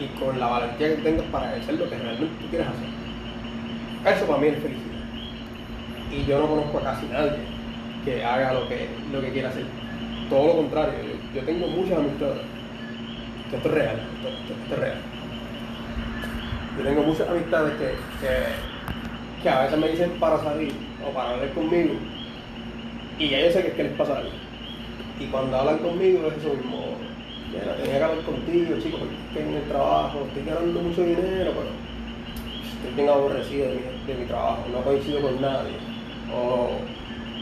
y 0.00 0.06
con 0.18 0.38
la 0.40 0.46
valentía 0.46 0.88
que 0.96 1.02
tengas 1.02 1.26
para 1.26 1.50
hacer 1.50 1.74
lo 1.74 1.88
que 1.88 1.96
realmente 1.98 2.34
tú 2.40 2.48
quieres 2.48 2.68
hacer. 2.68 4.16
Eso 4.16 4.26
para 4.26 4.40
mí 4.40 4.48
es 4.48 4.54
felicidad. 4.58 4.86
Y 6.10 6.24
yo 6.24 6.40
no 6.40 6.46
conozco 6.48 6.78
a 6.78 6.82
casi 6.82 7.06
nadie 7.06 7.38
que 8.04 8.24
haga 8.24 8.54
lo 8.54 8.68
que, 8.68 8.88
lo 9.12 9.20
que 9.20 9.30
quiera 9.30 9.50
hacer. 9.50 9.64
Todo 10.30 10.46
lo 10.48 10.56
contrario, 10.56 10.94
yo, 11.34 11.42
tengo 11.42 11.66
muchas 11.68 11.98
amistades. 11.98 12.42
Esto 13.52 13.68
es 13.68 13.74
real, 13.74 13.96
esto, 14.16 14.28
esto- 14.28 14.74
es 14.74 14.78
real. 14.80 14.98
Yo 16.78 16.84
tengo 16.84 17.02
muchas 17.02 17.28
amistades 17.28 17.72
que, 17.74 17.86
que, 17.86 19.42
que 19.42 19.48
a 19.50 19.62
veces 19.64 19.78
me 19.78 19.88
dicen 19.88 20.10
para 20.18 20.38
salir 20.42 20.72
o 21.06 21.12
para 21.12 21.30
hablar 21.30 21.50
conmigo 21.50 21.94
y 23.18 23.28
ya 23.28 23.40
yo 23.40 23.50
sé 23.52 23.62
que 23.62 23.68
es 23.68 23.74
que 23.74 23.82
les 23.84 23.92
pasa 23.92 24.16
algo. 24.16 24.30
Y 25.18 25.26
cuando 25.26 25.58
hablan 25.58 25.78
conmigo 25.78 26.26
es 26.28 26.38
eso 26.38 26.54
mismo. 26.54 26.96
Mira, 27.52 27.74
tenía 27.76 27.98
que 27.98 28.04
hablar 28.04 28.24
contigo, 28.24 28.76
chicos, 28.82 29.00
porque 29.00 29.14
es 29.16 29.32
que 29.34 29.40
en 29.50 29.54
el 29.56 29.68
trabajo 29.68 30.20
estoy 30.28 30.44
ganando 30.44 30.80
mucho 30.80 31.02
dinero, 31.02 31.50
pero 31.56 31.70
estoy 32.74 32.94
bien 32.94 33.08
aborrecido 33.08 33.68
de 33.68 33.74
mi, 33.74 34.06
de 34.06 34.14
mi 34.20 34.26
trabajo, 34.26 34.58
no 34.72 34.80
coincido 34.82 35.20
con 35.22 35.40
nadie. 35.40 35.74
O 36.32 36.70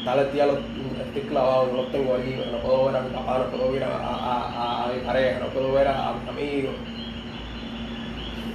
tal 0.05 0.33
día 0.33 0.47
los, 0.47 0.59
estoy 1.07 1.23
clavado, 1.29 1.66
no 1.71 1.83
los 1.83 1.92
tengo 1.92 2.14
allí, 2.14 2.37
no 2.51 2.59
puedo 2.59 2.87
ver 2.87 2.97
a 2.97 3.01
mi 3.03 3.11
papá, 3.11 3.38
no 3.38 3.44
puedo 3.57 3.73
ver 3.73 3.85
a, 3.85 3.88
a- 3.88 4.49
a- 4.49 4.85
a 4.85 4.92
mi 4.94 5.01
pareja, 5.01 5.40
no 5.40 5.47
puedo 5.49 5.73
ver 5.73 5.88
a, 5.88 6.09
a 6.09 6.12
mis 6.14 6.29
amigos. 6.29 6.75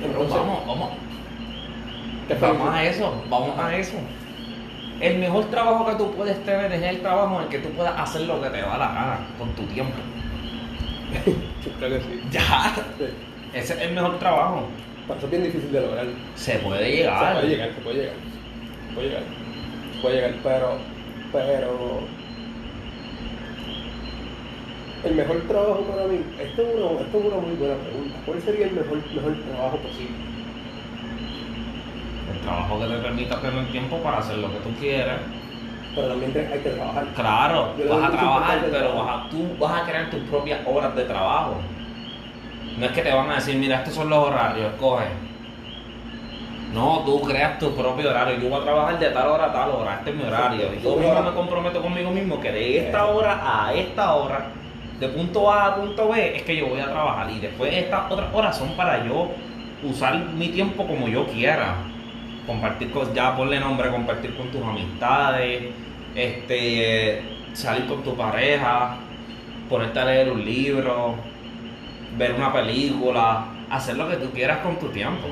Entonces, 0.04 0.36
vamos, 0.36 0.68
vamos, 0.68 0.90
¿qué 2.28 2.34
vamos 2.36 2.70
a 2.74 2.84
eso, 2.84 3.14
vamos 3.30 3.58
a 3.60 3.76
eso. 3.78 3.94
El 5.00 5.18
mejor 5.20 5.46
trabajo 5.46 5.86
que 5.86 5.96
tú 5.96 6.12
puedes 6.14 6.44
tener 6.46 6.72
es 6.72 6.82
el 6.82 7.02
trabajo 7.02 7.38
en 7.38 7.44
el 7.44 7.50
que 7.50 7.60
tú 7.60 7.70
puedas 7.70 8.00
hacer 8.00 8.22
lo 8.22 8.42
que 8.42 8.50
te 8.50 8.62
da 8.62 8.78
la 8.78 8.88
gana 8.88 9.18
con 9.38 9.50
tu 9.50 9.64
tiempo. 9.64 9.94
Creo 11.80 11.90
que 11.90 12.00
sí. 12.02 12.22
Ya, 12.32 12.76
Sí. 12.98 13.06
ese 13.54 13.74
es 13.74 13.82
el 13.82 13.94
mejor 13.94 14.20
trabajo. 14.20 14.68
Pero 15.08 15.18
eso 15.18 15.26
es 15.28 15.32
bien 15.32 15.44
difícil 15.44 15.72
de 15.72 15.82
lograr. 15.82 16.06
Se 16.36 16.60
puede 16.60 16.86
Se 16.86 16.96
llegar. 16.98 17.34
puede 17.36 17.48
llegar, 17.50 17.70
se 17.76 17.82
puede 17.82 17.98
llegar. 17.98 18.16
Se 18.88 18.94
puede 18.96 19.08
llegar. 19.10 19.24
Se 19.96 20.02
puede 20.02 20.16
llegar, 20.16 20.34
pero. 20.44 20.78
Pero. 21.32 22.24
El 25.04 25.16
mejor 25.16 25.42
trabajo 25.50 25.82
para 25.82 26.08
mí, 26.08 26.22
esto 26.40 26.62
es 26.62 26.68
una, 26.80 27.02
esto 27.02 27.20
es 27.20 27.26
una 27.26 27.36
muy 27.38 27.56
buena 27.58 27.76
pregunta. 27.76 28.16
¿Cuál 28.26 28.42
sería 28.42 28.68
el 28.68 28.72
mejor, 28.72 28.98
mejor 29.14 29.36
trabajo 29.52 29.78
posible? 29.78 30.16
El 32.34 32.40
trabajo 32.40 32.80
que 32.80 32.86
te 32.88 32.98
permita 33.02 33.42
tener 33.42 33.66
tiempo 33.74 33.98
para 33.98 34.20
hacer 34.20 34.38
lo 34.38 34.48
que 34.50 34.60
tú 34.60 34.70
quieras. 34.80 35.20
Pero 35.96 36.08
también 36.08 36.50
hay 36.52 36.60
que 36.60 36.70
trabajar. 36.70 37.06
Claro, 37.16 37.74
vas 37.90 38.04
a 38.04 38.12
trabajar, 38.12 38.60
pero 38.72 38.96
vas 38.96 39.10
a- 39.26 39.30
tú 39.30 39.48
vas 39.60 39.82
a 39.82 39.86
crear 39.86 40.10
tus 40.10 40.22
propias 40.22 40.60
horas 40.66 40.96
de 40.96 41.04
trabajo. 41.04 41.56
No 42.78 42.86
es 42.88 42.92
que 42.94 43.02
te 43.02 43.14
van 43.14 43.30
a 43.30 43.36
decir, 43.36 43.56
mira, 43.58 43.78
estos 43.78 43.94
son 43.94 44.10
los 44.10 44.20
horarios, 44.28 44.72
coge. 44.80 45.06
No, 46.74 47.04
tú 47.06 47.22
creas 47.22 47.60
tu 47.60 47.72
propio 47.76 48.10
horario. 48.10 48.40
Yo 48.40 48.50
voy 48.50 48.60
a 48.60 48.64
trabajar 48.64 48.98
de 49.00 49.10
tal 49.12 49.28
hora 49.28 49.46
a 49.46 49.54
tal 49.54 49.70
hora, 49.70 49.96
este 50.00 50.10
es 50.10 50.16
mi 50.16 50.24
horario. 50.24 50.70
Y 50.74 50.84
yo 50.84 50.96
mismo 50.96 51.22
me 51.22 51.32
comprometo 51.32 51.82
conmigo 51.82 52.10
mismo 52.10 52.40
que 52.42 52.52
de 52.52 52.78
esta 52.80 53.06
hora 53.06 53.40
a 53.44 53.74
esta 53.74 54.16
hora, 54.16 54.48
de 55.00 55.08
punto 55.10 55.52
A 55.52 55.68
a 55.68 55.76
punto 55.76 56.10
B, 56.10 56.36
es 56.38 56.42
que 56.42 56.56
yo 56.56 56.68
voy 56.70 56.80
a 56.80 56.86
trabajar. 56.90 57.30
Y 57.30 57.40
después 57.40 57.72
estas 57.72 58.12
otras 58.12 58.34
horas 58.34 58.58
son 58.58 58.70
para 58.76 59.06
yo 59.06 59.30
usar 59.84 60.16
mi 60.18 60.50
tiempo 60.50 60.88
como 60.88 61.08
yo 61.08 61.28
quiera. 61.28 61.76
Compartir 62.46 62.92
con, 62.92 63.14
ya 63.14 63.36
ponle 63.36 63.60
nombre, 63.60 63.90
compartir 63.90 64.36
con 64.36 64.48
tus 64.50 64.62
amistades, 64.62 65.64
este, 66.16 67.22
salir 67.54 67.86
con 67.88 68.04
tu 68.04 68.16
pareja, 68.16 68.98
ponerte 69.70 70.00
a 70.00 70.06
leer 70.06 70.32
un 70.32 70.44
libro, 70.44 71.16
ver 72.18 72.34
una 72.34 72.52
película, 72.52 73.46
hacer 73.70 73.98
lo 73.98 74.10
que 74.10 74.18
tú 74.18 74.30
quieras 74.32 74.58
con 74.60 74.78
tu 74.78 74.88
tiempo. 74.90 75.28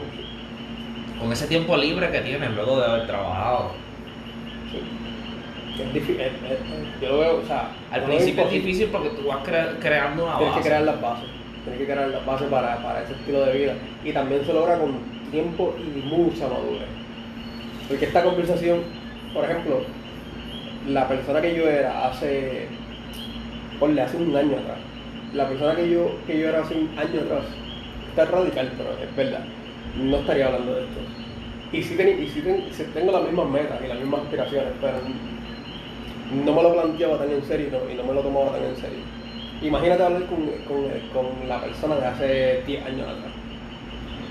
Con 1.19 1.31
ese 1.33 1.47
tiempo 1.47 1.75
libre 1.77 2.09
que 2.11 2.19
tienes 2.21 2.49
luego 2.51 2.79
de 2.79 2.85
haber 2.85 3.07
trabajado. 3.07 3.71
Sí. 4.71 4.79
Es 5.83 5.93
difí- 5.93 6.19
es- 6.19 6.19
es- 6.19 6.51
es- 6.51 7.01
yo 7.01 7.09
lo 7.09 7.19
veo, 7.19 7.41
o 7.41 7.45
sea, 7.45 7.69
Al 7.91 8.03
principio 8.03 8.43
es 8.45 8.51
difícil 8.51 8.87
porque 8.91 9.09
tú 9.09 9.27
vas 9.27 9.39
cre- 9.45 9.79
creando 9.79 10.25
una 10.25 10.37
Tienes 10.37 10.53
que 10.53 10.59
base. 10.59 10.69
crear 10.69 10.83
las 10.83 11.01
bases. 11.01 11.25
Tienes 11.63 11.79
que 11.79 11.85
crear 11.93 12.07
las 12.09 12.25
bases 12.25 12.47
para, 12.49 12.77
para 12.81 13.03
ese 13.03 13.13
estilo 13.13 13.45
de 13.45 13.53
vida. 13.57 13.73
Y 14.03 14.11
también 14.13 14.43
se 14.45 14.53
logra 14.53 14.79
con 14.79 14.93
tiempo 15.29 15.75
y 15.77 16.01
mucha 16.07 16.47
madurez. 16.47 16.87
Porque 17.91 18.05
esta 18.05 18.23
conversación, 18.23 18.83
por 19.33 19.43
ejemplo, 19.43 19.81
la 20.87 21.07
persona 21.09 21.41
que 21.41 21.55
yo 21.55 21.67
era 21.67 22.07
hace, 22.07 22.67
ponle, 23.79 24.01
hace 24.01 24.17
un 24.17 24.35
año 24.35 24.57
atrás, 24.57 24.77
la 25.33 25.47
persona 25.47 25.75
que 25.75 25.89
yo, 25.89 26.05
que 26.25 26.39
yo 26.39 26.49
era 26.49 26.61
hace 26.61 26.75
un 26.75 26.89
año 26.97 27.21
atrás, 27.21 27.45
está 28.09 28.25
radical, 28.25 28.71
pero 28.77 28.89
es 29.01 29.15
verdad, 29.15 29.41
no 29.95 30.17
estaría 30.17 30.47
hablando 30.47 30.75
de 30.75 30.81
esto. 30.83 30.99
Y 31.73 31.83
sí, 31.83 31.95
teni- 31.97 32.19
y 32.19 32.27
sí 32.29 32.41
ten- 32.41 32.65
tengo 32.93 33.11
las 33.11 33.23
mismas 33.23 33.49
metas 33.49 33.79
y 33.83 33.87
las 33.87 33.99
mismas 33.99 34.21
aspiraciones, 34.21 34.73
pero 34.81 34.97
no 36.29 36.53
me 36.53 36.63
lo 36.63 36.73
planteaba 36.73 37.17
tan 37.17 37.31
en 37.31 37.43
serio 37.43 37.67
y 37.67 37.71
no, 37.71 37.89
y 37.89 37.95
no 37.95 38.03
me 38.03 38.13
lo 38.13 38.21
tomaba 38.21 38.53
tan 38.53 38.63
en 38.63 38.75
serio. 38.77 38.99
Imagínate 39.61 40.03
hablar 40.03 40.25
con, 40.25 40.47
con, 40.67 40.89
con 41.13 41.47
la 41.47 41.61
persona 41.61 41.95
de 41.97 42.05
hace 42.07 42.63
10 42.65 42.85
años 42.85 43.07
atrás. 43.07 43.31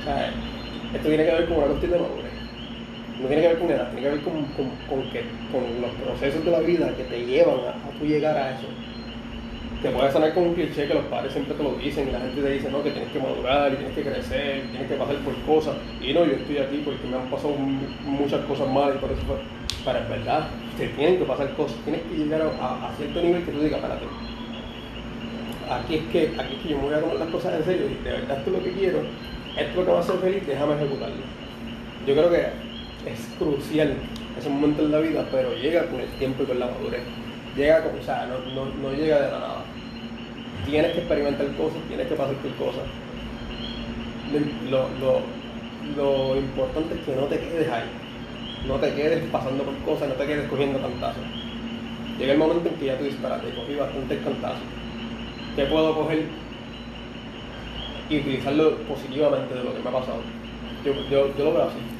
O 0.01 0.05
sea, 0.05 0.31
esto 0.95 1.09
tiene 1.09 1.25
que 1.25 1.33
ver 1.33 1.47
con 1.47 1.59
una 1.59 1.67
cuestión 1.69 1.93
de 1.93 1.99
madurez. 1.99 2.30
No 3.21 3.27
tiene 3.29 3.43
que 3.43 3.49
ver 3.49 3.59
con 3.59 3.71
edad, 3.71 3.91
tiene 3.91 4.03
que 4.03 4.15
ver 4.15 4.21
con, 4.23 4.33
con, 4.57 4.71
con 4.89 5.01
con 5.53 5.81
los 5.83 5.91
procesos 6.03 6.45
de 6.45 6.51
la 6.51 6.61
vida 6.61 6.95
que 6.97 7.05
te 7.05 7.27
llevan 7.27 7.61
a, 7.67 7.71
a 7.71 7.99
tú 7.99 8.05
llegar 8.07 8.37
a 8.37 8.55
eso. 8.55 8.67
Te 9.83 9.89
puede 9.91 10.13
sonar 10.13 10.35
como 10.35 10.47
un 10.49 10.55
cliché 10.55 10.87
que 10.87 10.95
los 10.95 11.05
padres 11.05 11.33
siempre 11.33 11.55
te 11.55 11.63
lo 11.63 11.73
dicen 11.73 12.09
y 12.09 12.13
la 12.13 12.21
gente 12.21 12.43
te 12.43 12.51
dice 12.53 12.71
no, 12.71 12.83
que 12.83 12.91
tienes 12.91 13.11
que 13.13 13.19
madurar 13.19 13.73
y 13.73 13.77
tienes 13.77 13.95
que 13.95 14.03
crecer, 14.03 14.63
tienes 14.71 14.89
que 14.89 14.95
pasar 14.97 15.17
por 15.17 15.35
cosas. 15.43 15.75
Y 16.03 16.13
no, 16.13 16.25
yo 16.25 16.33
estoy 16.33 16.59
aquí 16.59 16.83
porque 16.85 17.07
me 17.09 17.17
han 17.17 17.31
pasado 17.31 17.55
mu- 17.55 17.81
muchas 18.05 18.45
cosas 18.45 18.69
malas 18.69 18.97
y 18.97 18.99
por 18.99 19.11
eso 19.11 19.23
fue. 19.27 19.37
Es 19.81 20.09
verdad, 20.11 20.49
te 20.77 20.89
tienen 20.89 21.19
que 21.19 21.25
pasar 21.25 21.51
cosas, 21.55 21.77
tienes 21.85 22.03
que 22.03 22.15
llegar 22.17 22.43
a, 22.43 22.89
a- 22.89 22.93
cierto 22.99 23.23
nivel 23.23 23.43
que 23.43 23.53
tú 23.53 23.61
digas, 23.61 23.81
espérate, 23.81 24.05
aquí 25.71 25.95
es 25.97 26.03
que 26.13 26.41
aquí 26.41 26.55
es 26.57 26.63
que 26.63 26.69
yo 26.69 26.77
me 26.79 26.85
voy 26.85 26.95
a 26.95 27.01
tomar 27.01 27.17
las 27.17 27.29
cosas 27.29 27.55
en 27.55 27.65
serio 27.65 27.87
y 27.91 28.05
de 28.05 28.11
verdad 28.13 28.39
esto 28.39 28.51
es 28.51 28.57
lo 28.59 28.63
que 28.65 28.73
quiero, 28.73 28.99
esto 29.57 29.71
es 29.71 29.77
lo 29.77 29.85
que 29.87 29.91
me 29.93 29.99
hacer 29.99 30.17
feliz, 30.17 30.47
déjame 30.47 30.75
ejecutarlo. 30.75 31.17
Yo 32.07 32.15
creo 32.15 32.31
que 32.31 32.47
es 33.07 33.21
crucial 33.39 33.95
ese 34.39 34.49
momento 34.49 34.83
en 34.83 34.93
la 34.93 35.01
vida, 35.01 35.27
pero 35.31 35.55
llega 35.55 35.87
con 35.87 36.01
el 36.01 36.09
tiempo 36.19 36.43
y 36.43 36.47
con 36.47 36.59
la 36.59 36.67
madurez. 36.67 37.03
Llega 37.57 37.83
con, 37.83 37.99
o 37.99 38.03
sea, 38.03 38.27
no, 38.27 38.39
no, 38.55 38.67
no 38.75 38.93
llega 38.93 39.21
de 39.21 39.31
la 39.31 39.39
nada. 39.39 39.65
Tienes 40.67 40.93
que 40.93 40.99
experimentar 40.99 41.47
cosas, 41.57 41.81
tienes 41.89 42.07
que 42.07 42.15
pasar 42.15 42.35
por 42.37 42.67
cosas. 42.67 42.85
Lo, 44.71 44.89
lo, 45.01 45.21
lo 45.97 46.37
importante 46.37 46.95
es 46.95 47.01
que 47.01 47.17
no 47.17 47.27
te 47.27 47.39
quedes 47.39 47.69
ahí. 47.71 47.85
No 48.67 48.77
te 48.77 48.93
quedes 48.95 49.25
pasando 49.31 49.65
por 49.65 49.77
cosas, 49.79 50.09
no 50.09 50.15
te 50.15 50.27
quedes 50.27 50.49
cogiendo 50.49 50.81
cantazos. 50.81 51.23
Llega 52.19 52.33
el 52.33 52.39
momento 52.39 52.69
en 52.69 52.75
que 52.77 52.87
ya 52.87 52.99
tú 52.99 53.05
dices, 53.05 53.19
espérate, 53.19 53.51
cogí 53.55 53.75
bastantes 53.75 54.23
cantazos. 54.23 54.63
¿Qué 55.57 55.65
puedo 55.65 55.95
coger 55.95 56.25
y 58.09 58.19
utilizarlo 58.19 58.77
positivamente 58.79 59.55
de 59.55 59.65
lo 59.65 59.75
que 59.75 59.81
me 59.81 59.89
ha 59.89 59.93
pasado? 59.93 60.21
Yo, 60.85 60.93
yo, 61.11 61.37
yo 61.37 61.45
lo 61.45 61.53
veo 61.55 61.65
así. 61.65 62.00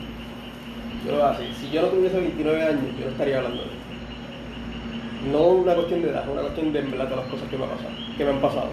Yo 1.05 1.13
lo 1.13 1.17
veo 1.19 1.27
así. 1.27 1.45
Si 1.59 1.71
yo 1.71 1.83
no 1.83 1.89
tuviese 1.89 2.21
29 2.21 2.63
años, 2.63 2.83
yo 2.99 3.05
no 3.07 3.11
estaría 3.13 3.39
hablando 3.39 3.59
de 3.63 3.69
esto. 3.69 5.31
No 5.33 5.39
una 5.49 5.75
cuestión 5.75 6.03
de 6.03 6.11
edad, 6.11 6.23
es 6.25 6.29
una 6.33 6.41
cuestión 6.43 6.73
de 6.73 6.79
en 6.81 6.91
verdad 6.91 7.09
todas 7.09 7.25
las 7.25 7.33
cosas 7.35 7.49
que 7.51 7.57
me, 7.59 7.65
ha 7.65 7.69
pasado, 7.71 7.91
que 8.17 8.25
me 8.25 8.31
han 8.31 8.41
pasado. 8.41 8.69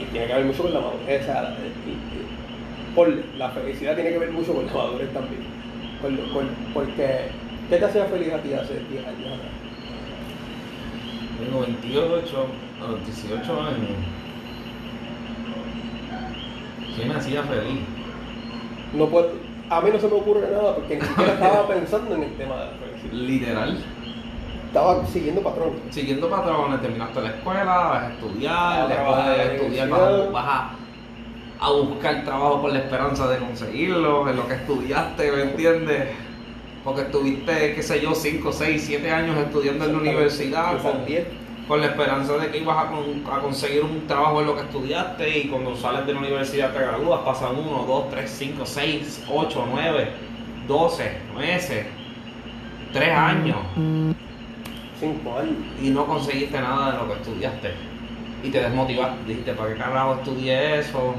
Y 0.00 0.04
tiene 0.12 0.26
que 0.26 0.34
ver 0.34 0.44
mucho 0.44 0.62
con 0.62 0.74
la 0.74 0.80
madurez. 0.80 1.22
o 1.22 1.24
sea, 1.24 1.42
la- 1.42 1.56
por 2.94 3.08
felicidad 3.50 3.94
tiene 3.94 4.10
que 4.10 4.18
ver 4.18 4.30
mucho 4.30 4.54
con 4.54 4.66
la 4.66 4.72
madurez 4.72 5.12
también. 5.12 5.42
Con 6.00 6.16
lo- 6.16 6.32
con- 6.32 6.48
porque, 6.72 7.28
¿qué 7.68 7.76
te 7.76 7.84
hacía 7.84 8.04
feliz 8.06 8.32
a 8.32 8.38
ti 8.42 8.52
hace 8.54 8.74
10 8.90 9.06
años 9.06 9.26
atrás? 9.26 9.52
Tengo 11.38 11.60
28, 11.60 12.46
a 12.82 12.90
los 12.90 13.04
18 13.06 13.60
años. 13.60 13.90
Sí, 16.96 17.02
me 17.06 17.14
hacía 17.14 17.42
feliz. 17.44 17.80
No 18.94 19.06
puedo, 19.06 19.30
a 19.70 19.80
mí 19.80 19.90
no 19.92 19.98
se 19.98 20.06
me 20.08 20.14
ocurre 20.14 20.48
nada 20.50 20.74
porque 20.76 20.96
ni 20.96 21.02
siquiera 21.02 21.32
estaba 21.34 21.68
pensando 21.68 22.14
en 22.14 22.22
el 22.24 22.32
tema 22.36 22.54
de 22.56 22.64
la 22.66 22.70
felicidad. 22.72 23.12
Literal. 23.12 23.78
Estaba 24.66 25.06
siguiendo 25.06 25.42
patrón. 25.42 25.70
Siguiendo 25.90 26.28
patrones, 26.28 26.80
terminaste 26.82 27.20
la 27.22 27.28
escuela, 27.30 27.64
vas 27.64 28.02
a 28.04 28.12
estudiar, 28.12 28.88
después 28.88 29.26
de 29.26 29.56
estudiar 29.56 29.88
vas 29.88 30.00
a, 30.00 30.30
vas 30.30 30.44
a- 30.46 30.70
a 31.60 31.70
buscar 31.72 32.24
trabajo 32.24 32.62
con 32.62 32.72
la 32.72 32.78
esperanza 32.80 33.26
de 33.28 33.38
conseguirlo, 33.38 34.28
en 34.28 34.36
lo 34.36 34.46
que 34.46 34.54
estudiaste, 34.54 35.32
¿me 35.32 35.42
entiendes? 35.42 36.08
Porque 36.84 37.00
estuviste, 37.02 37.74
qué 37.74 37.82
sé 37.82 38.00
yo, 38.00 38.14
5, 38.14 38.52
6, 38.52 38.82
7 38.86 39.10
años 39.10 39.36
estudiando 39.38 39.84
en 39.86 39.92
la 39.94 39.98
universidad 39.98 40.80
con, 40.80 41.04
10. 41.04 41.26
Con 41.68 41.80
la 41.82 41.88
esperanza 41.88 42.38
de 42.38 42.50
que 42.50 42.58
ibas 42.58 42.78
a, 42.84 42.88
con- 42.90 43.22
a 43.30 43.40
conseguir 43.40 43.82
un 43.84 44.06
trabajo 44.06 44.40
en 44.40 44.46
lo 44.46 44.54
que 44.56 44.62
estudiaste 44.62 45.38
y 45.38 45.48
cuando 45.48 45.76
sales 45.76 46.06
de 46.06 46.14
la 46.14 46.20
universidad 46.20 46.72
te 46.72 46.78
gradúas, 46.80 47.20
pasan 47.20 47.56
1, 47.56 47.84
2, 47.86 48.10
3, 48.10 48.30
5, 48.30 48.66
6, 48.66 49.24
8, 49.30 49.66
9, 49.70 50.08
12 50.66 51.12
meses, 51.36 51.86
3 52.92 53.10
años 53.10 53.56
Cinco 54.98 55.38
años. 55.38 55.54
y 55.82 55.90
no 55.90 56.06
conseguiste 56.06 56.60
nada 56.60 56.92
de 56.92 56.98
lo 56.98 57.06
que 57.08 57.20
estudiaste 57.20 57.70
y 58.42 58.48
te 58.50 58.60
desmotivaste, 58.62 59.24
dijiste, 59.26 59.52
¿para 59.52 59.72
qué 59.72 59.78
carajo 59.78 60.14
estudié 60.14 60.78
eso? 60.80 61.14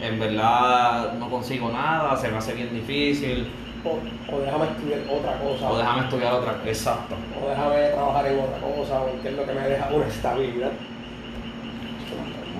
En 0.00 0.18
verdad 0.20 1.12
no 1.14 1.28
consigo 1.28 1.70
nada, 1.70 2.16
se 2.16 2.28
me 2.28 2.36
hace 2.38 2.54
bien 2.54 2.72
difícil, 2.74 3.48
O, 3.84 4.34
o 4.34 4.40
déjame 4.40 4.64
estudiar 4.64 5.00
otra 5.10 5.38
cosa. 5.38 5.70
o 5.70 5.76
déjame 5.78 6.00
estudiar 6.04 6.32
otra 6.34 6.52
cosa. 6.54 6.68
Exacto. 6.68 7.14
o 7.44 7.48
déjame 7.50 7.88
trabajar 7.88 8.26
en 8.26 8.38
otra 8.40 8.58
cosa, 8.60 9.00
o 9.02 9.08
qué 9.22 9.28
es 9.28 9.34
lo 9.34 9.44
que 9.46 9.52
me 9.52 9.68
deja 9.68 9.88
una 9.92 10.06
estabilidad. 10.06 10.70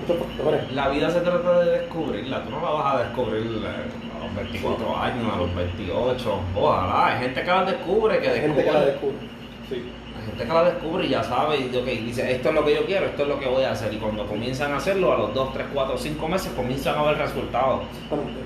Muchos 0.01 0.17
factores. 0.27 0.71
La 0.73 0.89
vida 0.89 1.09
se 1.09 1.21
trata 1.21 1.59
de 1.59 1.71
descubrirla, 1.79 2.43
tú 2.43 2.49
no 2.51 2.61
la 2.61 2.69
vas 2.69 2.95
a 2.95 3.03
descubrir 3.03 3.43
eh, 3.63 4.19
a 4.19 4.25
los 4.25 4.35
24 4.35 4.97
años, 4.97 5.33
a 5.33 5.37
los 5.37 5.55
28, 5.55 6.39
ojalá, 6.55 7.07
hay 7.07 7.19
gente 7.23 7.41
que 7.41 7.47
la 7.47 7.63
descubre, 7.65 8.19
que 8.19 8.29
Hay 8.29 8.41
gente 8.41 8.63
que 8.63 8.71
la 8.71 8.81
descubre. 8.81 9.13
descubre. 9.13 9.35
Sí. 9.69 9.91
Hay 10.17 10.25
gente 10.27 10.43
que 10.45 10.53
la 10.53 10.63
descubre 10.63 11.05
y 11.05 11.09
ya 11.09 11.23
sabe, 11.23 11.57
y 11.57 11.69
dice, 12.05 12.31
esto 12.31 12.49
es 12.49 12.55
lo 12.55 12.65
que 12.65 12.75
yo 12.75 12.85
quiero, 12.85 13.05
esto 13.07 13.23
es 13.23 13.27
lo 13.29 13.39
que 13.39 13.47
voy 13.47 13.63
a 13.63 13.71
hacer. 13.71 13.93
Y 13.93 13.97
cuando 13.97 14.25
comienzan 14.27 14.73
a 14.73 14.77
hacerlo, 14.77 15.13
a 15.13 15.17
los 15.17 15.33
2, 15.33 15.53
3, 15.53 15.65
4, 15.73 15.97
5 15.97 16.27
meses, 16.27 16.51
comienzan 16.55 16.97
a 16.97 17.03
ver 17.03 17.17
resultados. 17.17 17.81
Exactamente. 18.03 18.39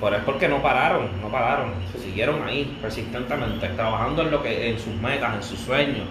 Pero 0.00 0.16
es 0.16 0.24
porque 0.24 0.48
no 0.48 0.62
pararon, 0.62 1.20
no 1.20 1.30
pararon, 1.30 1.72
Sí. 1.92 1.98
siguieron 1.98 2.42
ahí 2.42 2.78
persistentemente, 2.80 3.68
trabajando 3.70 4.22
en 4.22 4.30
lo 4.30 4.42
que, 4.42 4.68
en 4.70 4.78
sus 4.78 4.94
metas, 4.94 5.34
en 5.36 5.42
sus 5.42 5.60
sueños. 5.60 6.08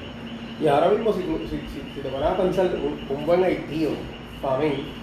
Y 0.59 0.67
ahora 0.67 0.89
mismo, 0.89 1.13
si, 1.13 1.21
si, 1.49 1.67
si, 1.67 1.91
si 1.93 2.01
te 2.01 2.09
pones 2.09 2.27
a 2.29 2.37
pensar, 2.37 2.67
un, 2.75 3.05
un 3.09 3.25
buen 3.25 3.41
ITO, 3.49 4.07
para 4.41 4.57
mí, 4.59 4.95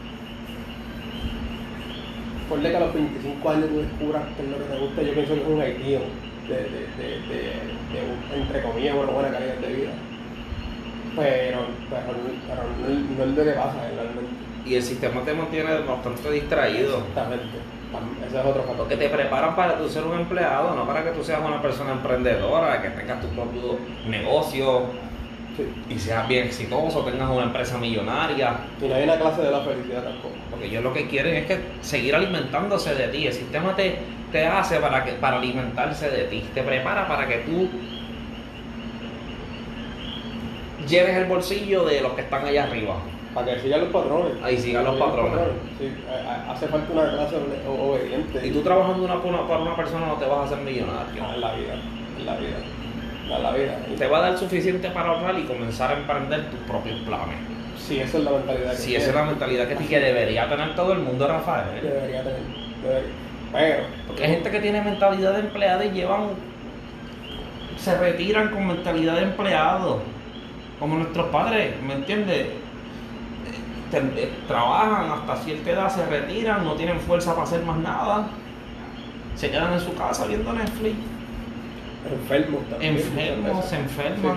ponle 2.48 2.70
que 2.70 2.76
a 2.76 2.80
los 2.80 2.92
25 2.92 3.50
años 3.50 3.68
tú 3.68 3.78
descubras 3.78 4.24
qué 4.36 4.42
es 4.42 4.48
lo 4.48 4.58
que 4.58 4.64
te 4.64 4.76
gusta, 4.78 5.02
yo 5.02 5.14
pienso 5.14 5.34
que 5.34 5.40
es 5.42 5.46
un 5.46 5.62
ITO, 5.62 6.18
de, 6.48 6.54
de, 6.68 6.88
de, 6.96 7.20
de, 7.88 8.36
entre 8.36 8.62
comillas, 8.62 8.96
una 8.96 9.12
buena 9.12 9.30
calidad 9.30 9.56
de 9.56 9.72
vida. 9.72 9.92
Pero, 11.14 11.76
pero, 11.90 12.36
pero 12.46 12.62
no, 12.76 12.88
no 13.16 13.24
es 13.24 13.30
lo 13.36 13.44
que 13.44 13.50
pasa 13.52 13.90
realmente. 13.94 14.36
Y 14.64 14.74
el 14.76 14.82
sistema 14.82 15.24
te 15.24 15.34
mantiene 15.34 15.80
bastante 15.80 16.30
distraído. 16.30 16.98
Exactamente. 16.98 17.64
Ese 18.26 18.38
es 18.40 18.44
otro 18.44 18.62
factor. 18.62 18.76
Porque 18.76 18.96
te 18.96 19.08
preparan 19.08 19.54
para 19.56 19.76
tú 19.78 19.88
ser 19.88 20.04
un 20.04 20.18
empleado, 20.18 20.74
no 20.74 20.86
para 20.86 21.04
que 21.04 21.10
tú 21.10 21.22
seas 21.22 21.40
una 21.44 21.60
persona 21.60 21.92
emprendedora, 21.92 22.80
que 22.82 22.90
tengas 22.90 23.20
tu 23.20 23.28
propio 23.28 23.78
negocio 24.06 24.82
Sí. 25.56 25.64
y 25.94 25.98
seas 25.98 26.26
bien 26.28 26.46
exitoso, 26.46 27.04
tengas 27.04 27.28
una 27.28 27.42
empresa 27.42 27.76
millonaria. 27.76 28.54
Y 28.80 28.86
no 28.86 28.94
hay 28.94 29.04
una 29.04 29.16
clase 29.18 29.42
de 29.42 29.50
la 29.50 29.60
felicidad 29.60 30.02
tampoco. 30.02 30.34
Porque 30.50 30.66
ellos 30.66 30.82
lo 30.82 30.94
que 30.94 31.06
quieren 31.08 31.34
es 31.34 31.46
que 31.46 31.58
seguir 31.82 32.14
alimentándose 32.14 32.94
de 32.94 33.08
ti. 33.08 33.26
El 33.26 33.34
sistema 33.34 33.76
te, 33.76 33.98
te 34.32 34.46
hace 34.46 34.78
para, 34.78 35.04
que, 35.04 35.12
para 35.12 35.36
alimentarse 35.36 36.08
de 36.08 36.24
ti. 36.24 36.42
Te 36.54 36.62
prepara 36.62 37.06
para 37.06 37.28
que 37.28 37.38
tú 37.40 37.68
lleves 40.88 41.16
el 41.16 41.26
bolsillo 41.26 41.84
de 41.84 42.00
los 42.00 42.12
que 42.12 42.22
están 42.22 42.46
allá 42.46 42.64
arriba. 42.64 42.96
Para 43.34 43.54
que 43.54 43.60
sigan 43.60 43.80
los 43.80 43.88
patrones. 43.90 44.32
Ahí 44.42 44.58
sigan 44.58 44.84
los 44.84 44.96
patrones. 44.96 45.32
Sí, 45.78 45.88
ha- 46.08 46.30
ha- 46.30 46.52
hace 46.52 46.66
falta 46.68 46.92
una 46.92 47.10
clase 47.12 47.36
obediente. 47.66 48.46
Y 48.46 48.50
tú 48.50 48.60
trabajando 48.60 49.04
una, 49.04 49.20
para 49.48 49.62
una 49.62 49.74
persona 49.76 50.06
no 50.06 50.14
te 50.14 50.26
vas 50.26 50.38
a 50.38 50.44
hacer 50.44 50.58
millonario. 50.58 51.22
No, 51.22 51.34
en 51.34 51.40
la 51.40 51.54
vida, 51.54 51.74
en 52.18 52.26
la 52.26 52.36
vida, 52.36 52.56
en 53.36 53.42
la 53.42 53.50
vida. 53.52 53.78
Te 53.96 54.06
va 54.06 54.18
a 54.18 54.20
dar 54.20 54.38
suficiente 54.38 54.90
para 54.90 55.08
ahorrar 55.10 55.38
y 55.38 55.44
comenzar 55.44 55.90
a 55.92 55.98
emprender 55.98 56.50
tus 56.50 56.60
propios 56.60 56.98
planes. 57.00 57.36
Sí, 57.78 57.98
esa 58.00 58.18
es 58.18 58.24
la 58.24 58.30
mentalidad 58.32 58.70
que 58.72 58.76
Si 58.76 58.94
esa 58.96 59.08
es 59.10 59.14
la 59.14 59.24
mentalidad 59.24 59.66
que, 59.68 59.76
que 59.76 59.98
debería 60.00 60.48
tener 60.48 60.74
todo 60.76 60.92
el 60.92 60.98
mundo, 61.00 61.26
Rafael. 61.26 61.66
debería 61.82 62.22
tener. 62.22 62.38
debería. 62.82 63.08
Pero, 63.52 63.82
Porque 64.06 64.24
hay 64.24 64.30
gente 64.30 64.50
que 64.50 64.60
tiene 64.60 64.80
mentalidad 64.82 65.32
de 65.32 65.40
empleado 65.40 65.84
y 65.84 65.90
llevan. 65.90 66.28
se 67.78 67.96
retiran 67.98 68.50
con 68.50 68.66
mentalidad 68.66 69.16
de 69.16 69.22
empleado. 69.22 70.00
Como 70.78 70.96
nuestros 70.96 71.26
padres, 71.28 71.74
¿me 71.82 71.94
entiendes? 71.94 72.46
Eh, 73.92 74.32
trabajan 74.48 75.10
hasta 75.10 75.36
cierta 75.44 75.70
edad, 75.70 75.94
se 75.94 76.06
retiran, 76.06 76.64
no 76.64 76.74
tienen 76.74 76.98
fuerza 77.00 77.32
para 77.32 77.44
hacer 77.44 77.62
más 77.62 77.76
nada. 77.76 78.26
Se 79.36 79.50
quedan 79.50 79.74
en 79.74 79.80
su 79.80 79.94
casa 79.94 80.26
viendo 80.26 80.52
Netflix. 80.52 80.96
enfermos 82.10 82.64
también. 82.70 82.96
Enfermos, 82.96 83.64
se 83.66 83.76
enferman. 83.76 84.36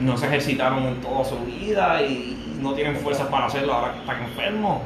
No 0.00 0.16
se 0.16 0.26
ejercitaron 0.26 0.82
en 0.84 1.00
toda 1.00 1.24
su 1.24 1.38
vida 1.40 2.02
y 2.02 2.58
no 2.60 2.72
tienen 2.72 2.96
fuerzas 2.96 3.28
para 3.28 3.46
hacerlo 3.46 3.74
ahora 3.74 3.92
que 3.92 3.98
están 4.00 4.22
enfermos. 4.22 4.82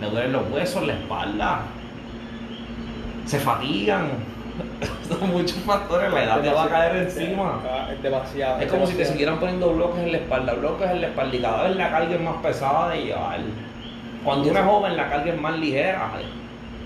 Le 0.00 0.10
duelen 0.10 0.32
los 0.32 0.50
huesos, 0.50 0.86
la 0.86 0.94
espalda. 0.94 1.60
Se 3.26 3.38
fatigan. 3.38 4.33
Son 5.08 5.30
muchos 5.30 5.58
factores, 5.58 6.12
la 6.12 6.24
edad 6.24 6.40
te 6.40 6.50
va 6.50 6.64
a 6.64 6.68
caer 6.68 6.96
encima. 6.96 7.60
Es 7.92 8.02
demasiado. 8.02 8.60
Es 8.60 8.70
como 8.70 8.86
si 8.86 8.94
te 8.94 9.04
siguieran 9.04 9.38
poniendo 9.38 9.72
bloques 9.72 10.02
en 10.02 10.12
la 10.12 10.18
espalda, 10.18 10.54
bloques 10.54 10.90
en 10.90 11.00
la 11.00 11.06
espalda 11.08 11.36
y 11.36 11.40
cada 11.40 11.62
vez 11.64 11.76
la 11.76 11.90
carga 11.90 12.14
es 12.14 12.20
más 12.20 12.36
pesada 12.36 12.88
de 12.90 13.04
llevar. 13.04 13.38
Cuando 14.24 14.50
uno 14.50 14.58
es 14.60 14.64
joven 14.66 14.96
la 14.96 15.08
carga 15.10 15.32
es 15.32 15.40
más 15.40 15.58
ligera, 15.58 16.10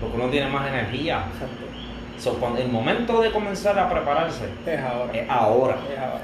porque 0.01 0.15
uno 0.17 0.27
tiene 0.29 0.49
más 0.49 0.67
energía. 0.67 1.23
Exacto. 1.31 1.65
So, 2.17 2.33
cuando 2.33 2.59
el 2.59 2.67
momento 2.69 3.21
de 3.21 3.31
comenzar 3.31 3.79
a 3.79 3.89
prepararse 3.89 4.49
Es 4.65 4.79
ahora. 4.81 5.13
es 5.13 5.29
ahora. 5.29 5.77
Es 5.93 5.97
ahora. 5.99 6.21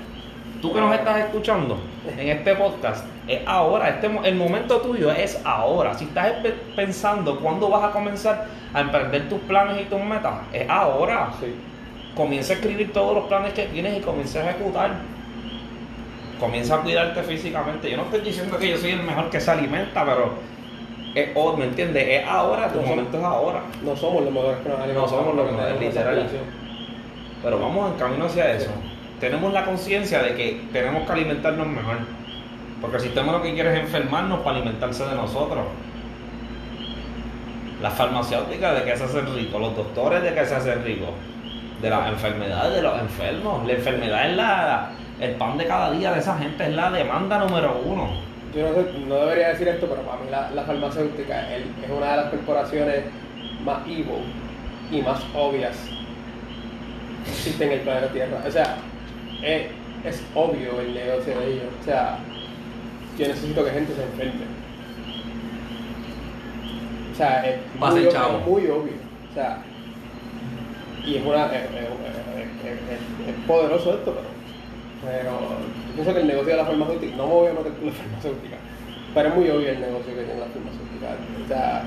Tú 0.62 0.74
que 0.74 0.80
nos 0.82 0.94
estás 0.96 1.20
escuchando 1.20 1.78
en 2.18 2.30
este 2.30 2.56
podcast, 2.56 3.06
es 3.28 3.42
ahora. 3.46 3.90
Este, 3.90 4.10
el 4.24 4.36
momento 4.36 4.78
tuyo 4.82 5.12
es 5.12 5.40
ahora. 5.46 5.94
Si 5.94 6.06
estás 6.06 6.32
pe- 6.42 6.56
pensando 6.76 7.40
cuándo 7.40 7.70
vas 7.70 7.84
a 7.84 7.92
comenzar 7.92 8.46
a 8.74 8.82
emprender 8.82 9.30
tus 9.30 9.40
planes 9.42 9.82
y 9.82 9.86
tus 9.86 10.02
metas, 10.02 10.34
es 10.54 10.68
ahora. 10.70 11.30
Sí. 11.40 11.54
Comienza 12.16 12.54
a 12.54 12.56
escribir 12.56 12.94
todos 12.94 13.14
los 13.14 13.26
planes 13.26 13.54
que 13.54 13.64
tienes 13.66 13.98
y 13.98 14.02
comienza 14.02 14.40
a 14.40 14.50
ejecutar. 14.50 14.92
Comienza 16.40 16.76
a 16.76 16.82
cuidarte 16.82 17.22
físicamente. 17.24 17.90
Yo 17.92 17.98
no 17.98 18.04
estoy 18.04 18.22
diciendo 18.22 18.58
que 18.58 18.70
yo 18.70 18.78
soy 18.78 18.92
el 18.92 19.04
mejor 19.04 19.30
que 19.30 19.40
se 19.40 19.52
alimenta, 19.52 20.04
pero 20.06 20.32
es, 21.14 21.30
hoy, 21.36 21.58
¿me 21.58 21.66
entiendes? 21.66 22.06
Es 22.08 22.28
ahora, 22.28 22.70
tu 22.72 22.82
No, 22.82 22.88
momento 22.88 23.18
es 23.18 23.24
ahora. 23.24 23.62
No 23.84 23.96
somos 23.96 24.24
los 24.24 24.34
mejores 24.34 24.58
que 24.60 24.70
nos 24.70 24.78
alimentamos, 24.80 25.10
somos 25.12 25.36
los 25.36 25.52
mejores, 25.52 25.80
literal. 25.80 26.28
Pero 27.44 27.60
vamos 27.60 27.92
en 27.92 27.98
camino 28.00 28.26
hacia 28.26 28.52
eso. 28.54 28.72
Tenemos 29.20 29.54
la 29.54 29.66
conciencia 29.66 30.22
de 30.22 30.36
que 30.36 30.62
tenemos 30.74 31.06
que 31.06 31.12
alimentarnos 31.12 31.68
mejor. 31.68 31.98
Porque 32.82 32.98
el 32.98 33.04
sistema 33.04 33.32
lo 33.32 33.42
que 33.42 33.54
quiere 33.54 33.74
es 33.74 33.80
enfermarnos 33.80 34.40
para 34.40 34.58
alimentarse 34.58 35.06
de 35.06 35.16
nosotros. 35.16 35.66
Las 37.82 37.94
farmacéuticas 37.94 38.80
de 38.80 38.84
que 38.84 38.98
se 38.98 39.04
hacen 39.04 39.34
ricos, 39.34 39.60
los 39.62 39.76
doctores 39.76 40.22
de 40.24 40.34
que 40.34 40.46
se 40.46 40.56
hacen 40.56 40.84
ricos, 40.84 41.10
de 41.82 41.90
las 41.90 42.08
enfermedades 42.10 42.76
de 42.76 42.82
los 42.82 43.00
enfermos. 43.00 43.66
La 43.66 43.74
enfermedad 43.74 44.30
es 44.30 44.36
la, 44.36 44.92
el 45.20 45.32
pan 45.36 45.58
de 45.58 45.66
cada 45.66 45.92
día 45.92 46.12
de 46.12 46.20
esa 46.20 46.38
gente, 46.38 46.66
es 46.66 46.74
la 46.74 46.92
demanda 46.92 47.40
número 47.40 47.82
uno. 47.86 48.10
Yo 48.56 48.70
no, 48.70 48.76
sé, 48.76 48.86
no 49.08 49.16
debería 49.16 49.50
decir 49.50 49.68
esto, 49.68 49.88
pero 49.88 50.02
para 50.02 50.22
mí 50.22 50.30
la, 50.30 50.52
la 50.52 50.64
farmacéutica 50.64 51.54
es 51.54 51.64
una 51.90 52.12
de 52.12 52.18
las 52.18 52.30
corporaciones 52.30 53.04
más 53.64 53.86
evil 53.86 54.24
y 54.92 55.02
más 55.02 55.20
obvias 55.36 55.76
que 57.26 57.32
existen 57.32 57.72
en 57.72 57.80
el 57.80 57.84
planeta 57.84 58.08
Tierra. 58.14 58.38
O 58.48 58.52
sea, 58.52 58.78
es, 59.42 59.68
es 60.06 60.24
obvio 60.36 60.80
el 60.82 60.94
negocio 60.94 61.40
de 61.40 61.48
ellos. 61.54 61.66
O 61.82 61.84
sea, 61.86 62.20
yo 63.18 63.28
necesito 63.28 63.64
que 63.66 63.72
gente 63.72 63.94
se 63.94 64.04
enferme. 64.04 64.46
O 67.12 67.16
sea, 67.16 67.46
es 67.48 67.56
muy, 68.02 68.06
obvio, 68.48 68.78
muy. 68.80 68.90
O 69.32 69.34
sea, 69.34 69.60
y 71.06 71.16
es, 71.16 71.26
una, 71.26 71.46
es, 71.48 71.54
es- 71.54 71.70
es- 72.66 72.82
es- 72.92 73.30
es 73.30 73.36
poderoso 73.48 73.94
esto, 73.94 74.14
pero 74.14 74.36
pero 75.06 75.32
yo 75.32 75.94
pienso 75.94 76.14
que 76.16 76.20
el 76.22 76.28
negocio 76.28 76.52
de 76.52 76.58
la 76.58 76.66
farmacéutica, 76.66 77.16
no 77.16 77.28
me 77.28 77.34
voy 77.34 77.48
a 77.50 77.54
meter 77.54 77.74
con 77.74 77.86
la 77.86 77.92
farmacéutica, 78.02 78.58
pero 79.14 79.30
es 79.30 79.36
muy 79.36 79.50
obvio 79.50 79.70
el 79.70 79.80
negocio 79.82 80.16
que 80.16 80.24
tiene 80.24 80.40
la 80.40 80.48
farmacéutica. 80.48 81.08
O 81.44 81.48
sea, 81.48 81.84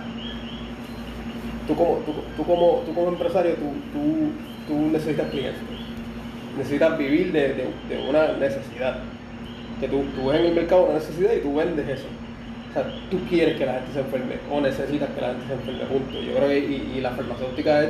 tú 1.67 1.75
como, 1.75 1.95
tú, 2.07 2.13
tú 2.37 2.45
como, 2.45 2.83
tú 2.87 2.95
como 2.95 3.09
empresario, 3.09 3.55
tú, 3.55 3.73
tú, 3.93 4.31
tú 4.69 4.75
necesitas 4.93 5.29
clientes. 5.31 5.61
Necesitas 6.59 6.99
vivir 6.99 7.33
de, 7.33 7.41
de- 7.55 7.73
de 7.89 8.09
una 8.09 8.33
necesidad. 8.35 8.99
Que 9.81 9.89
tú, 9.89 10.03
tú 10.17 10.29
ves 10.29 10.41
en 10.41 10.47
el 10.47 10.55
mercado 10.55 10.85
una 10.87 10.95
necesidad 10.95 11.33
y 11.35 11.41
tú 11.41 11.55
vendes 11.55 11.89
eso. 11.89 12.07
O 12.71 12.73
sea, 12.75 12.85
tú 13.11 13.19
quieres 13.29 13.57
que 13.57 13.65
la 13.65 13.75
gente 13.75 13.93
se 13.95 14.01
enferme 14.01 14.35
o 14.51 14.61
necesitas 14.61 15.09
que 15.11 15.21
la 15.21 15.29
gente 15.29 15.47
se 15.47 15.53
enferme, 15.55 15.85
punto. 15.85 16.21
Yo 16.21 16.35
creo 16.35 16.49
que 16.49 16.59
y, 16.59 16.93
y 16.97 17.01
la 17.01 17.11
farmacéutica 17.13 17.83
es 17.85 17.89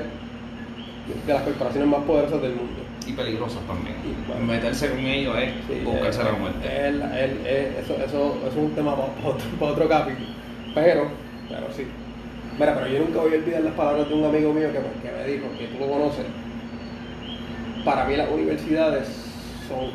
de 1.27 1.33
las 1.33 1.43
corporaciones 1.43 1.89
más 1.89 2.03
poderosas 2.05 2.43
del 2.43 2.53
mundo. 2.53 2.81
Y 3.07 3.13
peligrosas 3.13 3.63
también. 3.67 3.97
Y, 4.05 4.29
bueno. 4.29 4.45
Meterse 4.45 4.91
con 4.91 4.99
ellos 4.99 5.35
es 5.39 5.51
Sí, 5.67 5.81
buscarse 5.85 6.21
es- 6.21 6.27
la 6.27 6.33
muerte. 6.33 6.69
es 6.69 6.95
es- 6.95 7.47
es- 7.47 7.85
eso, 7.85 7.95
eso, 7.97 8.37
eso 8.43 8.49
es 8.51 8.57
un 8.57 8.75
tema 8.75 8.95
para, 8.95 9.09
otro, 9.31 9.49
para 9.59 9.73
otro 9.73 9.89
capítulo. 9.89 10.27
Pero, 10.75 11.09
pero 11.49 11.67
sí. 11.75 11.85
Mira, 12.59 12.75
pero 12.75 12.87
yo 12.89 12.99
nunca 13.01 13.21
voy 13.21 13.33
a 13.33 13.37
olvidar 13.39 13.63
las 13.63 13.75
palabras 13.75 14.09
de 14.09 14.15
un 14.15 14.25
amigo 14.27 14.53
mío 14.53 14.69
que, 14.73 14.79
me- 14.79 15.01
que 15.03 15.17
me 15.17 15.33
dijo, 15.33 15.47
que 15.59 15.67
tú 15.69 15.79
lo 15.81 15.91
conoces. 15.91 16.27
Para 17.85 18.05
mí 18.05 18.17
las 18.17 18.31
universidades 18.31 19.09
son 19.69 19.91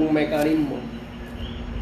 un 0.00 0.12
mecanismo 0.12 0.76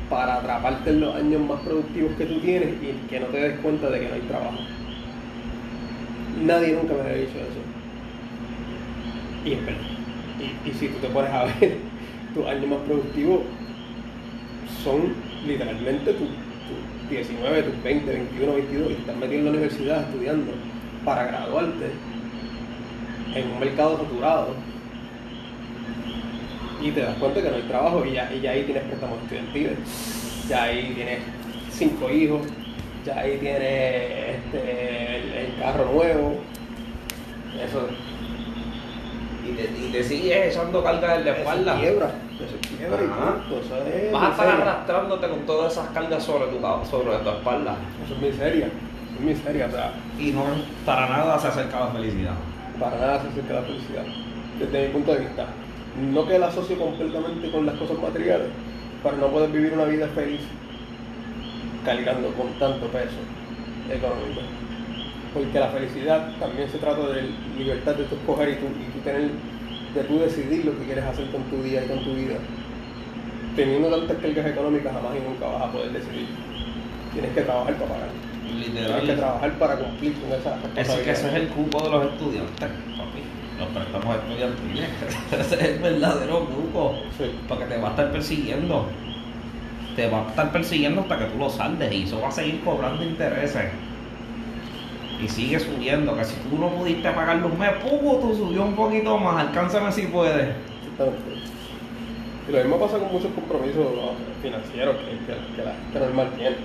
para 0.09 0.37
atraparte 0.37 0.91
en 0.91 1.01
los 1.01 1.15
años 1.15 1.41
más 1.43 1.61
productivos 1.61 2.13
que 2.17 2.27
tú 2.27 2.41
tienes 2.41 2.69
y 2.83 3.09
que 3.09 3.21
no 3.21 3.27
te 3.27 3.41
des 3.41 3.61
cuenta 3.61 3.91
de 3.91 4.01
que 4.01 4.09
no 4.09 4.15
hay 4.15 4.21
trabajo. 4.23 4.59
Nadie 6.45 6.73
nunca 6.75 6.95
me 6.95 7.01
había 7.01 7.27
dicho 7.27 7.39
eso. 7.39 7.63
Y 9.45 9.53
es. 9.53 9.61
Y, 10.39 10.71
y 10.71 10.75
si 10.75 10.89
tú 10.89 10.99
te 10.99 11.09
pones 11.09 11.31
a 11.31 11.45
ver, 11.61 11.79
tus 12.35 12.47
años 12.47 12.67
más 12.67 12.79
productivos 12.81 13.41
son 14.83 15.15
literalmente 15.47 16.13
tus 16.13 16.29
tu 16.29 17.15
19, 17.15 17.63
tus 17.63 17.83
20, 17.83 18.11
21, 18.11 18.53
22 18.53 18.91
y 18.91 18.95
estás 18.95 19.17
metido 19.17 19.39
en 19.39 19.45
la 19.45 19.51
universidad 19.51 20.03
estudiando 20.03 20.53
para 21.05 21.25
graduarte 21.25 21.91
en 23.35 23.51
un 23.51 23.61
mercado 23.61 23.99
saturado 23.99 24.55
y 26.83 26.91
te 26.91 27.01
das 27.01 27.17
cuenta 27.19 27.41
que 27.43 27.49
no 27.51 27.57
hay 27.57 27.63
trabajo 27.63 28.05
y 28.05 28.13
ya, 28.13 28.31
y 28.35 28.41
ya 28.41 28.51
ahí 28.53 28.63
tienes 28.65 28.83
préstamos 28.85 29.19
estudiantiles, 29.23 29.79
ya 30.49 30.63
ahí 30.65 30.93
tienes 30.95 31.19
cinco 31.71 32.11
hijos, 32.11 32.41
ya 33.07 33.19
ahí 33.19 33.39
tienes 33.39 34.37
este, 34.37 35.17
el, 35.17 35.33
el 35.47 35.59
carro 35.61 35.85
nuevo, 35.93 36.39
eso 37.65 37.89
Y 39.45 39.53
te, 39.55 39.63
y 39.63 39.91
te 39.93 40.03
sigues 40.05 40.55
echando 40.55 40.83
carga 40.85 41.17
en 41.17 41.25
la 41.25 41.31
espalda. 41.33 41.79
Quiebra, 41.81 42.11
eso 42.37 42.77
quiebra 42.77 42.99
y 43.03 43.07
punto, 43.09 43.61
eso 43.65 43.77
es 43.87 44.13
Vas 44.13 44.23
a 44.23 44.31
estar 44.31 44.47
miseria. 44.47 44.63
arrastrándote 44.73 45.29
con 45.29 45.41
todas 45.47 45.73
esas 45.73 45.89
cargas 45.91 46.23
sobre 46.23 46.47
tu, 46.47 46.61
sobre 46.89 47.17
tu 47.19 47.29
espalda. 47.31 47.75
Eso 48.05 48.15
es 48.15 48.21
miseria, 48.21 48.67
eso 48.67 49.15
es 49.19 49.21
miseria, 49.21 49.67
o 49.67 49.71
sea, 49.71 49.93
Y 50.19 50.31
no 50.31 50.45
para 50.87 51.09
nada 51.09 51.39
se 51.39 51.49
acerca 51.49 51.77
a 51.79 51.81
la 51.87 51.93
felicidad. 51.93 52.35
para 52.79 52.97
nada 52.99 53.23
se 53.23 53.29
acerca 53.29 53.55
la 53.55 53.63
felicidad, 53.63 54.05
desde 54.59 54.87
mi 54.87 54.93
punto 54.93 55.13
de 55.15 55.19
vista. 55.21 55.47
No 56.01 56.27
que 56.27 56.39
la 56.39 56.47
asocio 56.49 56.79
completamente 56.79 57.51
con 57.51 57.67
las 57.67 57.75
cosas 57.77 57.99
materiales, 57.99 58.49
pero 59.03 59.17
no 59.17 59.29
puedes 59.29 59.53
vivir 59.53 59.73
una 59.75 59.85
vida 59.85 60.09
feliz 60.09 60.41
cargando 61.85 62.29
con 62.35 62.49
tanto 62.59 62.87
peso 62.87 63.21
económico. 63.91 64.41
Porque 65.35 65.59
la 65.61 65.69
felicidad 65.69 66.33
también 66.39 66.69
se 66.71 66.79
trata 66.79 67.09
de 67.09 67.31
libertad 67.59 67.95
de 67.95 68.05
tu 68.05 68.15
escoger 68.15 68.51
y 68.51 68.55
tú, 68.57 68.67
y 68.67 68.91
tú 68.93 68.99
tener, 69.05 69.31
de 69.95 70.05
tú 70.05 70.19
decidir 70.19 70.65
lo 70.65 70.79
que 70.79 70.85
quieres 70.85 71.05
hacer 71.05 71.27
con 71.31 71.43
tu 71.45 71.63
día 71.63 71.85
y 71.85 71.89
con 71.89 72.05
tu 72.05 72.15
vida. 72.15 72.37
Teniendo 73.57 73.91
tantas 73.91 74.17
cargas 74.19 74.47
económicas 74.47 74.93
jamás 74.93 75.13
y 75.17 75.29
nunca 75.29 75.47
vas 75.47 75.63
a 75.63 75.73
poder 75.73 75.93
decidir. 75.93 76.27
Tienes 77.13 77.33
que 77.33 77.43
trabajar 77.43 77.75
para 77.75 77.93
pagar. 77.93 78.09
Tienes 78.47 78.67
que 78.67 78.81
Literal. 78.81 79.17
trabajar 79.17 79.53
para 79.59 79.77
cumplir 79.77 80.15
con 80.15 80.33
esa 80.33 80.59
Ese, 80.77 81.03
que 81.03 81.11
ese 81.11 81.29
es 81.29 81.35
el 81.35 81.49
cupo 81.49 81.83
de 81.83 81.91
los 81.91 82.13
estudiantes, 82.13 82.69
papi. 82.97 83.23
Los 83.63 83.69
préstamos 83.69 84.17
estudiantiles. 84.17 84.89
ese 85.33 85.55
es 85.55 85.63
el 85.63 85.79
verdadero 85.79 86.41
cupo. 86.47 86.95
Sí. 87.19 87.25
Porque 87.49 87.65
te 87.67 87.79
va 87.79 87.89
a 87.89 87.91
estar 87.91 88.11
persiguiendo. 88.13 88.87
Te 89.97 90.09
va 90.09 90.25
a 90.25 90.29
estar 90.29 90.51
persiguiendo 90.53 91.03
hasta 91.03 91.19
que 91.19 91.25
tú 91.27 91.39
lo 91.39 91.51
saldes 91.51 91.93
y 91.93 92.03
eso 92.05 92.21
va 92.21 92.29
a 92.29 92.33
seguir 92.33 92.61
cobrando 92.65 93.03
intereses. 93.05 93.65
Y 95.23 95.29
sigue 95.29 95.61
subiendo, 95.61 96.17
que 96.17 96.25
si 96.25 96.35
tú 96.49 96.59
no 96.59 96.69
pudiste 96.71 97.09
pagarlo 97.11 97.47
un 97.47 97.59
mes, 97.59 97.71
¡pum! 97.83 98.21
tú 98.21 98.35
subió 98.35 98.65
un 98.65 98.75
poquito 98.75 99.17
más, 99.19 99.47
alcánzame 99.47 99.93
si 99.93 100.07
puedes. 100.07 100.49
Y 102.49 102.53
lo 102.53 102.59
mismo 102.59 102.79
pasa 102.79 102.99
con 102.99 103.13
muchos 103.13 103.31
compromisos 103.33 103.87
financieros 104.43 104.97
que, 104.97 105.11
que- 105.33 105.57
que 105.57 105.63
la 105.65 105.75
gente 105.75 106.01
normal 106.01 106.31
tiene. 106.37 106.57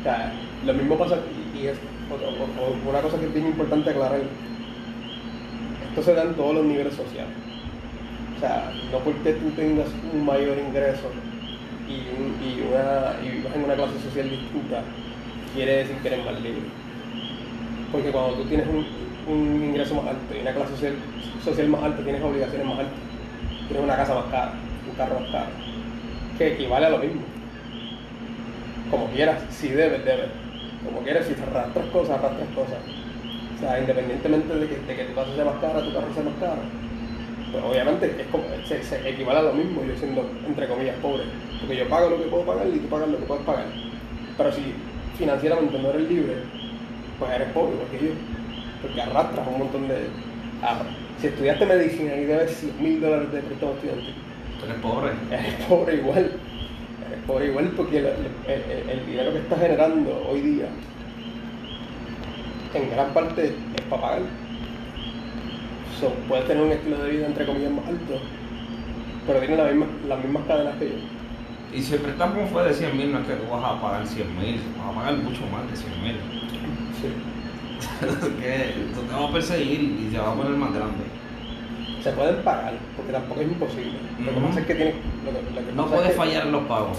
O 0.00 0.02
sea, 0.02 0.32
lo 0.66 0.74
mismo 0.74 0.96
pasa, 0.98 1.16
y, 1.54 1.58
y 1.58 1.66
es 1.68 1.78
otra- 2.12 2.28
una 2.90 3.00
cosa 3.00 3.18
que 3.18 3.26
es 3.26 3.34
bien 3.34 3.46
importante 3.46 3.90
aclarar. 3.90 4.20
Esto 5.90 6.02
se 6.02 6.14
da 6.14 6.22
en 6.24 6.34
todos 6.34 6.54
los 6.54 6.64
niveles 6.64 6.94
sociales. 6.94 7.32
O 8.36 8.40
sea, 8.40 8.70
no 8.92 8.98
porque 8.98 9.32
tú 9.32 9.50
tengas 9.50 9.88
un 10.12 10.24
mayor 10.24 10.56
ingreso 10.58 11.10
y, 11.88 11.94
un- 12.16 12.68
una, 12.68 13.16
y 13.24 13.36
vivas 13.38 13.54
en 13.56 13.64
una 13.64 13.74
clase 13.74 13.98
social 14.00 14.30
distinta, 14.30 14.82
quiere 15.54 15.78
decir 15.78 15.96
que 15.96 16.08
eres 16.08 16.24
más 16.24 16.34
libre. 16.40 16.62
Porque 17.90 18.10
cuando 18.10 18.34
tú 18.34 18.44
tienes 18.44 18.66
un, 18.68 18.86
un 19.32 19.64
ingreso 19.64 19.94
más 19.94 20.06
alto 20.08 20.34
y 20.36 20.40
una 20.42 20.52
clase 20.52 20.92
social, 21.42 21.68
más 21.68 21.82
alta, 21.82 22.02
tienes 22.04 22.22
obligaciones 22.22 22.66
más 22.66 22.78
altas. 22.80 22.94
Tienes 23.66 23.84
una 23.84 23.96
casa 23.96 24.14
más 24.14 24.24
cara, 24.26 24.52
un 24.88 24.94
carro 24.96 25.20
más 25.20 25.30
caro, 25.30 25.46
que 26.38 26.52
equivale 26.54 26.86
a 26.86 26.90
lo 26.90 26.98
mismo. 26.98 27.22
Como 28.90 29.06
quieras, 29.08 29.42
si 29.50 29.68
debes, 29.68 30.04
debes. 30.04 30.28
Como 30.84 31.00
quieras, 31.02 31.26
si 31.26 31.34
arrastras 31.42 31.86
cosas, 31.86 32.18
arrastras 32.18 32.48
cosas. 32.54 32.78
O 33.58 33.60
sea, 33.60 33.80
independientemente 33.80 34.54
de 34.54 34.68
que, 34.68 34.76
de 34.76 34.96
que 34.96 35.04
tu 35.04 35.14
casa 35.14 35.34
sea 35.34 35.44
más 35.44 35.56
cara, 35.60 35.82
tu 35.82 35.92
carro 35.92 36.14
sea 36.14 36.22
más 36.22 36.34
caro. 36.40 36.62
Pues 37.50 37.64
obviamente 37.64 38.06
es 38.20 38.26
como, 38.28 38.44
se, 38.66 38.82
se 38.82 39.08
equivale 39.08 39.38
a 39.40 39.42
lo 39.42 39.52
mismo 39.54 39.82
yo 39.84 39.96
siendo, 39.96 40.28
entre 40.46 40.68
comillas, 40.68 40.96
pobre. 41.02 41.24
Porque 41.60 41.76
yo 41.76 41.88
pago 41.88 42.10
lo 42.10 42.18
que 42.18 42.28
puedo 42.28 42.44
pagar 42.44 42.66
y 42.68 42.78
tú 42.78 42.88
pagas 42.88 43.08
lo 43.08 43.18
que 43.18 43.24
puedes 43.24 43.44
pagar. 43.44 43.64
Pero 44.36 44.52
si 44.52 44.62
financieramente 45.18 45.78
no 45.78 45.90
eres 45.90 46.08
libre, 46.08 46.34
pues 47.18 47.30
eres 47.32 47.48
pobre 47.52 47.72
igual 47.74 47.88
que 47.90 48.06
yo. 48.06 48.12
Porque 48.82 49.00
arrastras 49.02 49.48
un 49.48 49.58
montón 49.58 49.88
de... 49.88 49.96
ah, 50.62 50.82
si 51.20 51.26
estudiaste 51.26 51.66
medicina 51.66 52.14
y 52.14 52.24
debes 52.26 52.52
100 52.58 52.80
mil 52.82 53.00
dólares 53.00 53.32
de 53.32 53.40
préstamo 53.40 53.72
estudiantil, 53.72 54.14
Tú 54.60 54.66
eres 54.66 54.78
pobre. 54.80 55.10
eres 55.32 55.54
pobre 55.68 55.94
igual. 55.96 56.18
Eres 57.08 57.24
pobre 57.26 57.46
igual 57.46 57.72
porque 57.76 57.98
el, 57.98 58.06
el- 58.06 58.12
el- 58.46 58.90
el 58.90 59.06
dinero 59.06 59.32
que 59.32 59.38
estás 59.38 59.58
generando 59.58 60.22
hoy 60.30 60.40
día, 60.42 60.66
en 62.74 62.90
gran 62.90 63.12
parte 63.14 63.46
es 63.76 63.82
para 63.88 64.02
pagar. 64.02 64.20
So, 66.00 66.10
puedes 66.28 66.46
tener 66.46 66.62
un 66.62 66.70
estilo 66.72 66.98
de 66.98 67.10
vida 67.10 67.26
entre 67.26 67.46
comillas 67.46 67.72
más 67.72 67.86
alto, 67.86 68.20
pero 69.26 69.40
tiene 69.40 69.56
la 69.56 69.64
misma- 69.64 69.86
las 70.08 70.22
mismas 70.24 70.42
cadenas 70.46 70.74
que 70.76 70.86
yo. 70.88 70.94
Y 71.76 71.82
si 71.82 71.94
el 71.94 72.00
préstamo 72.00 72.46
fue 72.46 72.64
de 72.64 72.72
100 72.74 72.96
mil, 72.96 73.12
no 73.12 73.18
es 73.20 73.26
que 73.26 73.34
tú 73.34 73.50
vas 73.50 73.64
a 73.64 73.80
pagar 73.80 74.06
100 74.06 74.26
mil, 74.38 74.60
vas 74.78 74.88
a 74.96 74.98
pagar 75.00 75.16
mucho 75.18 75.40
más 75.52 75.68
de 75.70 75.76
100 75.76 76.02
mil. 76.02 76.16
Sí. 77.00 77.08
que 78.40 78.74
tú 78.94 79.00
te 79.02 79.12
vas 79.14 79.30
a 79.30 79.32
perseguir 79.32 79.80
y 79.80 80.10
se 80.12 80.18
va 80.18 80.32
a 80.32 80.34
poner 80.34 80.52
más 80.52 80.72
grande. 80.72 81.04
Se 82.02 82.12
pueden 82.12 82.36
pagar, 82.42 82.74
porque 82.96 83.12
tampoco 83.12 83.40
es 83.40 83.48
imposible. 83.48 83.98
Lo 84.24 84.32
que 84.34 84.40
pasa 84.46 84.60
es 84.60 84.66
que 84.66 84.74
tienes. 84.74 84.94
Lo 85.24 85.30
que, 85.32 85.60
lo 85.60 85.66
que 85.66 85.72
No 85.74 85.86
puedes 85.86 86.16
fallar 86.16 86.46
en 86.46 86.52
los 86.52 86.62
pagos. 86.64 86.96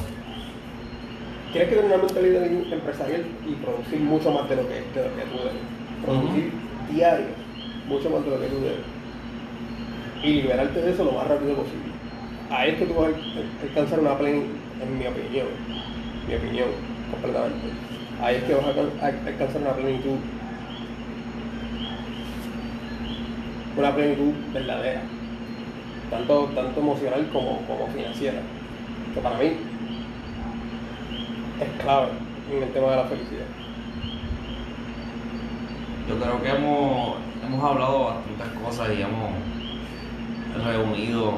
Tienes 1.51 1.69
que 1.69 1.75
tener 1.75 1.91
una 1.91 2.03
mentalidad 2.03 2.45
empresarial 2.45 3.25
y 3.47 3.53
producir 3.55 3.99
mucho 4.01 4.31
más 4.31 4.47
de 4.49 4.55
lo 4.55 4.67
que, 4.67 4.75
de 4.75 5.09
lo 5.09 5.15
que 5.15 5.23
tú 5.23 5.37
debes. 5.37 5.63
Producir 6.05 6.51
diario 6.91 7.25
mucho 7.87 8.09
más 8.09 8.23
de 8.23 8.29
lo 8.31 8.39
que 8.39 8.47
tú 8.47 8.59
debes. 8.61 8.85
Y 10.23 10.33
liberarte 10.41 10.81
de 10.81 10.91
eso 10.91 11.03
lo 11.05 11.13
más 11.13 11.27
rápido 11.27 11.55
posible. 11.55 11.89
Ahí 12.51 12.71
es 12.71 12.77
que 12.77 12.85
tú 12.85 12.93
vas 12.95 13.05
a 13.05 13.07
al- 13.07 13.69
alcanzar 13.69 13.99
una 13.99 14.17
plenitud, 14.17 14.49
en 14.81 14.97
mi 14.97 15.07
opinión, 15.07 15.47
mi 16.27 16.35
opinión, 16.35 16.69
completamente. 17.11 17.67
Ahí 18.21 18.35
es 18.35 18.43
que 18.43 18.53
vas 18.53 18.65
a 18.65 19.05
a 19.05 19.07
alcanzar 19.27 19.61
una 19.61 19.71
plenitud, 19.73 20.17
una 23.77 23.95
plenitud 23.95 24.33
verdadera, 24.53 25.01
tanto, 26.09 26.45
tanto 26.55 26.79
emocional 26.79 27.29
como, 27.31 27.61
como 27.65 27.87
financiera, 27.87 28.41
que 29.13 29.21
para 29.21 29.37
mí 29.37 29.51
es 31.61 31.81
clave 31.81 32.09
en 32.51 32.63
el 32.63 32.73
tema 32.73 32.91
de 32.91 32.95
la 32.95 33.03
felicidad. 33.05 33.45
Yo 36.07 36.19
creo 36.19 36.41
que 36.41 36.49
hemos, 36.49 37.17
hemos 37.45 37.63
hablado 37.63 38.05
bastantes 38.05 38.59
cosas 38.63 38.89
y 38.97 39.01
hemos 39.01 39.31
reunido. 40.65 41.33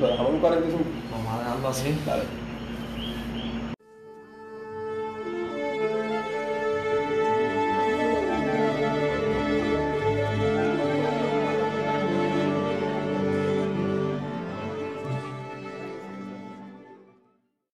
Lo 0.00 0.06
dejamos 0.06 0.34
en 0.34 0.40
45. 0.40 0.78
Vamos 1.10 1.34
a 1.34 1.38
dejarlo 1.38 1.68
así. 1.68 1.98
Dale. 2.06 2.47